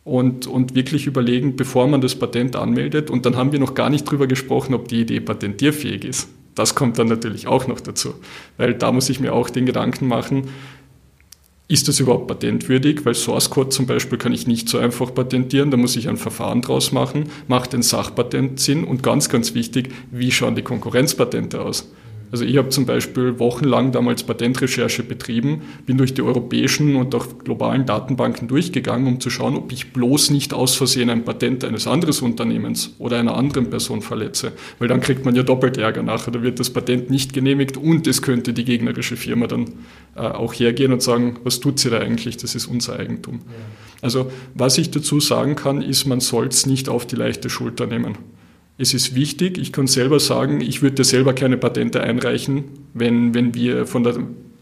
und, 0.04 0.46
und 0.46 0.74
wirklich 0.74 1.06
überlegen, 1.06 1.56
bevor 1.56 1.88
man 1.88 2.00
das 2.00 2.14
Patent 2.14 2.54
anmeldet. 2.54 3.10
Und 3.10 3.26
dann 3.26 3.36
haben 3.36 3.50
wir 3.52 3.58
noch 3.58 3.74
gar 3.74 3.90
nicht 3.90 4.04
drüber 4.04 4.26
gesprochen, 4.26 4.74
ob 4.74 4.88
die 4.88 5.00
Idee 5.00 5.20
patentierfähig 5.20 6.04
ist. 6.04 6.28
Das 6.54 6.74
kommt 6.74 6.98
dann 6.98 7.08
natürlich 7.08 7.46
auch 7.46 7.66
noch 7.66 7.80
dazu, 7.80 8.14
weil 8.56 8.74
da 8.74 8.92
muss 8.92 9.08
ich 9.08 9.20
mir 9.20 9.32
auch 9.32 9.48
den 9.48 9.64
Gedanken 9.64 10.06
machen, 10.06 10.48
ist 11.68 11.86
das 11.86 12.00
überhaupt 12.00 12.26
patentwürdig? 12.26 13.04
Weil 13.04 13.14
Source 13.14 13.50
Code 13.50 13.68
zum 13.68 13.86
Beispiel 13.86 14.18
kann 14.18 14.32
ich 14.32 14.46
nicht 14.46 14.68
so 14.68 14.78
einfach 14.78 15.14
patentieren, 15.14 15.70
da 15.70 15.76
muss 15.76 15.96
ich 15.96 16.08
ein 16.08 16.16
Verfahren 16.16 16.62
draus 16.62 16.92
machen. 16.92 17.24
Macht 17.46 17.74
ein 17.74 17.82
Sachpatent 17.82 18.58
Sinn? 18.58 18.84
Und 18.84 19.02
ganz, 19.02 19.28
ganz 19.28 19.54
wichtig, 19.54 19.92
wie 20.10 20.32
schauen 20.32 20.54
die 20.54 20.62
Konkurrenzpatente 20.62 21.60
aus? 21.60 21.92
Also 22.30 22.44
ich 22.44 22.56
habe 22.56 22.68
zum 22.68 22.84
Beispiel 22.84 23.38
wochenlang 23.38 23.92
damals 23.92 24.22
Patentrecherche 24.22 25.02
betrieben, 25.02 25.62
bin 25.86 25.96
durch 25.96 26.14
die 26.14 26.22
europäischen 26.22 26.96
und 26.96 27.14
auch 27.14 27.26
globalen 27.42 27.86
Datenbanken 27.86 28.48
durchgegangen, 28.48 29.06
um 29.06 29.20
zu 29.20 29.30
schauen, 29.30 29.56
ob 29.56 29.72
ich 29.72 29.92
bloß 29.92 30.30
nicht 30.30 30.52
aus 30.52 30.74
Versehen 30.74 31.10
ein 31.10 31.24
Patent 31.24 31.64
eines 31.64 31.86
anderen 31.86 32.08
Unternehmens 32.24 32.94
oder 32.98 33.18
einer 33.18 33.36
anderen 33.36 33.70
Person 33.70 34.02
verletze. 34.02 34.52
Weil 34.78 34.88
dann 34.88 35.00
kriegt 35.00 35.24
man 35.24 35.34
ja 35.34 35.42
doppelt 35.42 35.78
Ärger 35.78 36.02
nachher. 36.02 36.30
Da 36.30 36.42
wird 36.42 36.60
das 36.60 36.70
Patent 36.70 37.10
nicht 37.10 37.32
genehmigt 37.32 37.76
und 37.76 38.06
es 38.06 38.22
könnte 38.22 38.52
die 38.52 38.64
gegnerische 38.64 39.16
Firma 39.16 39.46
dann 39.46 39.66
äh, 40.16 40.20
auch 40.20 40.52
hergehen 40.52 40.92
und 40.92 41.02
sagen, 41.02 41.38
was 41.44 41.60
tut 41.60 41.78
sie 41.78 41.90
da 41.90 41.98
eigentlich? 41.98 42.36
Das 42.36 42.54
ist 42.54 42.66
unser 42.66 42.98
Eigentum. 42.98 43.40
Ja. 43.46 43.54
Also 44.02 44.30
was 44.54 44.78
ich 44.78 44.90
dazu 44.90 45.20
sagen 45.20 45.56
kann, 45.56 45.82
ist, 45.82 46.06
man 46.06 46.20
soll 46.20 46.48
es 46.48 46.66
nicht 46.66 46.88
auf 46.88 47.06
die 47.06 47.16
leichte 47.16 47.50
Schulter 47.50 47.86
nehmen. 47.86 48.16
Es 48.80 48.94
ist 48.94 49.16
wichtig, 49.16 49.58
ich 49.58 49.72
kann 49.72 49.88
selber 49.88 50.20
sagen, 50.20 50.60
ich 50.60 50.82
würde 50.82 51.02
selber 51.02 51.34
keine 51.34 51.56
Patente 51.56 52.00
einreichen, 52.00 52.64
wenn, 52.94 53.34
wenn 53.34 53.52
wir, 53.52 53.88
von 53.88 54.04
der, 54.04 54.18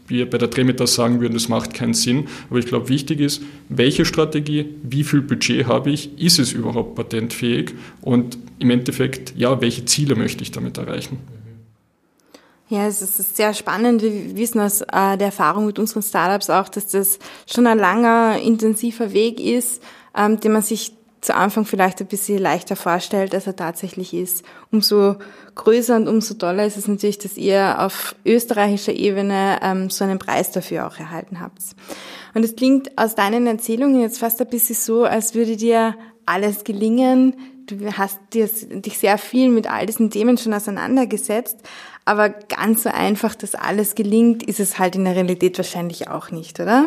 wir 0.07 0.27
bei 0.27 0.39
der 0.39 0.49
Tremitas 0.49 0.95
sagen 0.95 1.21
würden, 1.21 1.35
das 1.35 1.49
macht 1.49 1.75
keinen 1.75 1.93
Sinn. 1.93 2.27
Aber 2.49 2.57
ich 2.57 2.65
glaube, 2.65 2.89
wichtig 2.89 3.19
ist, 3.19 3.43
welche 3.69 4.05
Strategie, 4.05 4.73
wie 4.81 5.03
viel 5.03 5.21
Budget 5.21 5.67
habe 5.67 5.91
ich, 5.91 6.19
ist 6.19 6.39
es 6.39 6.51
überhaupt 6.51 6.95
patentfähig 6.95 7.75
und 8.01 8.39
im 8.57 8.71
Endeffekt, 8.71 9.35
ja, 9.37 9.61
welche 9.61 9.85
Ziele 9.85 10.15
möchte 10.15 10.41
ich 10.41 10.51
damit 10.51 10.79
erreichen. 10.79 11.19
Ja, 12.69 12.87
es 12.87 13.01
ist 13.03 13.37
sehr 13.37 13.53
spannend. 13.53 14.01
Wir 14.01 14.35
wissen 14.35 14.59
aus 14.59 14.81
äh, 14.81 15.15
der 15.17 15.27
Erfahrung 15.27 15.67
mit 15.67 15.77
unseren 15.77 16.01
Startups 16.01 16.49
auch, 16.49 16.69
dass 16.69 16.87
das 16.87 17.19
schon 17.45 17.67
ein 17.67 17.77
langer, 17.77 18.41
intensiver 18.41 19.13
Weg 19.13 19.39
ist, 19.39 19.81
ähm, 20.15 20.39
den 20.39 20.51
man 20.53 20.63
sich 20.63 20.96
zu 21.21 21.35
Anfang 21.35 21.65
vielleicht 21.65 21.99
ein 21.99 22.07
bisschen 22.07 22.37
leichter 22.37 22.75
vorstellt, 22.75 23.33
als 23.33 23.47
er 23.47 23.55
tatsächlich 23.55 24.13
ist. 24.13 24.43
Umso 24.71 25.15
größer 25.55 25.95
und 25.95 26.07
umso 26.07 26.35
toller 26.35 26.65
ist 26.65 26.77
es 26.77 26.87
natürlich, 26.87 27.17
dass 27.17 27.37
ihr 27.37 27.79
auf 27.79 28.15
österreichischer 28.25 28.93
Ebene 28.93 29.59
ähm, 29.61 29.89
so 29.89 30.03
einen 30.03 30.19
Preis 30.19 30.51
dafür 30.51 30.87
auch 30.87 30.97
erhalten 30.97 31.39
habt. 31.39 31.59
Und 32.33 32.43
es 32.43 32.55
klingt 32.55 32.97
aus 32.97 33.15
deinen 33.15 33.47
Erzählungen 33.47 34.01
jetzt 34.01 34.19
fast 34.19 34.39
ein 34.41 34.47
bisschen 34.47 34.75
so, 34.75 35.05
als 35.05 35.33
würde 35.33 35.57
dir 35.57 35.95
alles 36.25 36.63
gelingen. 36.63 37.35
Du 37.65 37.91
hast 37.93 38.19
dir, 38.33 38.47
dich 38.47 38.99
sehr 38.99 39.17
viel 39.17 39.49
mit 39.49 39.69
all 39.69 39.85
diesen 39.85 40.11
Themen 40.11 40.37
schon 40.37 40.53
auseinandergesetzt, 40.53 41.57
aber 42.05 42.29
ganz 42.29 42.83
so 42.83 42.89
einfach, 42.89 43.35
dass 43.35 43.55
alles 43.55 43.95
gelingt, 43.95 44.43
ist 44.43 44.59
es 44.59 44.79
halt 44.79 44.95
in 44.95 45.03
der 45.03 45.15
Realität 45.15 45.57
wahrscheinlich 45.57 46.07
auch 46.07 46.31
nicht, 46.31 46.59
oder? 46.59 46.85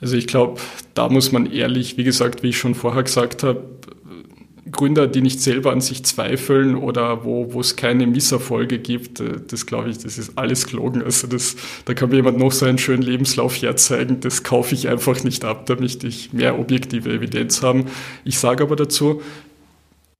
Also 0.00 0.16
ich 0.16 0.26
glaube, 0.26 0.60
da 0.94 1.08
muss 1.08 1.32
man 1.32 1.50
ehrlich, 1.50 1.96
wie 1.96 2.04
gesagt, 2.04 2.42
wie 2.42 2.48
ich 2.48 2.58
schon 2.58 2.74
vorher 2.74 3.02
gesagt 3.02 3.42
habe, 3.42 3.64
Gründer, 4.70 5.06
die 5.06 5.22
nicht 5.22 5.40
selber 5.40 5.72
an 5.72 5.80
sich 5.80 6.04
zweifeln 6.04 6.74
oder 6.74 7.24
wo, 7.24 7.52
wo 7.52 7.60
es 7.60 7.76
keine 7.76 8.06
Misserfolge 8.06 8.78
gibt, 8.78 9.20
äh, 9.20 9.40
das 9.46 9.66
glaube 9.66 9.90
ich, 9.90 9.98
das 9.98 10.18
ist 10.18 10.36
alles 10.36 10.66
gelogen. 10.66 11.02
Also 11.02 11.26
das, 11.26 11.56
da 11.84 11.94
kann 11.94 12.10
mir 12.10 12.16
jemand 12.16 12.38
noch 12.38 12.52
so 12.52 12.66
einen 12.66 12.78
schönen 12.78 13.02
Lebenslauf 13.02 13.60
herzeigen, 13.60 14.20
das 14.20 14.42
kaufe 14.42 14.74
ich 14.74 14.88
einfach 14.88 15.22
nicht 15.24 15.44
ab, 15.44 15.66
da 15.66 15.76
möchte 15.76 16.06
ich 16.06 16.32
mehr 16.32 16.58
objektive 16.58 17.10
Evidenz 17.10 17.62
haben. 17.62 17.86
Ich 18.24 18.38
sage 18.38 18.62
aber 18.62 18.76
dazu, 18.76 19.22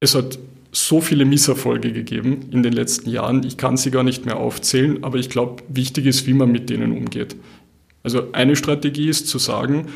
es 0.00 0.14
hat 0.14 0.38
so 0.70 1.00
viele 1.00 1.24
Misserfolge 1.24 1.92
gegeben 1.92 2.46
in 2.50 2.62
den 2.62 2.72
letzten 2.72 3.10
Jahren, 3.10 3.42
ich 3.44 3.56
kann 3.56 3.76
sie 3.76 3.90
gar 3.90 4.02
nicht 4.02 4.26
mehr 4.26 4.36
aufzählen, 4.36 5.02
aber 5.02 5.18
ich 5.18 5.30
glaube, 5.30 5.62
wichtig 5.68 6.06
ist, 6.06 6.26
wie 6.26 6.34
man 6.34 6.52
mit 6.52 6.70
denen 6.70 6.92
umgeht. 6.92 7.36
Also 8.08 8.28
eine 8.32 8.56
Strategie 8.56 9.10
ist 9.10 9.28
zu 9.28 9.36
sagen, 9.36 9.88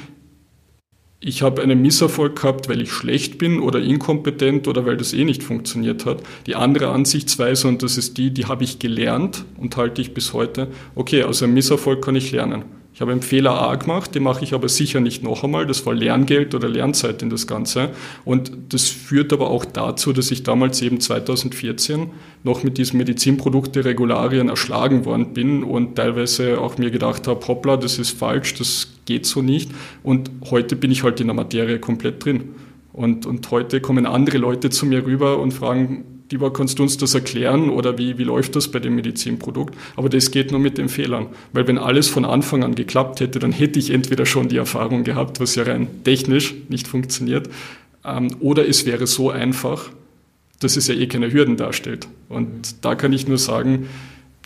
ich 1.18 1.40
habe 1.40 1.62
einen 1.62 1.80
Misserfolg 1.80 2.36
gehabt, 2.36 2.68
weil 2.68 2.82
ich 2.82 2.92
schlecht 2.92 3.38
bin 3.38 3.58
oder 3.58 3.80
inkompetent 3.80 4.68
oder 4.68 4.84
weil 4.84 4.98
das 4.98 5.14
eh 5.14 5.24
nicht 5.24 5.42
funktioniert 5.42 6.04
hat. 6.04 6.22
Die 6.46 6.54
andere 6.54 6.90
Ansichtsweise, 6.90 7.68
und 7.68 7.82
das 7.82 7.96
ist 7.96 8.18
die, 8.18 8.30
die 8.30 8.44
habe 8.44 8.64
ich 8.64 8.78
gelernt 8.78 9.46
und 9.56 9.78
halte 9.78 10.02
ich 10.02 10.12
bis 10.12 10.34
heute, 10.34 10.68
okay, 10.94 11.22
aus 11.22 11.42
einem 11.42 11.54
Misserfolg 11.54 12.04
kann 12.04 12.16
ich 12.16 12.32
lernen. 12.32 12.66
Ich 12.94 13.00
habe 13.00 13.10
einen 13.10 13.22
Fehler 13.22 13.52
A 13.52 13.74
gemacht, 13.76 14.14
den 14.14 14.22
mache 14.22 14.44
ich 14.44 14.52
aber 14.52 14.68
sicher 14.68 15.00
nicht 15.00 15.22
noch 15.22 15.44
einmal. 15.44 15.66
Das 15.66 15.86
war 15.86 15.94
Lerngeld 15.94 16.54
oder 16.54 16.68
Lernzeit 16.68 17.22
in 17.22 17.30
das 17.30 17.46
Ganze. 17.46 17.88
Und 18.26 18.52
das 18.68 18.88
führt 18.88 19.32
aber 19.32 19.50
auch 19.50 19.64
dazu, 19.64 20.12
dass 20.12 20.30
ich 20.30 20.42
damals 20.42 20.82
eben 20.82 21.00
2014 21.00 22.10
noch 22.44 22.62
mit 22.64 22.76
diesen 22.76 22.98
Medizinprodukte-Regularien 22.98 24.50
erschlagen 24.50 25.06
worden 25.06 25.32
bin 25.32 25.64
und 25.64 25.96
teilweise 25.96 26.60
auch 26.60 26.76
mir 26.76 26.90
gedacht 26.90 27.26
habe, 27.26 27.46
hoppla, 27.48 27.78
das 27.78 27.98
ist 27.98 28.10
falsch, 28.10 28.54
das 28.54 28.92
geht 29.06 29.24
so 29.24 29.40
nicht. 29.40 29.70
Und 30.02 30.30
heute 30.50 30.76
bin 30.76 30.90
ich 30.90 31.02
halt 31.02 31.18
in 31.18 31.28
der 31.28 31.34
Materie 31.34 31.78
komplett 31.78 32.22
drin. 32.22 32.50
Und, 32.92 33.24
und 33.24 33.50
heute 33.50 33.80
kommen 33.80 34.04
andere 34.04 34.36
Leute 34.36 34.68
zu 34.68 34.84
mir 34.84 35.06
rüber 35.06 35.38
und 35.38 35.52
fragen, 35.52 36.04
lieber 36.32 36.52
kannst 36.52 36.78
du 36.78 36.82
uns 36.82 36.96
das 36.96 37.14
erklären 37.14 37.70
oder 37.70 37.98
wie, 37.98 38.18
wie 38.18 38.24
läuft 38.24 38.56
das 38.56 38.68
bei 38.68 38.80
dem 38.80 38.96
Medizinprodukt? 38.96 39.76
Aber 39.96 40.08
das 40.08 40.30
geht 40.30 40.50
nur 40.50 40.60
mit 40.60 40.78
den 40.78 40.88
Fehlern. 40.88 41.28
Weil 41.52 41.68
wenn 41.68 41.78
alles 41.78 42.08
von 42.08 42.24
Anfang 42.24 42.64
an 42.64 42.74
geklappt 42.74 43.20
hätte, 43.20 43.38
dann 43.38 43.52
hätte 43.52 43.78
ich 43.78 43.90
entweder 43.90 44.26
schon 44.26 44.48
die 44.48 44.56
Erfahrung 44.56 45.04
gehabt, 45.04 45.38
was 45.38 45.54
ja 45.54 45.62
rein 45.62 45.88
technisch 46.04 46.54
nicht 46.68 46.88
funktioniert, 46.88 47.48
ähm, 48.04 48.34
oder 48.40 48.68
es 48.68 48.86
wäre 48.86 49.06
so 49.06 49.30
einfach, 49.30 49.90
dass 50.60 50.76
es 50.76 50.88
ja 50.88 50.94
eh 50.94 51.06
keine 51.06 51.32
Hürden 51.32 51.56
darstellt. 51.56 52.08
Und 52.28 52.84
da 52.84 52.94
kann 52.94 53.12
ich 53.12 53.28
nur 53.28 53.38
sagen, 53.38 53.88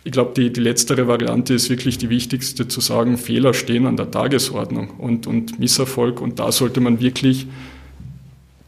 ich 0.03 0.11
glaube, 0.11 0.31
die, 0.35 0.53
die 0.53 0.61
letztere 0.61 1.07
Variante 1.07 1.53
ist 1.53 1.69
wirklich 1.69 1.97
die 1.97 2.09
wichtigste, 2.09 2.67
zu 2.67 2.79
sagen, 2.81 3.17
Fehler 3.17 3.53
stehen 3.53 3.85
an 3.85 3.97
der 3.97 4.09
Tagesordnung 4.09 4.91
und, 4.91 5.27
und 5.27 5.59
Misserfolg. 5.59 6.21
Und 6.21 6.39
da 6.39 6.51
sollte 6.51 6.79
man 6.79 7.01
wirklich 7.01 7.47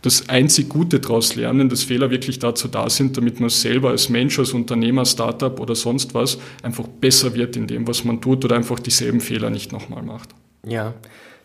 das 0.02 0.30
einzig 0.30 0.70
Gute 0.70 1.00
daraus 1.00 1.36
lernen, 1.36 1.68
dass 1.70 1.84
Fehler 1.84 2.10
wirklich 2.10 2.39
dazu 2.39 2.70
da 2.70 2.89
sind, 2.89 3.18
damit 3.18 3.39
man 3.39 3.50
selber 3.50 3.89
als 3.89 4.10
Mensch, 4.10 4.39
als 4.39 4.54
Unternehmer, 4.54 5.06
Startup 5.06 5.60
oder 5.60 5.76
sonst 5.76 6.14
was 6.14 6.38
einfach 6.64 6.88
besser 6.88 7.36
wird 7.36 7.58
in 7.58 7.68
dem, 7.68 7.88
was 7.88 8.06
man 8.06 8.22
tut 8.22 8.45
oder 8.45 8.56
einfach 8.56 8.80
dieselben 8.80 9.20
Fehler 9.20 9.50
nicht 9.50 9.72
nochmal 9.72 10.04
macht. 10.04 10.30
Ja, 10.66 10.93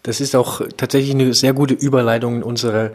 das 0.03 0.21
ist 0.21 0.37
auch 0.37 0.61
tatsächlich 0.77 1.15
eine 1.15 1.33
sehr 1.35 1.53
gute 1.53 1.75
Überleitung 1.75 2.37
in 2.37 2.45
unsere 2.45 2.93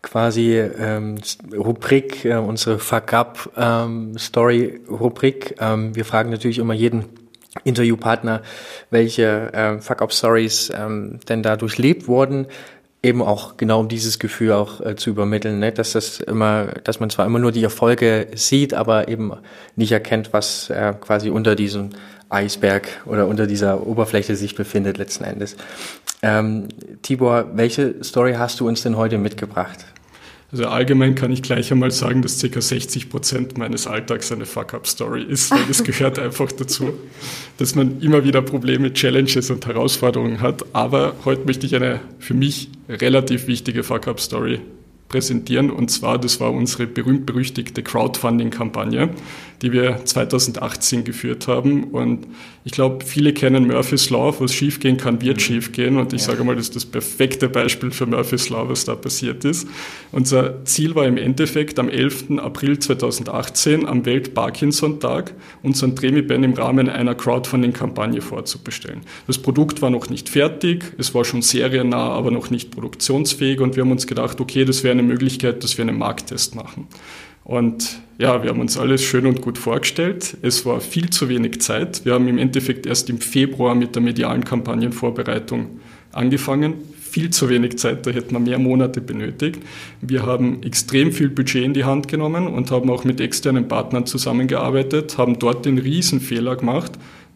quasi 0.00 0.58
ähm, 0.58 1.16
Rubrik, 1.54 2.24
äh, 2.24 2.36
unsere 2.36 2.78
Fuck-Up-Story-Rubrik. 2.78 5.56
Ähm, 5.60 5.86
ähm, 5.86 5.94
wir 5.94 6.04
fragen 6.04 6.30
natürlich 6.30 6.58
immer 6.58 6.74
jeden 6.74 7.04
Interviewpartner, 7.64 8.42
welche 8.90 9.52
äh, 9.52 9.80
Fuck-Up-Stories 9.80 10.72
ähm, 10.74 11.20
denn 11.28 11.42
da 11.42 11.56
durchlebt 11.56 12.06
wurden 12.08 12.46
eben 13.02 13.20
auch 13.20 13.56
genau 13.56 13.80
um 13.80 13.88
dieses 13.88 14.18
Gefühl 14.18 14.52
auch 14.52 14.80
äh, 14.80 14.96
zu 14.96 15.10
übermitteln, 15.10 15.58
ne? 15.58 15.72
dass 15.72 15.92
das 15.92 16.20
immer, 16.20 16.66
dass 16.84 17.00
man 17.00 17.10
zwar 17.10 17.26
immer 17.26 17.38
nur 17.38 17.52
die 17.52 17.64
Erfolge 17.64 18.28
sieht, 18.34 18.74
aber 18.74 19.08
eben 19.08 19.32
nicht 19.76 19.92
erkennt, 19.92 20.32
was 20.32 20.70
äh, 20.70 20.94
quasi 21.00 21.30
unter 21.30 21.56
diesem 21.56 21.90
Eisberg 22.28 22.88
oder 23.04 23.26
unter 23.26 23.46
dieser 23.46 23.86
Oberfläche 23.86 24.36
sich 24.36 24.54
befindet 24.54 24.98
letzten 24.98 25.24
Endes. 25.24 25.56
Ähm, 26.22 26.68
Tibor, 27.02 27.50
welche 27.54 28.02
Story 28.04 28.34
hast 28.34 28.60
du 28.60 28.68
uns 28.68 28.82
denn 28.82 28.96
heute 28.96 29.18
mitgebracht? 29.18 29.84
Also 30.52 30.66
allgemein 30.66 31.14
kann 31.14 31.32
ich 31.32 31.40
gleich 31.40 31.72
einmal 31.72 31.90
sagen, 31.90 32.20
dass 32.20 32.38
ca. 32.38 32.60
60 32.60 33.08
Prozent 33.08 33.56
meines 33.56 33.86
Alltags 33.86 34.30
eine 34.32 34.44
Fuck-up-Story 34.44 35.22
ist, 35.22 35.50
weil 35.50 35.64
das 35.66 35.82
gehört 35.82 36.18
einfach 36.18 36.52
dazu, 36.52 36.92
dass 37.56 37.74
man 37.74 38.02
immer 38.02 38.22
wieder 38.24 38.42
Probleme, 38.42 38.92
Challenges 38.92 39.50
und 39.50 39.66
Herausforderungen 39.66 40.42
hat. 40.42 40.62
Aber 40.74 41.14
heute 41.24 41.46
möchte 41.46 41.64
ich 41.64 41.74
eine 41.74 42.00
für 42.18 42.34
mich 42.34 42.68
relativ 42.86 43.46
wichtige 43.46 43.82
Fuck-up-Story 43.82 44.60
präsentieren. 45.08 45.70
Und 45.70 45.90
zwar, 45.90 46.18
das 46.18 46.38
war 46.38 46.52
unsere 46.52 46.86
berühmt-berüchtigte 46.86 47.82
Crowdfunding-Kampagne, 47.82 49.08
die 49.62 49.72
wir 49.72 50.04
2018 50.04 51.04
geführt 51.04 51.46
haben. 51.46 51.84
Und 51.84 52.26
ich 52.64 52.72
glaube, 52.72 53.04
viele 53.04 53.32
kennen 53.32 53.66
Murphy's 53.68 54.10
Law, 54.10 54.34
was 54.38 54.52
schiefgehen 54.52 54.96
kann, 54.96 55.20
wird 55.22 55.36
mhm. 55.36 55.40
schiefgehen. 55.40 55.96
Und 55.96 56.12
ich 56.12 56.20
ja. 56.22 56.28
sage 56.28 56.44
mal, 56.44 56.56
das 56.56 56.66
ist 56.66 56.76
das 56.76 56.84
perfekte 56.84 57.48
Beispiel 57.48 57.92
für 57.92 58.06
Murphy's 58.06 58.48
Law, 58.50 58.68
was 58.68 58.84
da 58.84 58.96
passiert 58.96 59.44
ist. 59.44 59.68
Unser 60.10 60.64
Ziel 60.64 60.94
war 60.96 61.06
im 61.06 61.16
Endeffekt 61.16 61.78
am 61.78 61.88
11. 61.88 62.38
April 62.38 62.78
2018 62.78 63.86
am 63.86 64.04
Welt-Parkinson-Tag 64.04 65.34
unseren 65.62 65.94
Tremipen 65.94 66.42
im 66.42 66.54
Rahmen 66.54 66.88
einer 66.88 67.14
Crowdfunding-Kampagne 67.14 68.20
vorzubestellen. 68.20 69.02
Das 69.28 69.38
Produkt 69.38 69.80
war 69.80 69.90
noch 69.90 70.10
nicht 70.10 70.28
fertig, 70.28 70.92
es 70.98 71.14
war 71.14 71.24
schon 71.24 71.42
seriennah, 71.42 72.08
aber 72.08 72.32
noch 72.32 72.50
nicht 72.50 72.72
produktionsfähig. 72.72 73.60
Und 73.60 73.76
wir 73.76 73.84
haben 73.84 73.92
uns 73.92 74.08
gedacht, 74.08 74.40
okay, 74.40 74.64
das 74.64 74.82
wäre 74.82 74.92
eine 74.92 75.04
Möglichkeit, 75.04 75.62
dass 75.62 75.78
wir 75.78 75.82
einen 75.82 75.98
Markttest 75.98 76.56
machen. 76.56 76.88
Und 77.44 78.00
ja, 78.18 78.42
wir 78.42 78.50
haben 78.50 78.60
uns 78.60 78.78
alles 78.78 79.02
schön 79.02 79.26
und 79.26 79.40
gut 79.40 79.58
vorgestellt. 79.58 80.36
Es 80.42 80.64
war 80.64 80.80
viel 80.80 81.10
zu 81.10 81.28
wenig 81.28 81.60
Zeit. 81.60 82.04
Wir 82.04 82.14
haben 82.14 82.28
im 82.28 82.38
Endeffekt 82.38 82.86
erst 82.86 83.10
im 83.10 83.18
Februar 83.18 83.74
mit 83.74 83.94
der 83.96 84.02
medialen 84.02 84.44
Kampagnenvorbereitung 84.44 85.80
angefangen. 86.12 86.74
Viel 87.00 87.30
zu 87.30 87.50
wenig 87.50 87.78
Zeit, 87.78 88.06
da 88.06 88.10
hätten 88.10 88.32
wir 88.32 88.38
mehr 88.38 88.58
Monate 88.58 89.00
benötigt. 89.02 89.60
Wir 90.00 90.24
haben 90.24 90.62
extrem 90.62 91.12
viel 91.12 91.28
Budget 91.28 91.64
in 91.64 91.74
die 91.74 91.84
Hand 91.84 92.08
genommen 92.08 92.46
und 92.46 92.70
haben 92.70 92.88
auch 92.88 93.04
mit 93.04 93.20
externen 93.20 93.68
Partnern 93.68 94.06
zusammengearbeitet, 94.06 95.18
haben 95.18 95.38
dort 95.38 95.66
den 95.66 95.76
Riesenfehler 95.76 96.56
gemacht, 96.56 96.92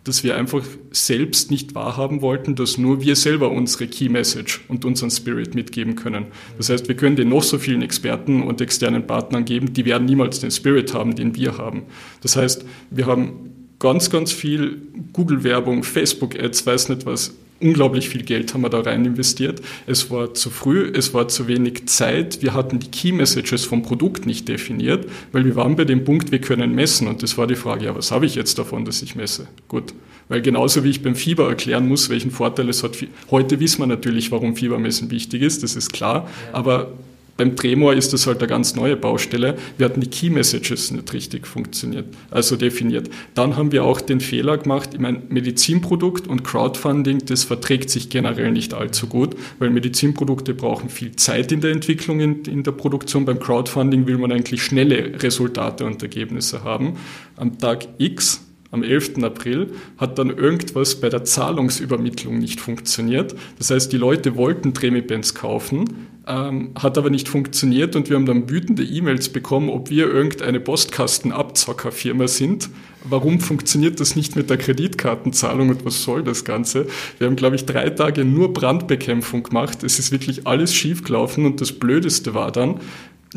dass 0.07 0.23
wir 0.23 0.37
einfach 0.37 0.63
selbst 0.93 1.51
nicht 1.51 1.75
wahrhaben 1.75 2.23
wollten, 2.23 2.55
dass 2.55 2.79
nur 2.79 3.03
wir 3.03 3.17
selber 3.17 3.51
unsere 3.51 3.89
Key 3.89 4.09
Message 4.09 4.65
und 4.69 4.85
unseren 4.85 5.11
Spirit 5.11 5.57
mitgeben 5.57 5.97
können. 5.97 6.27
Das 6.57 6.71
heißt, 6.71 6.87
wir 6.87 6.97
können 6.97 7.17
den 7.17 7.29
noch 7.29 7.43
so 7.43 7.59
vielen 7.59 7.83
Experten 7.83 8.43
und 8.43 8.61
externen 8.61 9.07
Partnern 9.07 9.45
geben, 9.45 9.73
die 9.73 9.85
werden 9.85 10.05
niemals 10.05 10.39
den 10.39 10.53
Spirit 10.53 10.95
haben, 10.95 11.17
den 11.17 11.35
wir 11.35 11.59
haben. 11.59 11.83
Das 12.23 12.37
heißt, 12.37 12.65
wir 12.91 13.07
haben 13.07 13.51
ganz, 13.81 14.09
ganz 14.09 14.33
viel 14.33 14.81
Google-Werbung, 15.13 15.83
Facebook-Ads, 15.83 16.67
weiß 16.67 16.89
nicht 16.91 17.05
was, 17.05 17.35
unglaublich 17.61 18.09
viel 18.09 18.23
Geld 18.23 18.53
haben 18.55 18.63
wir 18.63 18.69
da 18.69 18.81
rein 18.81 19.05
investiert. 19.05 19.61
Es 19.87 20.11
war 20.11 20.35
zu 20.35 20.51
früh, 20.51 20.91
es 20.95 21.15
war 21.15 21.29
zu 21.29 21.49
wenig 21.49 21.87
Zeit. 21.87 22.43
Wir 22.43 22.55
hatten 22.55 22.79
die 22.79 22.91
Key 22.91 23.13
Messages 23.13 23.65
vom 23.65 23.83
Produkt 23.83 24.27
nicht 24.27 24.49
definiert, 24.49 25.09
weil 25.33 25.45
wir 25.45 25.57
waren 25.57 25.77
bei 25.77 25.85
dem 25.85 26.05
Punkt, 26.05 26.33
wir 26.33 26.41
können 26.41 26.75
messen. 26.75 27.09
Und 27.09 27.23
das 27.23 27.39
war 27.39 27.47
die 27.47 27.57
Frage, 27.57 27.87
ja, 27.87 27.95
was 27.95 28.11
habe 28.11 28.27
ich 28.27 28.35
jetzt 28.35 28.59
davon, 28.59 28.85
dass 28.85 29.03
ich 29.03 29.17
messe? 29.17 29.47
Gut. 29.69 29.95
Weil 30.29 30.43
genauso 30.43 30.83
wie 30.83 30.91
ich 30.91 31.03
beim 31.03 31.15
Fieber 31.15 31.49
erklären 31.49 31.87
muss, 31.87 32.11
welchen 32.11 32.33
Vorteil 32.33 32.69
es 32.69 32.83
hat. 32.83 32.97
Heute 33.31 33.61
wissen 33.61 33.81
wir 33.83 33.87
natürlich, 33.87 34.33
warum 34.33 34.57
Fiebermessen 34.57 35.11
wichtig 35.11 35.43
ist, 35.43 35.63
das 35.63 35.77
ist 35.77 35.93
klar. 35.93 36.29
Aber 36.53 36.91
beim 37.37 37.55
Tremor 37.55 37.95
ist 37.95 38.13
das 38.13 38.27
halt 38.27 38.39
eine 38.39 38.47
ganz 38.47 38.75
neue 38.75 38.97
Baustelle. 38.97 39.57
Wir 39.77 39.87
hatten 39.87 40.01
die 40.01 40.09
Key 40.09 40.31
Messages 40.31 40.91
nicht 40.91 41.13
richtig 41.13 41.47
funktioniert, 41.47 42.07
also 42.31 42.57
definiert. 42.57 43.11
Dann 43.35 43.57
haben 43.57 43.73
wir 43.73 43.85
auch 43.85 44.01
den 44.01 44.21
Fehler 44.21 44.57
gemacht, 44.59 44.91
ich 44.95 45.01
meine, 45.01 45.23
Medizinprodukt 45.29 46.27
und 46.27 46.45
Crowdfunding, 46.45 47.25
das 47.27 47.45
verträgt 47.45 47.91
sich 47.91 48.09
generell 48.09 48.53
nicht 48.53 48.73
allzu 48.73 49.07
gut, 49.07 49.37
weil 49.59 49.71
Medizinprodukte 49.71 50.55
brauchen 50.55 50.89
viel 50.89 51.15
Zeit 51.17 51.53
in 51.53 51.61
der 51.61 51.73
Entwicklung, 51.73 52.21
in, 52.21 52.43
in 52.45 52.63
der 52.63 52.73
Produktion. 52.73 53.25
Beim 53.25 53.39
Crowdfunding 53.39 54.07
will 54.07 54.19
man 54.19 54.33
eigentlich 54.33 54.63
schnelle 54.63 55.23
Resultate 55.23 55.85
und 55.85 56.03
Ergebnisse 56.03 56.65
haben. 56.65 56.97
Am 57.37 57.59
Tag 57.59 57.87
X 57.99 58.41
am 58.71 58.83
11. 58.83 59.23
April 59.23 59.71
hat 59.97 60.19
dann 60.19 60.31
irgendwas 60.31 61.01
bei 61.01 61.09
der 61.09 61.25
Zahlungsübermittlung 61.25 62.39
nicht 62.39 62.61
funktioniert. 62.61 63.35
Das 63.59 63.71
heißt, 63.71 63.93
die 63.93 63.97
Leute 63.97 64.37
wollten 64.37 64.75
Tremipens 64.75 65.35
kaufen, 65.35 66.09
ähm, 66.27 66.71
hat 66.75 66.99
aber 66.99 67.11
nicht 67.11 67.29
funktioniert 67.29 67.95
und 67.95 68.09
wir 68.09 68.17
haben 68.17 68.27
dann 68.27 68.51
wütende 68.51 68.83
E-Mails 68.83 69.29
bekommen, 69.29 69.69
ob 69.69 69.91
wir 69.91 70.07
irgendeine 70.09 70.61
Postkastenabzockerfirma 70.61 72.27
sind. 72.27 72.69
Warum 73.05 73.39
funktioniert 73.39 74.01
das 74.01 74.17
nicht 74.17 74.35
mit 74.35 74.51
der 74.51 74.57
Kreditkartenzahlung 74.57 75.69
und 75.69 75.85
was 75.85 76.03
soll 76.03 76.25
das 76.25 76.45
Ganze? 76.45 76.87
Wir 77.19 77.29
haben, 77.29 77.37
glaube 77.37 77.55
ich, 77.55 77.65
drei 77.65 77.91
Tage 77.91 78.25
nur 78.25 78.53
Brandbekämpfung 78.53 79.45
gemacht. 79.45 79.85
Es 79.85 80.01
ist 80.01 80.11
wirklich 80.11 80.47
alles 80.47 80.75
schiefgelaufen 80.75 81.47
und 81.47 81.61
das 81.61 81.73
Blödeste 81.73 82.35
war 82.35 82.51
dann, 82.51 82.81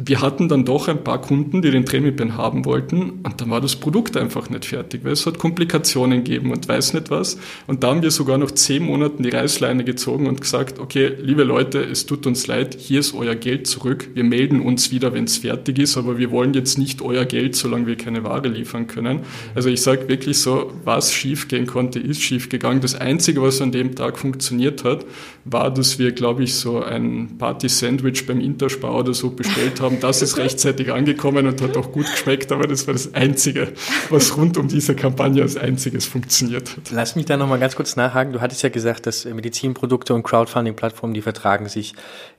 wir 0.06 0.22
hatten 0.22 0.48
dann 0.48 0.66
doch 0.66 0.88
ein 0.88 1.04
paar 1.04 1.20
Kunden, 1.20 1.62
die 1.62 1.72
den 1.72 1.86
Tremipen 1.86 2.38
haben 2.38 2.66
wollten 2.66 3.20
und 3.24 3.42
dann 3.42 3.50
war 3.50 3.60
das 3.60 3.76
Produkt 3.76 4.16
einfach 4.16 4.50
nicht 4.50 4.66
fertig, 4.66 5.04
weil 5.04 5.12
es 5.12 5.26
hat 5.26 5.38
Komplikationen 5.38 6.24
gegeben 6.24 6.52
und 6.52 6.68
weiß 6.68 6.94
nicht 6.94 7.10
was. 7.10 7.38
Und 7.68 7.84
da 7.84 7.90
haben 7.90 8.02
wir 8.02 8.12
sogar 8.12 8.38
noch 8.38 8.52
zehn 8.52 8.84
Monaten 8.84 9.24
die 9.24 9.30
Reißleine 9.30 9.84
gezogen 9.84 10.28
und 10.28 10.42
gesagt, 10.42 10.80
okay, 10.80 11.12
liebe 11.22 11.44
Leute, 11.44 11.82
es 11.82 12.06
tut 12.06 12.26
uns 12.28 12.48
leid, 12.48 12.78
hier 12.80 13.02
ist 13.02 13.14
euer 13.14 13.36
Geld 13.36 13.68
zurück. 13.68 14.10
Wir 14.14 14.24
melden 14.24 14.62
uns 14.62 14.92
wieder, 14.92 15.14
wenn 15.14 15.26
es 15.26 15.38
fertig 15.38 15.80
ist, 15.80 15.98
aber 15.98 16.18
wir 16.18 16.32
wollen 16.32 16.54
jetzt 16.54 16.78
nicht 16.78 17.02
euer 17.02 17.26
Geld, 17.26 17.56
solange 17.56 17.88
wir 17.88 17.98
keine 17.98 18.24
Ware 18.24 18.48
liefern 18.48 18.88
können. 18.88 19.22
Also 19.56 19.70
ich 19.70 19.82
sage 19.82 20.08
wirklich 20.08 20.40
so, 20.40 20.72
was 20.86 21.14
schiefgehen 21.14 21.68
konnte, 21.68 22.00
ist 22.00 22.22
schiefgegangen. 22.22 22.82
Das 22.82 22.96
Einzige, 22.96 23.42
was 23.42 23.62
an 23.62 23.72
dem 23.72 23.96
Tag 23.96 24.18
funktioniert 24.18 24.84
hat, 24.84 25.06
war, 25.46 25.74
dass 25.74 26.00
wir, 26.00 26.12
glaube 26.12 26.44
ich, 26.44 26.56
so 26.56 26.82
ein 26.82 27.38
Party-Sandwich 27.38 28.26
beim 28.28 28.40
Interspar 28.40 28.96
oder 28.96 29.14
so 29.14 29.32
bestellt 29.32 29.82
haben. 29.82 29.89
Das 30.00 30.22
ist 30.22 30.38
rechtzeitig 30.38 30.92
angekommen 30.92 31.48
und 31.48 31.62
hat 31.62 31.78
auch 31.78 31.92
gut 31.92 32.06
geschmeckt, 32.10 32.52
aber 32.52 32.68
das 32.68 32.88
war 32.88 32.94
das 32.94 33.14
Einzige, 33.14 33.74
was 34.10 34.38
rund 34.38 34.58
um 34.58 34.68
diese 34.68 34.96
Kampagne 34.96 35.42
als 35.42 35.58
einziges 35.58 36.06
funktioniert 36.06 36.76
hat. 36.76 36.92
Lass 36.92 37.16
mich 37.16 37.26
da 37.26 37.38
nochmal 37.38 37.60
ganz 37.60 37.76
kurz 37.76 37.96
nachhaken. 37.96 38.34
Du 38.34 38.42
hattest 38.42 38.64
ja 38.64 38.70
gesagt, 38.70 39.06
dass 39.06 39.26
Medizinprodukte 39.26 40.14
und 40.14 40.24
Crowdfunding-Plattformen, 40.24 41.14
die 41.14 41.22
vertragen 41.22 41.70
sich 41.70 41.94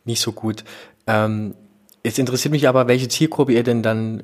nicht 0.05 0.21
so 0.21 0.33
gut. 0.33 0.65
Ähm, 1.07 1.55
es 2.03 2.19
interessiert 2.19 2.53
mich 2.53 2.69
aber, 2.69 2.89
welche 2.89 3.09
Zielgruppe 3.09 3.53
ihr 3.53 3.63
denn 3.63 3.83
dann 3.83 4.23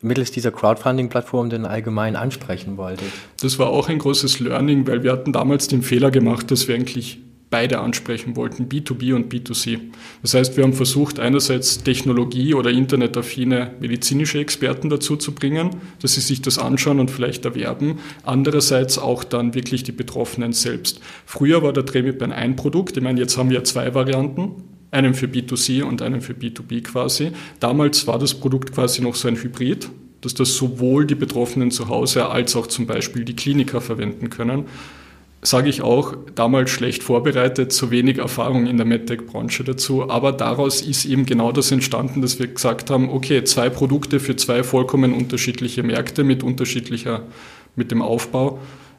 mittels 0.00 0.30
dieser 0.30 0.52
Crowdfunding-Plattform 0.52 1.50
denn 1.50 1.64
allgemein 1.64 2.16
ansprechen 2.16 2.76
wolltet? 2.76 3.08
Das 3.40 3.58
war 3.58 3.68
auch 3.68 3.88
ein 3.88 3.98
großes 3.98 4.40
Learning, 4.40 4.86
weil 4.86 5.02
wir 5.02 5.12
hatten 5.12 5.32
damals 5.32 5.68
den 5.68 5.82
Fehler 5.82 6.10
gemacht, 6.10 6.50
dass 6.50 6.68
wir 6.68 6.74
eigentlich 6.74 7.18
beide 7.56 7.78
ansprechen 7.80 8.36
wollten, 8.36 8.68
B2B 8.68 9.14
und 9.14 9.32
B2C. 9.32 9.78
Das 10.20 10.34
heißt, 10.34 10.58
wir 10.58 10.64
haben 10.64 10.74
versucht, 10.74 11.18
einerseits 11.18 11.82
Technologie- 11.82 12.52
oder 12.52 12.68
internetaffine 12.70 13.72
medizinische 13.80 14.40
Experten 14.40 14.90
dazu 14.90 15.16
zu 15.16 15.32
bringen, 15.32 15.70
dass 16.02 16.16
sie 16.16 16.20
sich 16.20 16.42
das 16.42 16.58
anschauen 16.58 17.00
und 17.00 17.10
vielleicht 17.10 17.46
erwerben. 17.46 17.98
Andererseits 18.24 18.98
auch 18.98 19.24
dann 19.24 19.54
wirklich 19.54 19.84
die 19.84 19.92
Betroffenen 19.92 20.52
selbst. 20.52 21.00
Früher 21.24 21.62
war 21.62 21.72
der 21.72 21.86
Tremipen 21.86 22.30
ein 22.30 22.56
Produkt. 22.56 22.98
Ich 22.98 23.02
meine, 23.02 23.18
jetzt 23.18 23.38
haben 23.38 23.48
wir 23.48 23.64
zwei 23.64 23.94
Varianten. 23.94 24.56
Einen 24.90 25.14
für 25.14 25.24
B2C 25.24 25.82
und 25.82 26.02
einen 26.02 26.20
für 26.20 26.34
B2B 26.34 26.82
quasi. 26.82 27.30
Damals 27.58 28.06
war 28.06 28.18
das 28.18 28.34
Produkt 28.34 28.74
quasi 28.74 29.00
noch 29.00 29.14
so 29.14 29.28
ein 29.28 29.42
Hybrid, 29.42 29.88
dass 30.20 30.34
das 30.34 30.54
sowohl 30.56 31.06
die 31.06 31.14
Betroffenen 31.14 31.70
zu 31.70 31.88
Hause 31.88 32.26
als 32.28 32.54
auch 32.54 32.66
zum 32.66 32.86
Beispiel 32.86 33.24
die 33.24 33.34
Kliniker 33.34 33.80
verwenden 33.80 34.28
können 34.28 34.66
sage 35.46 35.68
ich 35.68 35.80
auch, 35.80 36.14
damals 36.34 36.70
schlecht 36.70 37.04
vorbereitet, 37.04 37.72
zu 37.72 37.92
wenig 37.92 38.18
Erfahrung 38.18 38.66
in 38.66 38.78
der 38.78 38.86
MedTech-Branche 38.86 39.62
dazu. 39.62 40.10
Aber 40.10 40.32
daraus 40.32 40.82
ist 40.82 41.04
eben 41.04 41.24
genau 41.24 41.52
das 41.52 41.70
entstanden, 41.70 42.20
dass 42.20 42.40
wir 42.40 42.48
gesagt 42.48 42.90
haben, 42.90 43.08
okay, 43.10 43.44
zwei 43.44 43.70
Produkte 43.70 44.18
für 44.18 44.34
zwei 44.34 44.64
vollkommen 44.64 45.12
unterschiedliche 45.12 45.84
Märkte 45.84 46.24
mit 46.24 46.42
unterschiedlicher, 46.42 47.22
mit 47.76 47.92
dem 47.92 48.02
Aufbau. 48.02 48.58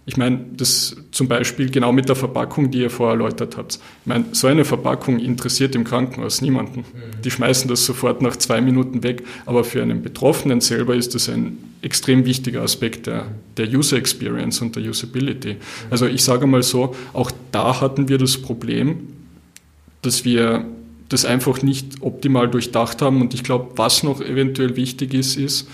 Ich 0.09 0.15
meine, 0.15 0.39
das 0.55 0.95
zum 1.11 1.27
Beispiel 1.27 1.69
genau 1.69 1.91
mit 1.91 2.07
der 2.07 2.15
Verpackung, 2.15 2.71
die 2.71 2.79
ihr 2.79 2.89
vorher 2.89 3.19
erläutert 3.19 3.57
habt. 3.57 3.73
Ich 3.75 4.05
meine, 4.05 4.23
so 4.31 4.47
eine 4.47 4.63
Verpackung 4.63 5.19
interessiert 5.19 5.75
im 5.75 5.83
Krankenhaus 5.83 6.41
niemanden. 6.41 6.79
Mhm. 6.79 7.21
Die 7.25 7.29
schmeißen 7.29 7.69
das 7.69 7.85
sofort 7.85 8.21
nach 8.21 8.37
zwei 8.37 8.61
Minuten 8.61 9.03
weg. 9.03 9.23
Aber 9.45 9.65
für 9.65 9.81
einen 9.81 10.01
Betroffenen 10.01 10.61
selber 10.61 10.95
ist 10.95 11.13
das 11.13 11.27
ein 11.27 11.57
extrem 11.81 12.25
wichtiger 12.25 12.61
Aspekt 12.61 13.05
der, 13.05 13.25
der 13.57 13.67
User 13.67 13.97
Experience 13.97 14.61
und 14.61 14.77
der 14.77 14.83
Usability. 14.83 15.55
Mhm. 15.55 15.57
Also 15.89 16.05
ich 16.05 16.23
sage 16.23 16.47
mal 16.47 16.63
so, 16.63 16.95
auch 17.11 17.29
da 17.51 17.81
hatten 17.81 18.07
wir 18.07 18.17
das 18.17 18.37
Problem, 18.37 19.09
dass 20.03 20.23
wir 20.23 20.63
das 21.09 21.25
einfach 21.25 21.61
nicht 21.61 22.01
optimal 22.01 22.47
durchdacht 22.47 23.01
haben. 23.01 23.19
Und 23.19 23.33
ich 23.33 23.43
glaube, 23.43 23.71
was 23.75 24.03
noch 24.03 24.21
eventuell 24.21 24.77
wichtig 24.77 25.13
ist, 25.13 25.35
ist, 25.35 25.67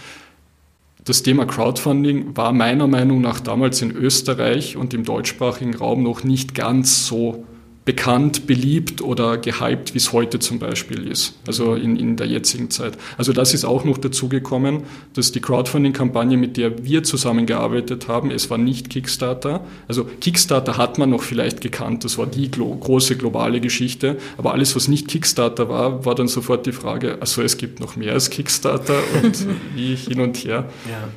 das 1.05 1.21
Thema 1.21 1.45
Crowdfunding 1.45 2.37
war 2.37 2.53
meiner 2.53 2.87
Meinung 2.87 3.19
nach 3.19 3.39
damals 3.39 3.81
in 3.81 3.91
Österreich 3.91 4.77
und 4.77 4.93
im 4.93 5.03
deutschsprachigen 5.03 5.75
Raum 5.75 6.03
noch 6.03 6.23
nicht 6.23 6.55
ganz 6.55 7.05
so 7.05 7.45
bekannt, 7.85 8.47
beliebt 8.47 9.01
oder 9.01 9.37
gehypt, 9.37 9.93
wie 9.93 9.97
es 9.97 10.13
heute 10.13 10.39
zum 10.39 10.59
Beispiel 10.59 11.05
ist, 11.07 11.37
also 11.45 11.75
in, 11.75 11.97
in 11.97 12.15
der 12.15 12.27
jetzigen 12.27 12.69
Zeit. 12.69 12.97
Also 13.17 13.33
das 13.33 13.53
ist 13.53 13.65
auch 13.65 13.83
noch 13.83 13.97
dazugekommen, 13.97 14.83
dass 15.13 15.33
die 15.33 15.41
Crowdfunding-Kampagne, 15.41 16.37
mit 16.37 16.55
der 16.55 16.85
wir 16.85 17.03
zusammengearbeitet 17.03 18.07
haben, 18.07 18.31
es 18.31 18.49
war 18.49 18.57
nicht 18.57 18.89
Kickstarter. 18.89 19.65
Also 19.87 20.05
Kickstarter 20.05 20.77
hat 20.77 20.97
man 20.97 21.09
noch 21.09 21.23
vielleicht 21.23 21.59
gekannt, 21.59 22.05
das 22.05 22.17
war 22.17 22.25
die 22.25 22.49
glo 22.49 22.73
große 22.73 23.17
globale 23.17 23.59
Geschichte, 23.59 24.17
aber 24.37 24.53
alles, 24.53 24.75
was 24.75 24.87
nicht 24.87 25.09
Kickstarter 25.09 25.67
war, 25.67 26.05
war 26.05 26.15
dann 26.15 26.27
sofort 26.27 26.65
die 26.65 26.71
Frage, 26.71 27.17
also 27.19 27.41
es 27.41 27.57
gibt 27.57 27.81
noch 27.81 27.97
mehr 27.97 28.13
als 28.13 28.29
Kickstarter 28.29 28.95
und 29.21 29.45
wie 29.75 29.95
hin 29.95 30.21
und 30.21 30.37
her. 30.37 30.65
Ja. 30.89 31.09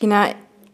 Genau, 0.00 0.26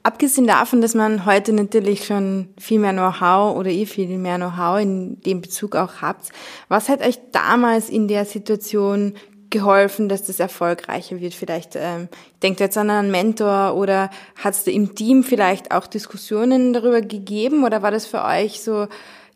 Abgesehen 0.02 0.46
davon, 0.46 0.80
dass 0.80 0.94
man 0.94 1.26
heute 1.26 1.52
natürlich 1.52 2.06
schon 2.06 2.48
viel 2.58 2.78
mehr 2.78 2.92
Know-how 2.92 3.56
oder 3.56 3.70
ihr 3.70 3.86
viel 3.86 4.08
mehr 4.16 4.36
Know-how 4.36 4.80
in 4.80 5.20
dem 5.20 5.42
Bezug 5.42 5.76
auch 5.76 6.00
habt, 6.00 6.30
was 6.68 6.88
hat 6.88 7.02
euch 7.02 7.18
damals 7.32 7.90
in 7.90 8.08
der 8.08 8.24
Situation 8.24 9.14
geholfen, 9.50 10.08
dass 10.08 10.22
das 10.22 10.40
erfolgreicher 10.40 11.20
wird? 11.20 11.34
Vielleicht 11.34 11.76
ähm, 11.76 12.08
denkt 12.42 12.60
jetzt 12.60 12.78
an 12.78 12.88
einen 12.88 13.10
Mentor 13.10 13.74
oder 13.74 14.10
hat 14.36 14.54
es 14.54 14.66
im 14.66 14.94
Team 14.94 15.22
vielleicht 15.22 15.70
auch 15.70 15.86
Diskussionen 15.86 16.72
darüber 16.72 17.02
gegeben 17.02 17.64
oder 17.64 17.82
war 17.82 17.90
das 17.90 18.06
für 18.06 18.24
euch 18.24 18.62
so, 18.62 18.86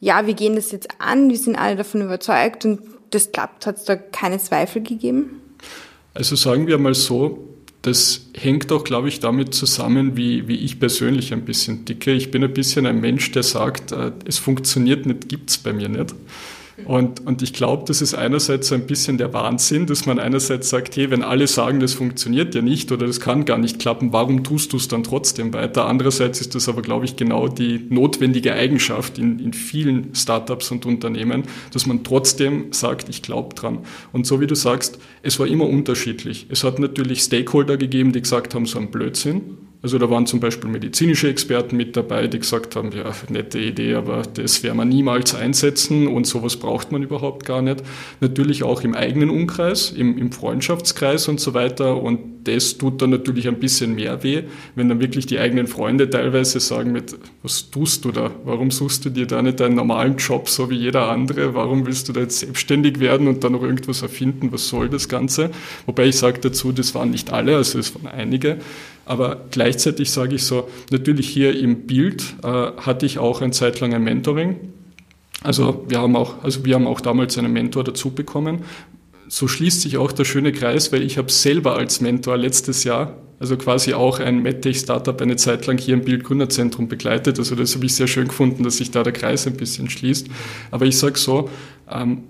ja, 0.00 0.26
wir 0.26 0.34
gehen 0.34 0.56
das 0.56 0.72
jetzt 0.72 0.88
an, 0.98 1.28
wir 1.28 1.38
sind 1.38 1.56
alle 1.56 1.76
davon 1.76 2.00
überzeugt 2.00 2.64
und 2.64 2.80
das 3.10 3.32
klappt, 3.32 3.66
hat 3.66 3.76
es 3.76 3.84
da 3.84 3.96
keine 3.96 4.38
Zweifel 4.38 4.82
gegeben? 4.82 5.42
Also 6.14 6.36
sagen 6.36 6.66
wir 6.66 6.78
mal 6.78 6.94
so, 6.94 7.53
das 7.86 8.26
hängt 8.34 8.72
auch, 8.72 8.82
glaube 8.82 9.08
ich, 9.08 9.20
damit 9.20 9.52
zusammen, 9.52 10.16
wie, 10.16 10.48
wie 10.48 10.56
ich 10.56 10.80
persönlich 10.80 11.34
ein 11.34 11.44
bisschen 11.44 11.84
ticke. 11.84 12.12
Ich 12.12 12.30
bin 12.30 12.42
ein 12.42 12.54
bisschen 12.54 12.86
ein 12.86 12.98
Mensch, 12.98 13.30
der 13.32 13.42
sagt, 13.42 13.92
äh, 13.92 14.12
es 14.26 14.38
funktioniert 14.38 15.04
nicht, 15.04 15.28
gibt's 15.28 15.58
bei 15.58 15.74
mir 15.74 15.90
nicht. 15.90 16.14
Und, 16.86 17.24
und 17.24 17.40
ich 17.42 17.52
glaube, 17.52 17.84
das 17.86 18.02
ist 18.02 18.14
einerseits 18.14 18.68
so 18.68 18.74
ein 18.74 18.86
bisschen 18.86 19.16
der 19.16 19.32
Wahnsinn, 19.32 19.86
dass 19.86 20.06
man 20.06 20.18
einerseits 20.18 20.70
sagt, 20.70 20.96
hey, 20.96 21.10
wenn 21.10 21.22
alle 21.22 21.46
sagen, 21.46 21.78
das 21.78 21.94
funktioniert 21.94 22.54
ja 22.54 22.62
nicht 22.62 22.90
oder 22.90 23.06
das 23.06 23.20
kann 23.20 23.44
gar 23.44 23.58
nicht 23.58 23.78
klappen, 23.78 24.12
warum 24.12 24.42
tust 24.42 24.72
du 24.72 24.76
es 24.76 24.88
dann 24.88 25.04
trotzdem 25.04 25.52
weiter? 25.54 25.86
Andererseits 25.86 26.40
ist 26.40 26.54
das 26.54 26.68
aber, 26.68 26.82
glaube 26.82 27.04
ich, 27.04 27.16
genau 27.16 27.46
die 27.46 27.86
notwendige 27.88 28.54
Eigenschaft 28.54 29.18
in, 29.18 29.38
in 29.38 29.52
vielen 29.52 30.14
Startups 30.14 30.72
und 30.72 30.84
Unternehmen, 30.84 31.44
dass 31.72 31.86
man 31.86 32.02
trotzdem 32.02 32.72
sagt, 32.72 33.08
ich 33.08 33.22
glaube 33.22 33.54
dran. 33.54 33.78
Und 34.12 34.26
so 34.26 34.40
wie 34.40 34.46
du 34.46 34.56
sagst, 34.56 34.98
es 35.22 35.38
war 35.38 35.46
immer 35.46 35.68
unterschiedlich. 35.68 36.46
Es 36.48 36.64
hat 36.64 36.80
natürlich 36.80 37.20
Stakeholder 37.20 37.76
gegeben, 37.76 38.12
die 38.12 38.20
gesagt 38.20 38.54
haben, 38.54 38.66
so 38.66 38.78
ein 38.78 38.90
Blödsinn. 38.90 39.63
Also 39.84 39.98
da 39.98 40.08
waren 40.08 40.24
zum 40.24 40.40
Beispiel 40.40 40.70
medizinische 40.70 41.28
Experten 41.28 41.76
mit 41.76 41.94
dabei, 41.94 42.26
die 42.26 42.38
gesagt 42.38 42.74
haben, 42.74 42.90
ja, 42.92 43.12
nette 43.28 43.58
Idee, 43.58 43.96
aber 43.96 44.22
das 44.22 44.62
werden 44.62 44.78
wir 44.78 44.86
niemals 44.86 45.34
einsetzen 45.34 46.06
und 46.08 46.26
sowas 46.26 46.56
braucht 46.56 46.90
man 46.90 47.02
überhaupt 47.02 47.44
gar 47.44 47.60
nicht. 47.60 47.82
Natürlich 48.20 48.62
auch 48.62 48.80
im 48.80 48.94
eigenen 48.94 49.28
Umkreis, 49.28 49.90
im, 49.90 50.16
im 50.16 50.32
Freundschaftskreis 50.32 51.28
und 51.28 51.38
so 51.38 51.52
weiter. 51.52 52.00
Und 52.00 52.33
das 52.44 52.78
tut 52.78 53.02
dann 53.02 53.10
natürlich 53.10 53.48
ein 53.48 53.58
bisschen 53.58 53.94
mehr 53.94 54.22
weh, 54.22 54.42
wenn 54.74 54.88
dann 54.88 55.00
wirklich 55.00 55.26
die 55.26 55.38
eigenen 55.38 55.66
Freunde 55.66 56.08
teilweise 56.08 56.60
sagen 56.60 56.92
mit, 56.92 57.16
was 57.42 57.70
tust 57.70 58.04
du 58.04 58.12
da? 58.12 58.30
Warum 58.44 58.70
suchst 58.70 59.04
du 59.04 59.10
dir 59.10 59.26
da 59.26 59.42
nicht 59.42 59.60
einen 59.60 59.74
normalen 59.74 60.16
Job, 60.16 60.48
so 60.48 60.70
wie 60.70 60.76
jeder 60.76 61.08
andere? 61.08 61.54
Warum 61.54 61.86
willst 61.86 62.08
du 62.08 62.12
da 62.12 62.20
jetzt 62.20 62.40
selbstständig 62.40 63.00
werden 63.00 63.28
und 63.28 63.42
dann 63.44 63.52
noch 63.52 63.62
irgendwas 63.62 64.02
erfinden? 64.02 64.52
Was 64.52 64.68
soll 64.68 64.88
das 64.88 65.08
Ganze? 65.08 65.50
Wobei 65.86 66.06
ich 66.06 66.16
sage 66.16 66.40
dazu, 66.40 66.72
das 66.72 66.94
waren 66.94 67.10
nicht 67.10 67.32
alle, 67.32 67.56
also 67.56 67.78
es 67.78 67.94
waren 67.94 68.06
einige. 68.06 68.58
Aber 69.06 69.44
gleichzeitig 69.50 70.10
sage 70.10 70.36
ich 70.36 70.44
so, 70.44 70.68
natürlich 70.90 71.28
hier 71.28 71.58
im 71.58 71.86
Bild 71.86 72.22
äh, 72.42 72.46
hatte 72.48 73.06
ich 73.06 73.18
auch 73.18 73.42
ein 73.42 73.52
Zeit 73.52 73.80
lang 73.80 73.92
ein 73.94 74.02
Mentoring. 74.02 74.56
Also 75.42 75.84
wir 75.88 75.98
haben 75.98 76.16
auch, 76.16 76.42
also 76.42 76.64
wir 76.64 76.74
haben 76.74 76.86
auch 76.86 77.02
damals 77.02 77.36
einen 77.36 77.52
Mentor 77.52 77.84
dazu 77.84 78.10
bekommen. 78.10 78.62
So 79.34 79.48
schließt 79.48 79.80
sich 79.80 79.96
auch 79.96 80.12
der 80.12 80.24
schöne 80.24 80.52
Kreis, 80.52 80.92
weil 80.92 81.02
ich 81.02 81.18
habe 81.18 81.28
selber 81.28 81.74
als 81.76 82.00
Mentor 82.00 82.36
letztes 82.36 82.84
Jahr, 82.84 83.18
also 83.40 83.56
quasi 83.56 83.92
auch 83.92 84.20
ein 84.20 84.42
MedTech-Startup 84.42 85.20
eine 85.20 85.34
Zeit 85.34 85.66
lang 85.66 85.76
hier 85.76 85.94
im 85.94 86.02
Bildgründerzentrum 86.02 86.86
begleitet. 86.86 87.40
Also 87.40 87.56
das 87.56 87.74
habe 87.74 87.84
ich 87.84 87.96
sehr 87.96 88.06
schön 88.06 88.28
gefunden, 88.28 88.62
dass 88.62 88.76
sich 88.76 88.92
da 88.92 89.02
der 89.02 89.12
Kreis 89.12 89.44
ein 89.48 89.56
bisschen 89.56 89.90
schließt. 89.90 90.28
Aber 90.70 90.86
ich 90.86 90.96
sage 90.96 91.18
so, 91.18 91.50
ähm, 91.90 92.22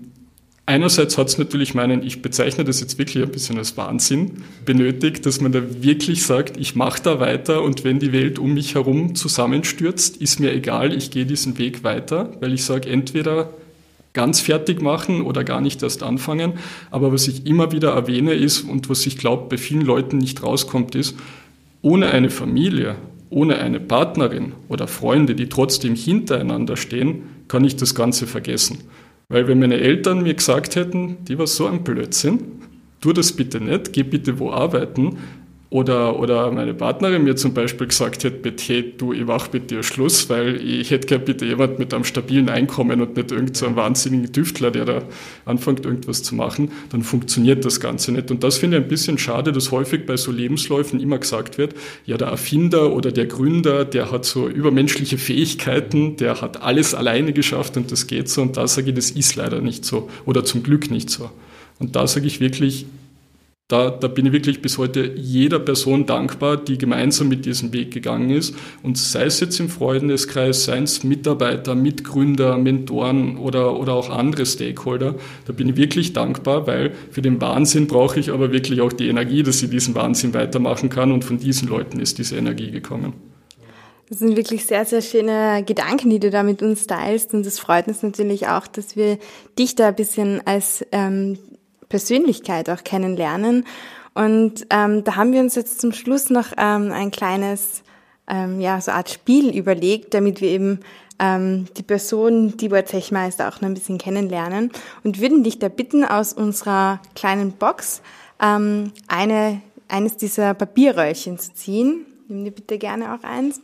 Einerseits 0.67 1.15
hat 1.19 1.27
es 1.27 1.37
natürlich 1.37 1.75
meinen, 1.75 2.01
ich 2.01 2.23
bezeichne 2.23 2.63
das 2.63 2.81
jetzt 2.81 2.97
wirklich 2.97 3.23
ein 3.23 3.29
bisschen 3.29 3.59
als 3.59 3.77
Wahnsinn, 3.77 4.43
benötigt, 4.65 5.23
dass 5.27 5.39
man 5.39 5.51
da 5.51 5.61
wirklich 5.83 6.23
sagt, 6.23 6.57
ich 6.57 6.75
mache 6.75 7.03
da 7.03 7.19
weiter 7.19 7.61
und 7.61 7.83
wenn 7.83 7.99
die 7.99 8.11
Welt 8.11 8.39
um 8.39 8.55
mich 8.55 8.73
herum 8.73 9.13
zusammenstürzt, 9.13 10.17
ist 10.17 10.39
mir 10.39 10.51
egal, 10.51 10.91
ich 10.91 11.11
gehe 11.11 11.27
diesen 11.27 11.59
Weg 11.59 11.83
weiter, 11.83 12.31
weil 12.39 12.51
ich 12.51 12.63
sage, 12.63 12.89
entweder 12.89 13.53
ganz 14.15 14.39
fertig 14.39 14.81
machen 14.81 15.21
oder 15.21 15.43
gar 15.43 15.61
nicht 15.61 15.83
erst 15.83 16.01
anfangen. 16.01 16.53
Aber 16.89 17.13
was 17.13 17.27
ich 17.27 17.45
immer 17.45 17.71
wieder 17.71 17.91
erwähne 17.91 18.33
ist 18.33 18.61
und 18.61 18.89
was 18.89 19.05
ich 19.05 19.19
glaube 19.19 19.45
bei 19.49 19.57
vielen 19.57 19.85
Leuten 19.85 20.17
nicht 20.17 20.41
rauskommt, 20.41 20.95
ist, 20.95 21.15
ohne 21.83 22.09
eine 22.09 22.31
Familie, 22.31 22.95
ohne 23.29 23.57
eine 23.57 23.79
Partnerin 23.79 24.53
oder 24.69 24.87
Freunde, 24.87 25.35
die 25.35 25.49
trotzdem 25.49 25.93
hintereinander 25.93 26.77
stehen, 26.77 27.23
kann 27.47 27.63
ich 27.63 27.75
das 27.75 27.93
Ganze 27.93 28.25
vergessen. 28.25 28.79
Weil 29.29 29.47
wenn 29.47 29.59
meine 29.59 29.79
Eltern 29.79 30.23
mir 30.23 30.33
gesagt 30.33 30.75
hätten, 30.75 31.17
die 31.27 31.37
war 31.37 31.47
so 31.47 31.67
ein 31.67 31.83
Blödsinn, 31.83 32.39
tu 33.01 33.13
das 33.13 33.33
bitte 33.33 33.59
nicht, 33.59 33.93
geh 33.93 34.03
bitte 34.03 34.39
wo 34.39 34.51
arbeiten, 34.51 35.17
oder, 35.71 36.19
oder 36.19 36.51
meine 36.51 36.73
Partnerin 36.73 37.23
mir 37.23 37.35
zum 37.35 37.53
Beispiel 37.53 37.87
gesagt 37.87 38.23
hätte, 38.23 38.37
bitte, 38.37 38.63
hey, 38.65 38.93
du, 38.97 39.13
ich 39.13 39.25
mach 39.25 39.51
mit 39.51 39.71
dir 39.71 39.81
Schluss, 39.81 40.29
weil 40.29 40.57
ich 40.57 40.91
hätte 40.91 41.07
gerne 41.07 41.25
bitte 41.25 41.45
jemand 41.45 41.79
mit 41.79 41.93
einem 41.93 42.03
stabilen 42.03 42.49
Einkommen 42.49 43.01
und 43.01 43.17
nicht 43.17 43.31
irgend 43.31 43.57
so 43.57 43.65
einen 43.65 43.75
wahnsinnigen 43.75 44.31
Tüftler, 44.31 44.69
der 44.69 44.85
da 44.85 45.01
anfängt, 45.43 45.83
irgendwas 45.83 46.21
zu 46.21 46.35
machen, 46.35 46.71
dann 46.91 47.01
funktioniert 47.01 47.65
das 47.65 47.79
Ganze 47.79 48.11
nicht. 48.11 48.29
Und 48.29 48.43
das 48.43 48.57
finde 48.57 48.77
ich 48.77 48.83
ein 48.83 48.89
bisschen 48.89 49.17
schade, 49.17 49.51
dass 49.51 49.71
häufig 49.71 50.05
bei 50.05 50.17
so 50.17 50.31
Lebensläufen 50.31 50.99
immer 50.99 51.17
gesagt 51.17 51.57
wird, 51.57 51.73
ja, 52.05 52.17
der 52.17 52.27
Erfinder 52.27 52.93
oder 52.93 53.11
der 53.11 53.25
Gründer, 53.25 53.85
der 53.85 54.11
hat 54.11 54.23
so 54.25 54.47
übermenschliche 54.47 55.17
Fähigkeiten, 55.17 56.15
der 56.17 56.41
hat 56.41 56.61
alles 56.61 56.93
alleine 56.93 57.33
geschafft 57.33 57.75
und 57.75 57.91
das 57.91 58.05
geht 58.05 58.29
so. 58.29 58.43
Und 58.43 58.55
da 58.55 58.67
sage 58.67 58.89
ich, 58.89 58.95
das 58.95 59.11
ist 59.11 59.35
leider 59.35 59.61
nicht 59.61 59.83
so 59.83 60.09
oder 60.25 60.45
zum 60.45 60.61
Glück 60.61 60.91
nicht 60.91 61.09
so. 61.09 61.31
Und 61.79 61.95
da 61.95 62.07
sage 62.07 62.27
ich 62.27 62.39
wirklich, 62.39 62.85
da, 63.67 63.89
da 63.89 64.07
bin 64.07 64.27
ich 64.27 64.31
wirklich 64.31 64.61
bis 64.61 64.77
heute 64.77 65.13
jeder 65.15 65.57
Person 65.57 66.05
dankbar, 66.05 66.55
die 66.57 66.77
gemeinsam 66.77 67.29
mit 67.29 67.45
diesem 67.45 67.73
Weg 67.73 67.91
gegangen 67.91 68.29
ist. 68.29 68.55
Und 68.83 68.95
sei 68.95 69.23
es 69.23 69.39
jetzt 69.39 69.59
im 69.59 69.69
Freundeskreis, 69.69 70.65
seien 70.65 70.83
es 70.83 71.03
Mitarbeiter, 71.03 71.73
Mitgründer, 71.73 72.59
Mentoren 72.59 73.37
oder, 73.37 73.79
oder 73.79 73.93
auch 73.93 74.11
andere 74.11 74.45
Stakeholder, 74.45 75.15
da 75.45 75.53
bin 75.53 75.69
ich 75.69 75.77
wirklich 75.77 76.13
dankbar, 76.13 76.67
weil 76.67 76.93
für 77.09 77.23
den 77.23 77.41
Wahnsinn 77.41 77.87
brauche 77.87 78.19
ich 78.19 78.29
aber 78.29 78.51
wirklich 78.51 78.81
auch 78.81 78.93
die 78.93 79.07
Energie, 79.07 79.41
dass 79.41 79.63
ich 79.63 79.71
diesen 79.71 79.95
Wahnsinn 79.95 80.35
weitermachen 80.35 80.89
kann. 80.89 81.11
Und 81.11 81.25
von 81.25 81.39
diesen 81.39 81.67
Leuten 81.67 81.99
ist 81.99 82.19
diese 82.19 82.37
Energie 82.37 82.69
gekommen. 82.69 83.13
Das 84.09 84.19
sind 84.19 84.37
wirklich 84.37 84.67
sehr, 84.67 84.85
sehr 84.85 85.01
schöne 85.01 85.63
Gedanken, 85.65 86.11
die 86.11 86.19
du 86.19 86.29
da 86.29 86.43
mit 86.43 86.61
uns 86.61 86.85
teilst. 86.85 87.33
Und 87.33 87.43
es 87.47 87.57
freut 87.57 87.87
uns 87.87 88.03
natürlich 88.03 88.47
auch, 88.47 88.67
dass 88.67 88.95
wir 88.95 89.17
dich 89.57 89.73
da 89.73 89.87
ein 89.87 89.95
bisschen 89.95 90.45
als 90.45 90.85
ähm, 90.91 91.39
Persönlichkeit 91.95 92.69
auch 92.69 92.83
kennenlernen. 92.83 93.63
Und 94.13 94.67
ähm, 94.69 95.05
da 95.05 95.15
haben 95.15 95.31
wir 95.31 95.39
uns 95.39 95.55
jetzt 95.55 95.79
zum 95.79 95.93
Schluss 95.93 96.29
noch 96.29 96.47
ähm, 96.57 96.91
ein 96.91 97.09
kleines, 97.09 97.83
ähm, 98.27 98.59
ja, 98.59 98.81
so 98.81 98.91
Art 98.91 99.09
Spiel 99.09 99.55
überlegt, 99.57 100.13
damit 100.13 100.41
wir 100.41 100.49
eben 100.49 100.81
ähm, 101.19 101.67
die 101.77 101.83
Person 101.83 102.57
Tibor 102.57 102.83
Zechmeister 102.83 103.47
auch 103.47 103.61
noch 103.61 103.69
ein 103.69 103.75
bisschen 103.75 103.97
kennenlernen 103.97 104.71
und 105.05 105.21
würden 105.21 105.45
dich 105.45 105.57
da 105.57 105.69
bitten, 105.69 106.03
aus 106.03 106.33
unserer 106.33 106.99
kleinen 107.15 107.53
Box 107.53 108.01
ähm, 108.41 108.91
eine, 109.07 109.61
eines 109.87 110.17
dieser 110.17 110.53
Papierröllchen 110.53 111.39
zu 111.39 111.53
ziehen. 111.53 112.05
Nimm 112.27 112.43
dir 112.43 112.51
bitte 112.51 112.77
gerne 112.77 113.13
auch 113.13 113.23
eins. 113.23 113.61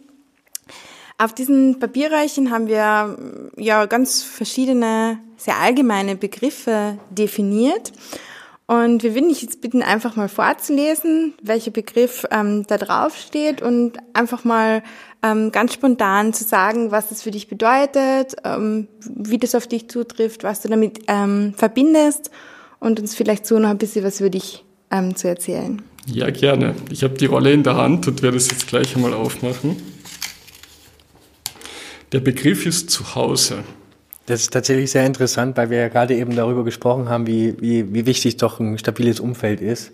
Auf 1.22 1.34
diesen 1.34 1.78
Papierröhrchen 1.78 2.50
haben 2.50 2.68
wir 2.68 3.16
ja 3.56 3.86
ganz 3.86 4.24
verschiedene, 4.24 5.20
sehr 5.38 5.58
allgemeine 5.58 6.16
Begriffe 6.16 6.98
definiert. 7.12 7.92
Und 8.66 9.04
wir 9.04 9.14
würden 9.14 9.30
dich 9.30 9.44
jetzt 9.44 9.62
bitten, 9.62 9.84
einfach 9.84 10.16
mal 10.16 10.30
vorzulesen, 10.30 11.36
welcher 11.44 11.70
Begriff 11.70 12.26
ähm, 12.32 12.66
da 12.66 12.80
drauf 12.80 13.16
steht 13.16 13.62
und 13.62 14.00
einfach 14.14 14.46
mal 14.46 14.82
ähm, 15.22 15.52
ganz 15.52 15.76
spontan 15.76 16.34
zu 16.34 16.44
sagen, 16.44 16.90
was 16.90 17.10
das 17.10 17.22
für 17.22 17.30
dich 17.30 17.48
bedeutet, 17.48 18.38
ähm, 18.44 18.88
wie 19.08 19.38
das 19.38 19.54
auf 19.54 19.68
dich 19.68 19.90
zutrifft, 19.90 20.44
was 20.44 20.62
du 20.62 20.70
damit 20.70 21.02
ähm, 21.08 21.54
verbindest 21.56 22.32
und 22.80 23.00
uns 23.00 23.14
vielleicht 23.14 23.46
so 23.46 23.60
noch 23.60 23.70
ein 23.70 23.78
bisschen 23.78 24.04
was 24.04 24.20
über 24.22 24.32
dich 24.32 24.66
ähm, 24.90 25.16
zu 25.16 25.28
erzählen. 25.28 25.84
Ja, 26.08 26.32
gerne. 26.32 26.74
Ich 26.90 27.04
habe 27.04 27.14
die 27.14 27.28
Rolle 27.28 27.54
in 27.54 27.62
der 27.62 27.76
Hand 27.76 28.08
und 28.08 28.24
werde 28.24 28.38
es 28.38 28.50
jetzt 28.50 28.66
gleich 28.66 28.96
einmal 28.96 29.14
aufmachen. 29.14 29.91
Der 32.12 32.20
Begriff 32.20 32.66
ist 32.66 32.90
Zuhause. 32.90 33.64
Das 34.26 34.42
ist 34.42 34.52
tatsächlich 34.52 34.92
sehr 34.92 35.06
interessant, 35.06 35.56
weil 35.56 35.70
wir 35.70 35.78
ja 35.78 35.88
gerade 35.88 36.14
eben 36.14 36.36
darüber 36.36 36.66
gesprochen 36.66 37.08
haben, 37.08 37.26
wie, 37.26 37.56
wie, 37.62 37.94
wie 37.94 38.06
wichtig 38.06 38.36
doch 38.36 38.60
ein 38.60 38.78
stabiles 38.78 39.22
Umfeld 39.22 39.62
ist. 39.62 39.92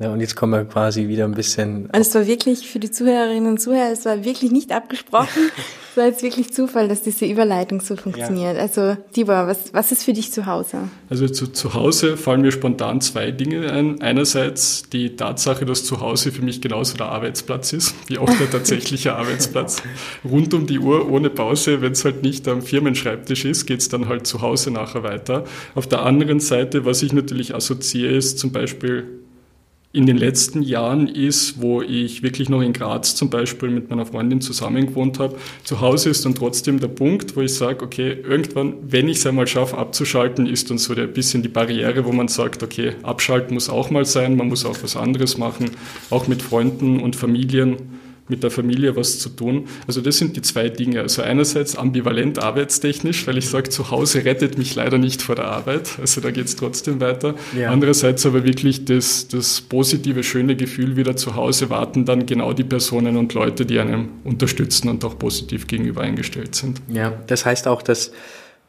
Ja, 0.00 0.10
und 0.10 0.20
jetzt 0.20 0.34
kommen 0.34 0.54
wir 0.54 0.64
quasi 0.64 1.08
wieder 1.08 1.26
ein 1.26 1.34
bisschen. 1.34 1.84
Und 1.84 2.00
es 2.00 2.14
war 2.14 2.26
wirklich 2.26 2.66
für 2.66 2.78
die 2.78 2.90
Zuhörerinnen 2.90 3.50
und 3.50 3.60
Zuhörer, 3.60 3.92
es 3.92 4.06
war 4.06 4.24
wirklich 4.24 4.50
nicht 4.50 4.72
abgesprochen. 4.72 5.50
es 5.90 5.96
war 5.96 6.06
jetzt 6.06 6.22
wirklich 6.22 6.54
Zufall, 6.54 6.88
dass 6.88 7.02
diese 7.02 7.26
Überleitung 7.26 7.82
so 7.82 7.96
funktioniert. 7.96 8.56
Ja. 8.56 8.62
Also, 8.62 8.96
Tibor, 9.12 9.46
was, 9.46 9.74
was 9.74 9.92
ist 9.92 10.04
für 10.04 10.14
dich 10.14 10.32
zu 10.32 10.46
Hause? 10.46 10.88
Also 11.10 11.28
zu, 11.28 11.48
zu 11.48 11.74
Hause 11.74 12.16
fallen 12.16 12.40
mir 12.40 12.50
spontan 12.50 13.02
zwei 13.02 13.30
Dinge 13.30 13.70
ein. 13.70 14.00
Einerseits 14.00 14.88
die 14.88 15.16
Tatsache, 15.16 15.66
dass 15.66 15.84
zu 15.84 16.00
Hause 16.00 16.32
für 16.32 16.40
mich 16.40 16.62
genauso 16.62 16.96
der 16.96 17.08
Arbeitsplatz 17.08 17.74
ist, 17.74 17.94
wie 18.06 18.16
auch 18.16 18.30
der 18.38 18.50
tatsächliche 18.50 19.14
Arbeitsplatz. 19.16 19.82
Rund 20.24 20.54
um 20.54 20.66
die 20.66 20.78
Uhr, 20.78 21.10
ohne 21.10 21.28
Pause. 21.28 21.82
Wenn 21.82 21.92
es 21.92 22.06
halt 22.06 22.22
nicht 22.22 22.48
am 22.48 22.62
Firmenschreibtisch 22.62 23.44
ist, 23.44 23.66
geht 23.66 23.80
es 23.80 23.90
dann 23.90 24.08
halt 24.08 24.26
zu 24.26 24.40
Hause 24.40 24.70
nachher 24.70 25.02
weiter. 25.02 25.44
Auf 25.74 25.86
der 25.86 26.06
anderen 26.06 26.40
Seite, 26.40 26.86
was 26.86 27.02
ich 27.02 27.12
natürlich 27.12 27.54
assoziiere, 27.54 28.14
ist 28.14 28.38
zum 28.38 28.50
Beispiel 28.50 29.19
in 29.92 30.06
den 30.06 30.16
letzten 30.16 30.62
Jahren 30.62 31.08
ist, 31.08 31.60
wo 31.60 31.82
ich 31.82 32.22
wirklich 32.22 32.48
noch 32.48 32.62
in 32.62 32.72
Graz 32.72 33.16
zum 33.16 33.28
Beispiel 33.28 33.70
mit 33.70 33.90
meiner 33.90 34.06
Freundin 34.06 34.40
zusammen 34.40 34.86
gewohnt 34.86 35.18
habe. 35.18 35.36
Zu 35.64 35.80
Hause 35.80 36.10
ist 36.10 36.24
dann 36.24 36.36
trotzdem 36.36 36.78
der 36.78 36.88
Punkt, 36.88 37.34
wo 37.34 37.40
ich 37.40 37.54
sage, 37.54 37.84
okay, 37.84 38.12
irgendwann, 38.12 38.74
wenn 38.82 39.08
ich 39.08 39.18
es 39.18 39.26
einmal 39.26 39.48
schaffe 39.48 39.76
abzuschalten, 39.76 40.46
ist 40.46 40.70
dann 40.70 40.78
so 40.78 40.94
ein 40.94 41.12
bisschen 41.12 41.42
die 41.42 41.48
Barriere, 41.48 42.04
wo 42.04 42.12
man 42.12 42.28
sagt, 42.28 42.62
okay, 42.62 42.92
abschalten 43.02 43.54
muss 43.54 43.68
auch 43.68 43.90
mal 43.90 44.04
sein, 44.04 44.36
man 44.36 44.48
muss 44.48 44.64
auch 44.64 44.76
was 44.80 44.96
anderes 44.96 45.38
machen, 45.38 45.72
auch 46.10 46.28
mit 46.28 46.40
Freunden 46.40 47.00
und 47.00 47.16
Familien 47.16 47.99
mit 48.30 48.42
der 48.42 48.50
Familie 48.50 48.96
was 48.96 49.18
zu 49.18 49.28
tun. 49.28 49.66
Also 49.86 50.00
das 50.00 50.18
sind 50.18 50.36
die 50.36 50.42
zwei 50.42 50.68
Dinge. 50.68 51.00
Also 51.00 51.22
einerseits 51.22 51.76
ambivalent 51.76 52.38
arbeitstechnisch, 52.38 53.26
weil 53.26 53.38
ich 53.38 53.48
sage, 53.48 53.70
zu 53.70 53.90
Hause 53.90 54.24
rettet 54.24 54.58
mich 54.58 54.74
leider 54.74 54.98
nicht 54.98 55.22
vor 55.22 55.34
der 55.34 55.46
Arbeit. 55.46 55.98
Also 56.00 56.20
da 56.20 56.30
geht 56.30 56.46
es 56.46 56.56
trotzdem 56.56 57.00
weiter. 57.00 57.34
Ja. 57.56 57.70
Andererseits 57.70 58.24
aber 58.26 58.44
wirklich 58.44 58.84
das, 58.84 59.28
das 59.28 59.60
positive, 59.60 60.22
schöne 60.22 60.56
Gefühl, 60.56 60.96
wieder 60.96 61.16
zu 61.16 61.34
Hause 61.34 61.70
warten 61.70 62.04
dann 62.04 62.26
genau 62.26 62.52
die 62.52 62.64
Personen 62.64 63.16
und 63.16 63.34
Leute, 63.34 63.66
die 63.66 63.78
einem 63.78 64.08
unterstützen 64.24 64.88
und 64.88 65.04
auch 65.04 65.18
positiv 65.18 65.66
gegenüber 65.66 66.02
eingestellt 66.02 66.54
sind. 66.54 66.80
Ja, 66.88 67.12
das 67.26 67.44
heißt 67.44 67.68
auch, 67.68 67.82
dass 67.82 68.12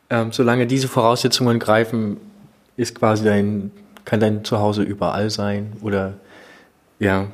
ähm, 0.09 0.31
solange 0.31 0.67
diese 0.67 0.87
Voraussetzungen 0.87 1.57
greifen, 1.59 2.17
ist 2.77 2.95
quasi 2.95 3.23
dein, 3.23 3.71
kann 4.05 4.19
dein 4.19 4.43
Zuhause 4.43 4.83
überall 4.83 5.29
sein 5.29 5.73
oder 5.81 6.17
ja, 6.99 7.27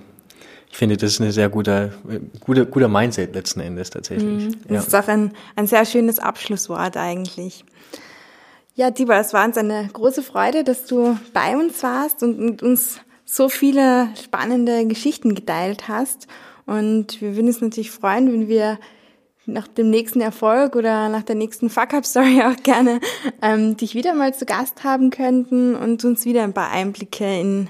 finde, 0.77 0.97
das 0.97 1.13
ist 1.13 1.21
eine 1.21 1.31
sehr 1.31 1.49
gute, 1.49 1.91
gute, 2.39 2.65
guter 2.65 2.87
Mindset 2.87 3.33
letzten 3.33 3.61
Endes 3.61 3.89
tatsächlich. 3.89 4.47
Mm, 4.47 4.51
das 4.67 4.71
ja. 4.71 4.79
ist 4.79 4.95
auch 4.95 5.07
ein, 5.07 5.31
ein 5.55 5.67
sehr 5.67 5.85
schönes 5.85 6.19
Abschlusswort 6.19 6.97
eigentlich. 6.97 7.65
Ja, 8.75 8.91
Tibor, 8.91 9.15
es 9.15 9.33
war 9.33 9.43
uns 9.43 9.57
eine 9.57 9.89
große 9.91 10.21
Freude, 10.21 10.63
dass 10.63 10.85
du 10.85 11.17
bei 11.33 11.57
uns 11.57 11.81
warst 11.81 12.21
und 12.21 12.39
mit 12.39 12.61
uns 12.61 12.99
so 13.25 13.49
viele 13.49 14.09
spannende 14.23 14.85
Geschichten 14.85 15.33
geteilt 15.33 15.87
hast. 15.87 16.27
Und 16.67 17.21
wir 17.21 17.35
würden 17.35 17.47
uns 17.47 17.59
natürlich 17.61 17.89
freuen, 17.89 18.31
wenn 18.31 18.47
wir 18.47 18.77
nach 19.47 19.67
dem 19.67 19.89
nächsten 19.89 20.21
Erfolg 20.21 20.75
oder 20.75 21.09
nach 21.09 21.23
der 21.23 21.35
nächsten 21.35 21.71
Fuck-Up-Story 21.71 22.41
auch 22.45 22.61
gerne 22.63 22.99
ähm, 23.41 23.77
dich 23.77 23.95
wieder 23.95 24.13
mal 24.13 24.35
zu 24.35 24.45
Gast 24.45 24.83
haben 24.83 25.09
könnten 25.09 25.75
und 25.75 26.05
uns 26.05 26.25
wieder 26.25 26.43
ein 26.43 26.53
paar 26.53 26.69
Einblicke 26.69 27.39
in 27.39 27.69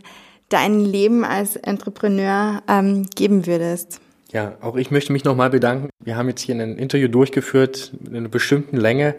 dein 0.50 0.80
Leben 0.80 1.24
als 1.26 1.56
Entrepreneur 1.56 2.62
ähm, 2.68 3.06
geben 3.16 3.46
würdest. 3.46 4.00
Ja, 4.32 4.58
auch 4.62 4.76
ich 4.76 4.92
möchte 4.92 5.14
mich 5.14 5.24
nochmal 5.24 5.50
bedanken. 5.50 5.90
Wir 6.04 6.18
haben 6.18 6.28
jetzt 6.28 6.42
hier 6.42 6.56
ein 6.56 6.78
Interview 6.78 7.08
durchgeführt 7.08 7.94
in 8.06 8.16
einer 8.16 8.30
bestimmten 8.30 8.78
Länge, 8.78 9.16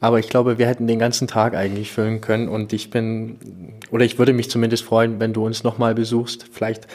aber 0.00 0.18
ich 0.18 0.28
glaube, 0.28 0.58
wir 0.58 0.66
hätten 0.66 0.86
den 0.86 0.98
ganzen 0.98 1.28
Tag 1.28 1.54
eigentlich 1.54 1.92
füllen 1.92 2.20
können 2.20 2.48
und 2.48 2.72
ich 2.72 2.90
bin, 2.90 3.38
oder 3.90 4.04
ich 4.04 4.18
würde 4.18 4.32
mich 4.32 4.50
zumindest 4.50 4.84
freuen, 4.84 5.20
wenn 5.20 5.32
du 5.32 5.44
uns 5.46 5.62
nochmal 5.62 5.94
besuchst, 5.94 6.46
vielleicht 6.52 6.88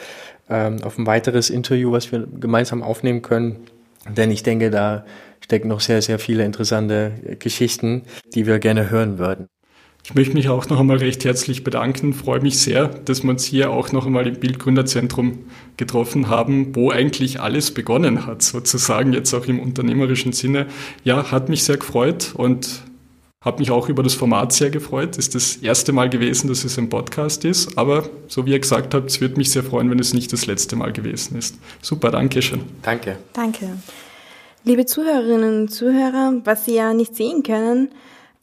ähm, 0.48 0.82
auf 0.82 0.98
ein 0.98 1.06
weiteres 1.06 1.50
Interview, 1.50 1.90
was 1.92 2.12
wir 2.12 2.26
gemeinsam 2.38 2.82
aufnehmen 2.82 3.22
können, 3.22 3.66
denn 4.08 4.30
ich 4.30 4.42
denke, 4.42 4.70
da 4.70 5.06
stecken 5.40 5.68
noch 5.68 5.80
sehr, 5.80 6.02
sehr 6.02 6.18
viele 6.18 6.44
interessante 6.44 7.12
Geschichten, 7.38 8.02
die 8.34 8.46
wir 8.46 8.58
gerne 8.58 8.90
hören 8.90 9.18
würden. 9.18 9.48
Ich 10.06 10.14
möchte 10.14 10.34
mich 10.34 10.50
auch 10.50 10.68
noch 10.68 10.78
einmal 10.78 10.98
recht 10.98 11.24
herzlich 11.24 11.64
bedanken. 11.64 12.12
Freue 12.12 12.40
mich 12.40 12.58
sehr, 12.58 12.88
dass 12.88 13.22
wir 13.22 13.30
uns 13.30 13.42
hier 13.42 13.70
auch 13.70 13.90
noch 13.90 14.04
einmal 14.04 14.26
im 14.26 14.38
Bildgründerzentrum 14.38 15.38
getroffen 15.78 16.28
haben, 16.28 16.76
wo 16.76 16.90
eigentlich 16.90 17.40
alles 17.40 17.70
begonnen 17.72 18.26
hat, 18.26 18.42
sozusagen 18.42 19.14
jetzt 19.14 19.32
auch 19.32 19.46
im 19.46 19.58
unternehmerischen 19.58 20.34
Sinne. 20.34 20.66
Ja, 21.04 21.30
hat 21.30 21.48
mich 21.48 21.64
sehr 21.64 21.78
gefreut 21.78 22.32
und 22.34 22.82
habe 23.40 23.60
mich 23.60 23.70
auch 23.70 23.88
über 23.88 24.02
das 24.02 24.12
Format 24.12 24.52
sehr 24.52 24.68
gefreut. 24.68 25.16
Ist 25.16 25.34
das 25.34 25.56
erste 25.56 25.92
Mal 25.92 26.10
gewesen, 26.10 26.48
dass 26.48 26.64
es 26.64 26.78
ein 26.78 26.90
Podcast 26.90 27.46
ist, 27.46 27.78
aber 27.78 28.06
so 28.28 28.44
wie 28.44 28.50
ihr 28.50 28.60
gesagt 28.60 28.92
habt, 28.92 29.08
es 29.10 29.22
würde 29.22 29.38
mich 29.38 29.50
sehr 29.50 29.64
freuen, 29.64 29.90
wenn 29.90 29.98
es 29.98 30.12
nicht 30.12 30.30
das 30.34 30.44
letzte 30.44 30.76
Mal 30.76 30.92
gewesen 30.92 31.38
ist. 31.38 31.56
Super, 31.80 32.10
danke 32.10 32.42
schön. 32.42 32.60
Danke. 32.82 33.16
Danke. 33.32 33.78
Liebe 34.64 34.84
Zuhörerinnen 34.84 35.62
und 35.62 35.68
Zuhörer, 35.68 36.42
was 36.44 36.66
Sie 36.66 36.74
ja 36.74 36.92
nicht 36.92 37.16
sehen 37.16 37.42
können, 37.42 37.88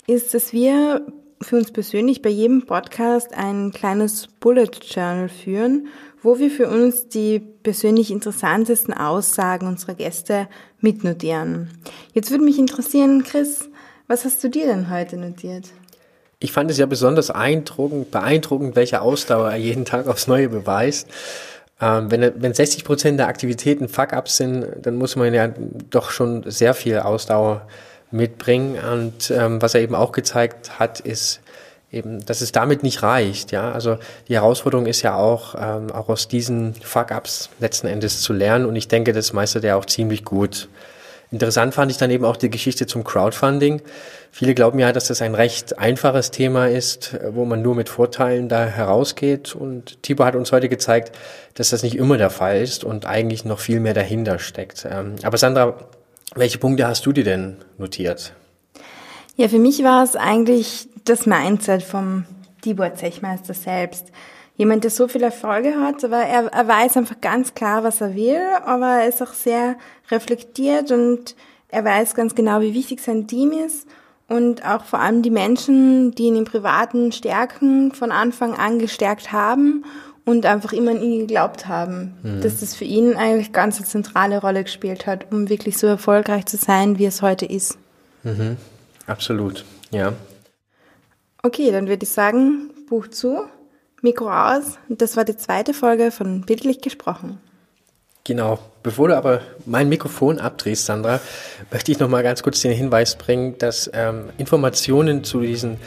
ist, 0.07 0.33
dass 0.33 0.53
wir 0.53 1.05
für 1.43 1.57
uns 1.57 1.71
persönlich 1.71 2.21
bei 2.21 2.29
jedem 2.29 2.65
Podcast 2.65 3.33
ein 3.33 3.71
kleines 3.71 4.27
Bullet 4.27 4.69
Journal 4.83 5.29
führen, 5.29 5.87
wo 6.21 6.39
wir 6.39 6.51
für 6.51 6.69
uns 6.69 7.07
die 7.07 7.39
persönlich 7.39 8.11
interessantesten 8.11 8.93
Aussagen 8.93 9.67
unserer 9.67 9.95
Gäste 9.95 10.47
mitnotieren. 10.79 11.69
Jetzt 12.13 12.31
würde 12.31 12.43
mich 12.43 12.59
interessieren, 12.59 13.23
Chris, 13.23 13.69
was 14.07 14.25
hast 14.25 14.43
du 14.43 14.49
dir 14.49 14.65
denn 14.65 14.89
heute 14.89 15.17
notiert? 15.17 15.65
Ich 16.39 16.51
fand 16.51 16.71
es 16.71 16.77
ja 16.77 16.85
besonders 16.85 17.27
beeindruckend, 17.27 18.11
beeindruckend 18.11 18.75
welche 18.75 19.01
Ausdauer 19.01 19.51
er 19.51 19.57
jeden 19.57 19.85
Tag 19.85 20.07
aufs 20.07 20.27
Neue 20.27 20.49
beweist. 20.49 21.07
Ähm, 21.79 22.11
wenn, 22.11 22.41
wenn 22.41 22.53
60 22.53 22.83
Prozent 22.83 23.19
der 23.19 23.27
Aktivitäten 23.27 23.87
Fuck-ups 23.87 24.37
sind, 24.37 24.65
dann 24.81 24.95
muss 24.95 25.15
man 25.15 25.33
ja 25.33 25.49
doch 25.89 26.11
schon 26.11 26.43
sehr 26.49 26.73
viel 26.73 26.99
Ausdauer 26.99 27.67
mitbringen. 28.11 28.77
Und 28.79 29.31
ähm, 29.31 29.61
was 29.61 29.75
er 29.75 29.81
eben 29.81 29.95
auch 29.95 30.11
gezeigt 30.11 30.79
hat, 30.79 30.99
ist 30.99 31.41
eben, 31.91 32.25
dass 32.25 32.41
es 32.41 32.51
damit 32.51 32.83
nicht 32.83 33.03
reicht. 33.03 33.51
Ja, 33.51 33.71
also 33.71 33.97
die 34.27 34.35
Herausforderung 34.35 34.85
ist 34.85 35.01
ja 35.01 35.15
auch, 35.15 35.55
ähm, 35.57 35.91
auch 35.91 36.09
aus 36.09 36.27
diesen 36.27 36.73
Fuck-ups 36.75 37.49
letzten 37.59 37.87
Endes 37.87 38.21
zu 38.21 38.33
lernen. 38.33 38.65
Und 38.65 38.75
ich 38.75 38.87
denke, 38.87 39.13
das 39.13 39.33
meistert 39.33 39.63
er 39.63 39.77
auch 39.77 39.85
ziemlich 39.85 40.23
gut. 40.23 40.69
Interessant 41.31 41.73
fand 41.73 41.89
ich 41.89 41.97
dann 41.97 42.11
eben 42.11 42.25
auch 42.25 42.35
die 42.35 42.49
Geschichte 42.49 42.87
zum 42.87 43.05
Crowdfunding. 43.05 43.81
Viele 44.31 44.53
glauben 44.53 44.79
ja, 44.79 44.91
dass 44.91 45.07
das 45.07 45.21
ein 45.21 45.33
recht 45.33 45.79
einfaches 45.79 46.31
Thema 46.31 46.67
ist, 46.67 47.17
wo 47.31 47.45
man 47.45 47.61
nur 47.61 47.73
mit 47.73 47.87
Vorteilen 47.87 48.49
da 48.49 48.65
herausgeht. 48.65 49.55
Und 49.55 50.03
Tibor 50.03 50.25
hat 50.25 50.35
uns 50.35 50.51
heute 50.51 50.67
gezeigt, 50.67 51.15
dass 51.53 51.69
das 51.69 51.83
nicht 51.83 51.95
immer 51.95 52.17
der 52.17 52.31
Fall 52.31 52.61
ist 52.61 52.83
und 52.83 53.05
eigentlich 53.05 53.45
noch 53.45 53.59
viel 53.59 53.79
mehr 53.79 53.93
dahinter 53.93 54.39
steckt. 54.39 54.85
Ähm, 54.89 55.15
aber 55.23 55.37
Sandra, 55.37 55.77
welche 56.35 56.57
Punkte 56.57 56.87
hast 56.87 57.05
du 57.05 57.11
dir 57.11 57.23
denn 57.23 57.57
notiert? 57.77 58.33
Ja, 59.35 59.47
für 59.47 59.59
mich 59.59 59.83
war 59.83 60.03
es 60.03 60.15
eigentlich 60.15 60.87
das 61.03 61.25
Mindset 61.25 61.83
vom 61.83 62.25
Tibor 62.61 62.93
Zechmeister 62.93 63.53
selbst. 63.53 64.11
Jemand, 64.55 64.83
der 64.83 64.91
so 64.91 65.07
viele 65.07 65.25
Erfolge 65.25 65.75
hat, 65.79 66.03
aber 66.03 66.17
er, 66.17 66.45
er 66.47 66.67
weiß 66.67 66.97
einfach 66.97 67.19
ganz 67.21 67.53
klar, 67.53 67.83
was 67.83 68.01
er 68.01 68.15
will, 68.15 68.41
aber 68.65 69.01
er 69.01 69.07
ist 69.07 69.21
auch 69.21 69.33
sehr 69.33 69.75
reflektiert 70.09 70.91
und 70.91 71.35
er 71.69 71.83
weiß 71.83 72.13
ganz 72.15 72.35
genau, 72.35 72.61
wie 72.61 72.73
wichtig 72.73 73.01
sein 73.01 73.27
Team 73.27 73.51
ist 73.53 73.87
und 74.27 74.65
auch 74.65 74.83
vor 74.83 74.99
allem 74.99 75.23
die 75.23 75.31
Menschen, 75.31 76.13
die 76.13 76.23
ihn 76.23 76.35
im 76.35 76.45
privaten 76.45 77.11
Stärken 77.11 77.93
von 77.93 78.11
Anfang 78.11 78.53
an 78.53 78.77
gestärkt 78.77 79.31
haben 79.31 79.83
und 80.25 80.45
einfach 80.45 80.73
immer 80.73 80.91
an 80.91 81.01
ihn 81.01 81.19
geglaubt 81.19 81.67
haben, 81.67 82.15
mhm. 82.23 82.41
dass 82.41 82.59
das 82.59 82.75
für 82.75 82.85
ihn 82.85 83.15
eigentlich 83.15 83.53
ganz 83.53 83.77
eine 83.77 83.85
zentrale 83.85 84.39
Rolle 84.39 84.63
gespielt 84.63 85.07
hat, 85.07 85.31
um 85.31 85.49
wirklich 85.49 85.77
so 85.77 85.87
erfolgreich 85.87 86.45
zu 86.45 86.57
sein, 86.57 86.99
wie 86.99 87.05
es 87.05 87.21
heute 87.21 87.45
ist. 87.45 87.77
Mhm. 88.23 88.57
Absolut, 89.07 89.65
ja. 89.91 90.13
Okay, 91.43 91.71
dann 91.71 91.87
würde 91.87 92.03
ich 92.03 92.11
sagen, 92.11 92.69
Buch 92.87 93.07
zu, 93.07 93.45
Mikro 94.01 94.31
aus. 94.31 94.77
Das 94.89 95.17
war 95.17 95.25
die 95.25 95.37
zweite 95.37 95.73
Folge 95.73 96.11
von 96.11 96.41
Bildlich 96.41 96.81
gesprochen. 96.81 97.39
Genau. 98.23 98.59
Bevor 98.83 99.07
du 99.07 99.17
aber 99.17 99.41
mein 99.65 99.89
Mikrofon 99.89 100.39
abdrehst, 100.39 100.85
Sandra, 100.85 101.19
möchte 101.71 101.91
ich 101.91 101.99
noch 101.99 102.09
mal 102.09 102.23
ganz 102.23 102.43
kurz 102.43 102.61
den 102.61 102.71
Hinweis 102.71 103.15
bringen, 103.15 103.57
dass 103.57 103.89
ähm, 103.93 104.29
Informationen 104.37 105.23
zu 105.23 105.39
diesen 105.41 105.77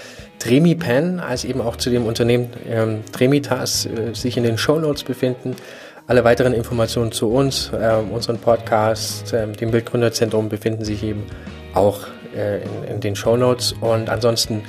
Tremipan, 0.44 1.20
als 1.20 1.44
eben 1.44 1.60
auch 1.62 1.76
zu 1.76 1.88
dem 1.88 2.04
Unternehmen 2.04 2.50
ähm, 2.68 3.00
Tremitas, 3.12 3.86
äh, 3.86 4.14
sich 4.14 4.36
in 4.36 4.44
den 4.44 4.58
Show 4.58 4.78
Notes 4.78 5.02
befinden. 5.02 5.56
Alle 6.06 6.22
weiteren 6.22 6.52
Informationen 6.52 7.12
zu 7.12 7.30
uns, 7.30 7.70
äh, 7.72 7.94
unseren 8.12 8.36
Podcast, 8.36 9.32
äh, 9.32 9.46
dem 9.46 9.70
Bildgründerzentrum 9.70 10.50
befinden 10.50 10.84
sich 10.84 11.02
eben 11.02 11.24
auch 11.72 12.00
äh, 12.36 12.58
in, 12.58 12.96
in, 12.96 13.00
den 13.00 13.16
Show 13.16 13.38
Notes. 13.38 13.74
Und 13.80 14.10
ansonsten, 14.10 14.64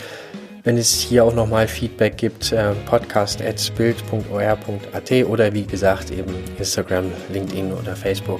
wenn 0.64 0.78
es 0.78 0.94
hier 0.94 1.26
auch 1.26 1.36
nochmal 1.36 1.68
Feedback 1.68 2.16
gibt, 2.16 2.54
äh, 2.54 2.72
podcast.bild.or.at 2.86 5.12
oder 5.28 5.54
wie 5.54 5.66
gesagt 5.66 6.10
eben 6.10 6.36
Instagram, 6.58 7.12
LinkedIn 7.34 7.74
oder 7.74 7.98
Facebook. 7.98 8.40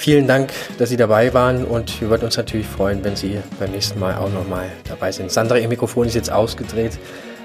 Vielen 0.00 0.26
Dank, 0.26 0.50
dass 0.78 0.88
Sie 0.88 0.96
dabei 0.96 1.34
waren 1.34 1.62
und 1.62 2.00
wir 2.00 2.08
würden 2.08 2.24
uns 2.24 2.38
natürlich 2.38 2.66
freuen, 2.66 3.04
wenn 3.04 3.16
Sie 3.16 3.36
beim 3.58 3.70
nächsten 3.70 4.00
Mal 4.00 4.14
auch 4.14 4.32
nochmal 4.32 4.70
dabei 4.88 5.12
sind. 5.12 5.30
Sandra, 5.30 5.58
Ihr 5.58 5.68
Mikrofon 5.68 6.06
ist 6.06 6.14
jetzt 6.14 6.32
ausgedreht, 6.32 6.98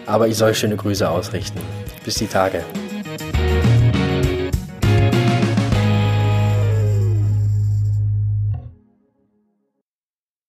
aber 0.05 0.29
ich 0.29 0.37
soll 0.37 0.55
schöne 0.55 0.77
Grüße 0.77 1.09
ausrichten. 1.09 1.59
Bis 2.05 2.15
die 2.15 2.27
Tage. 2.27 2.63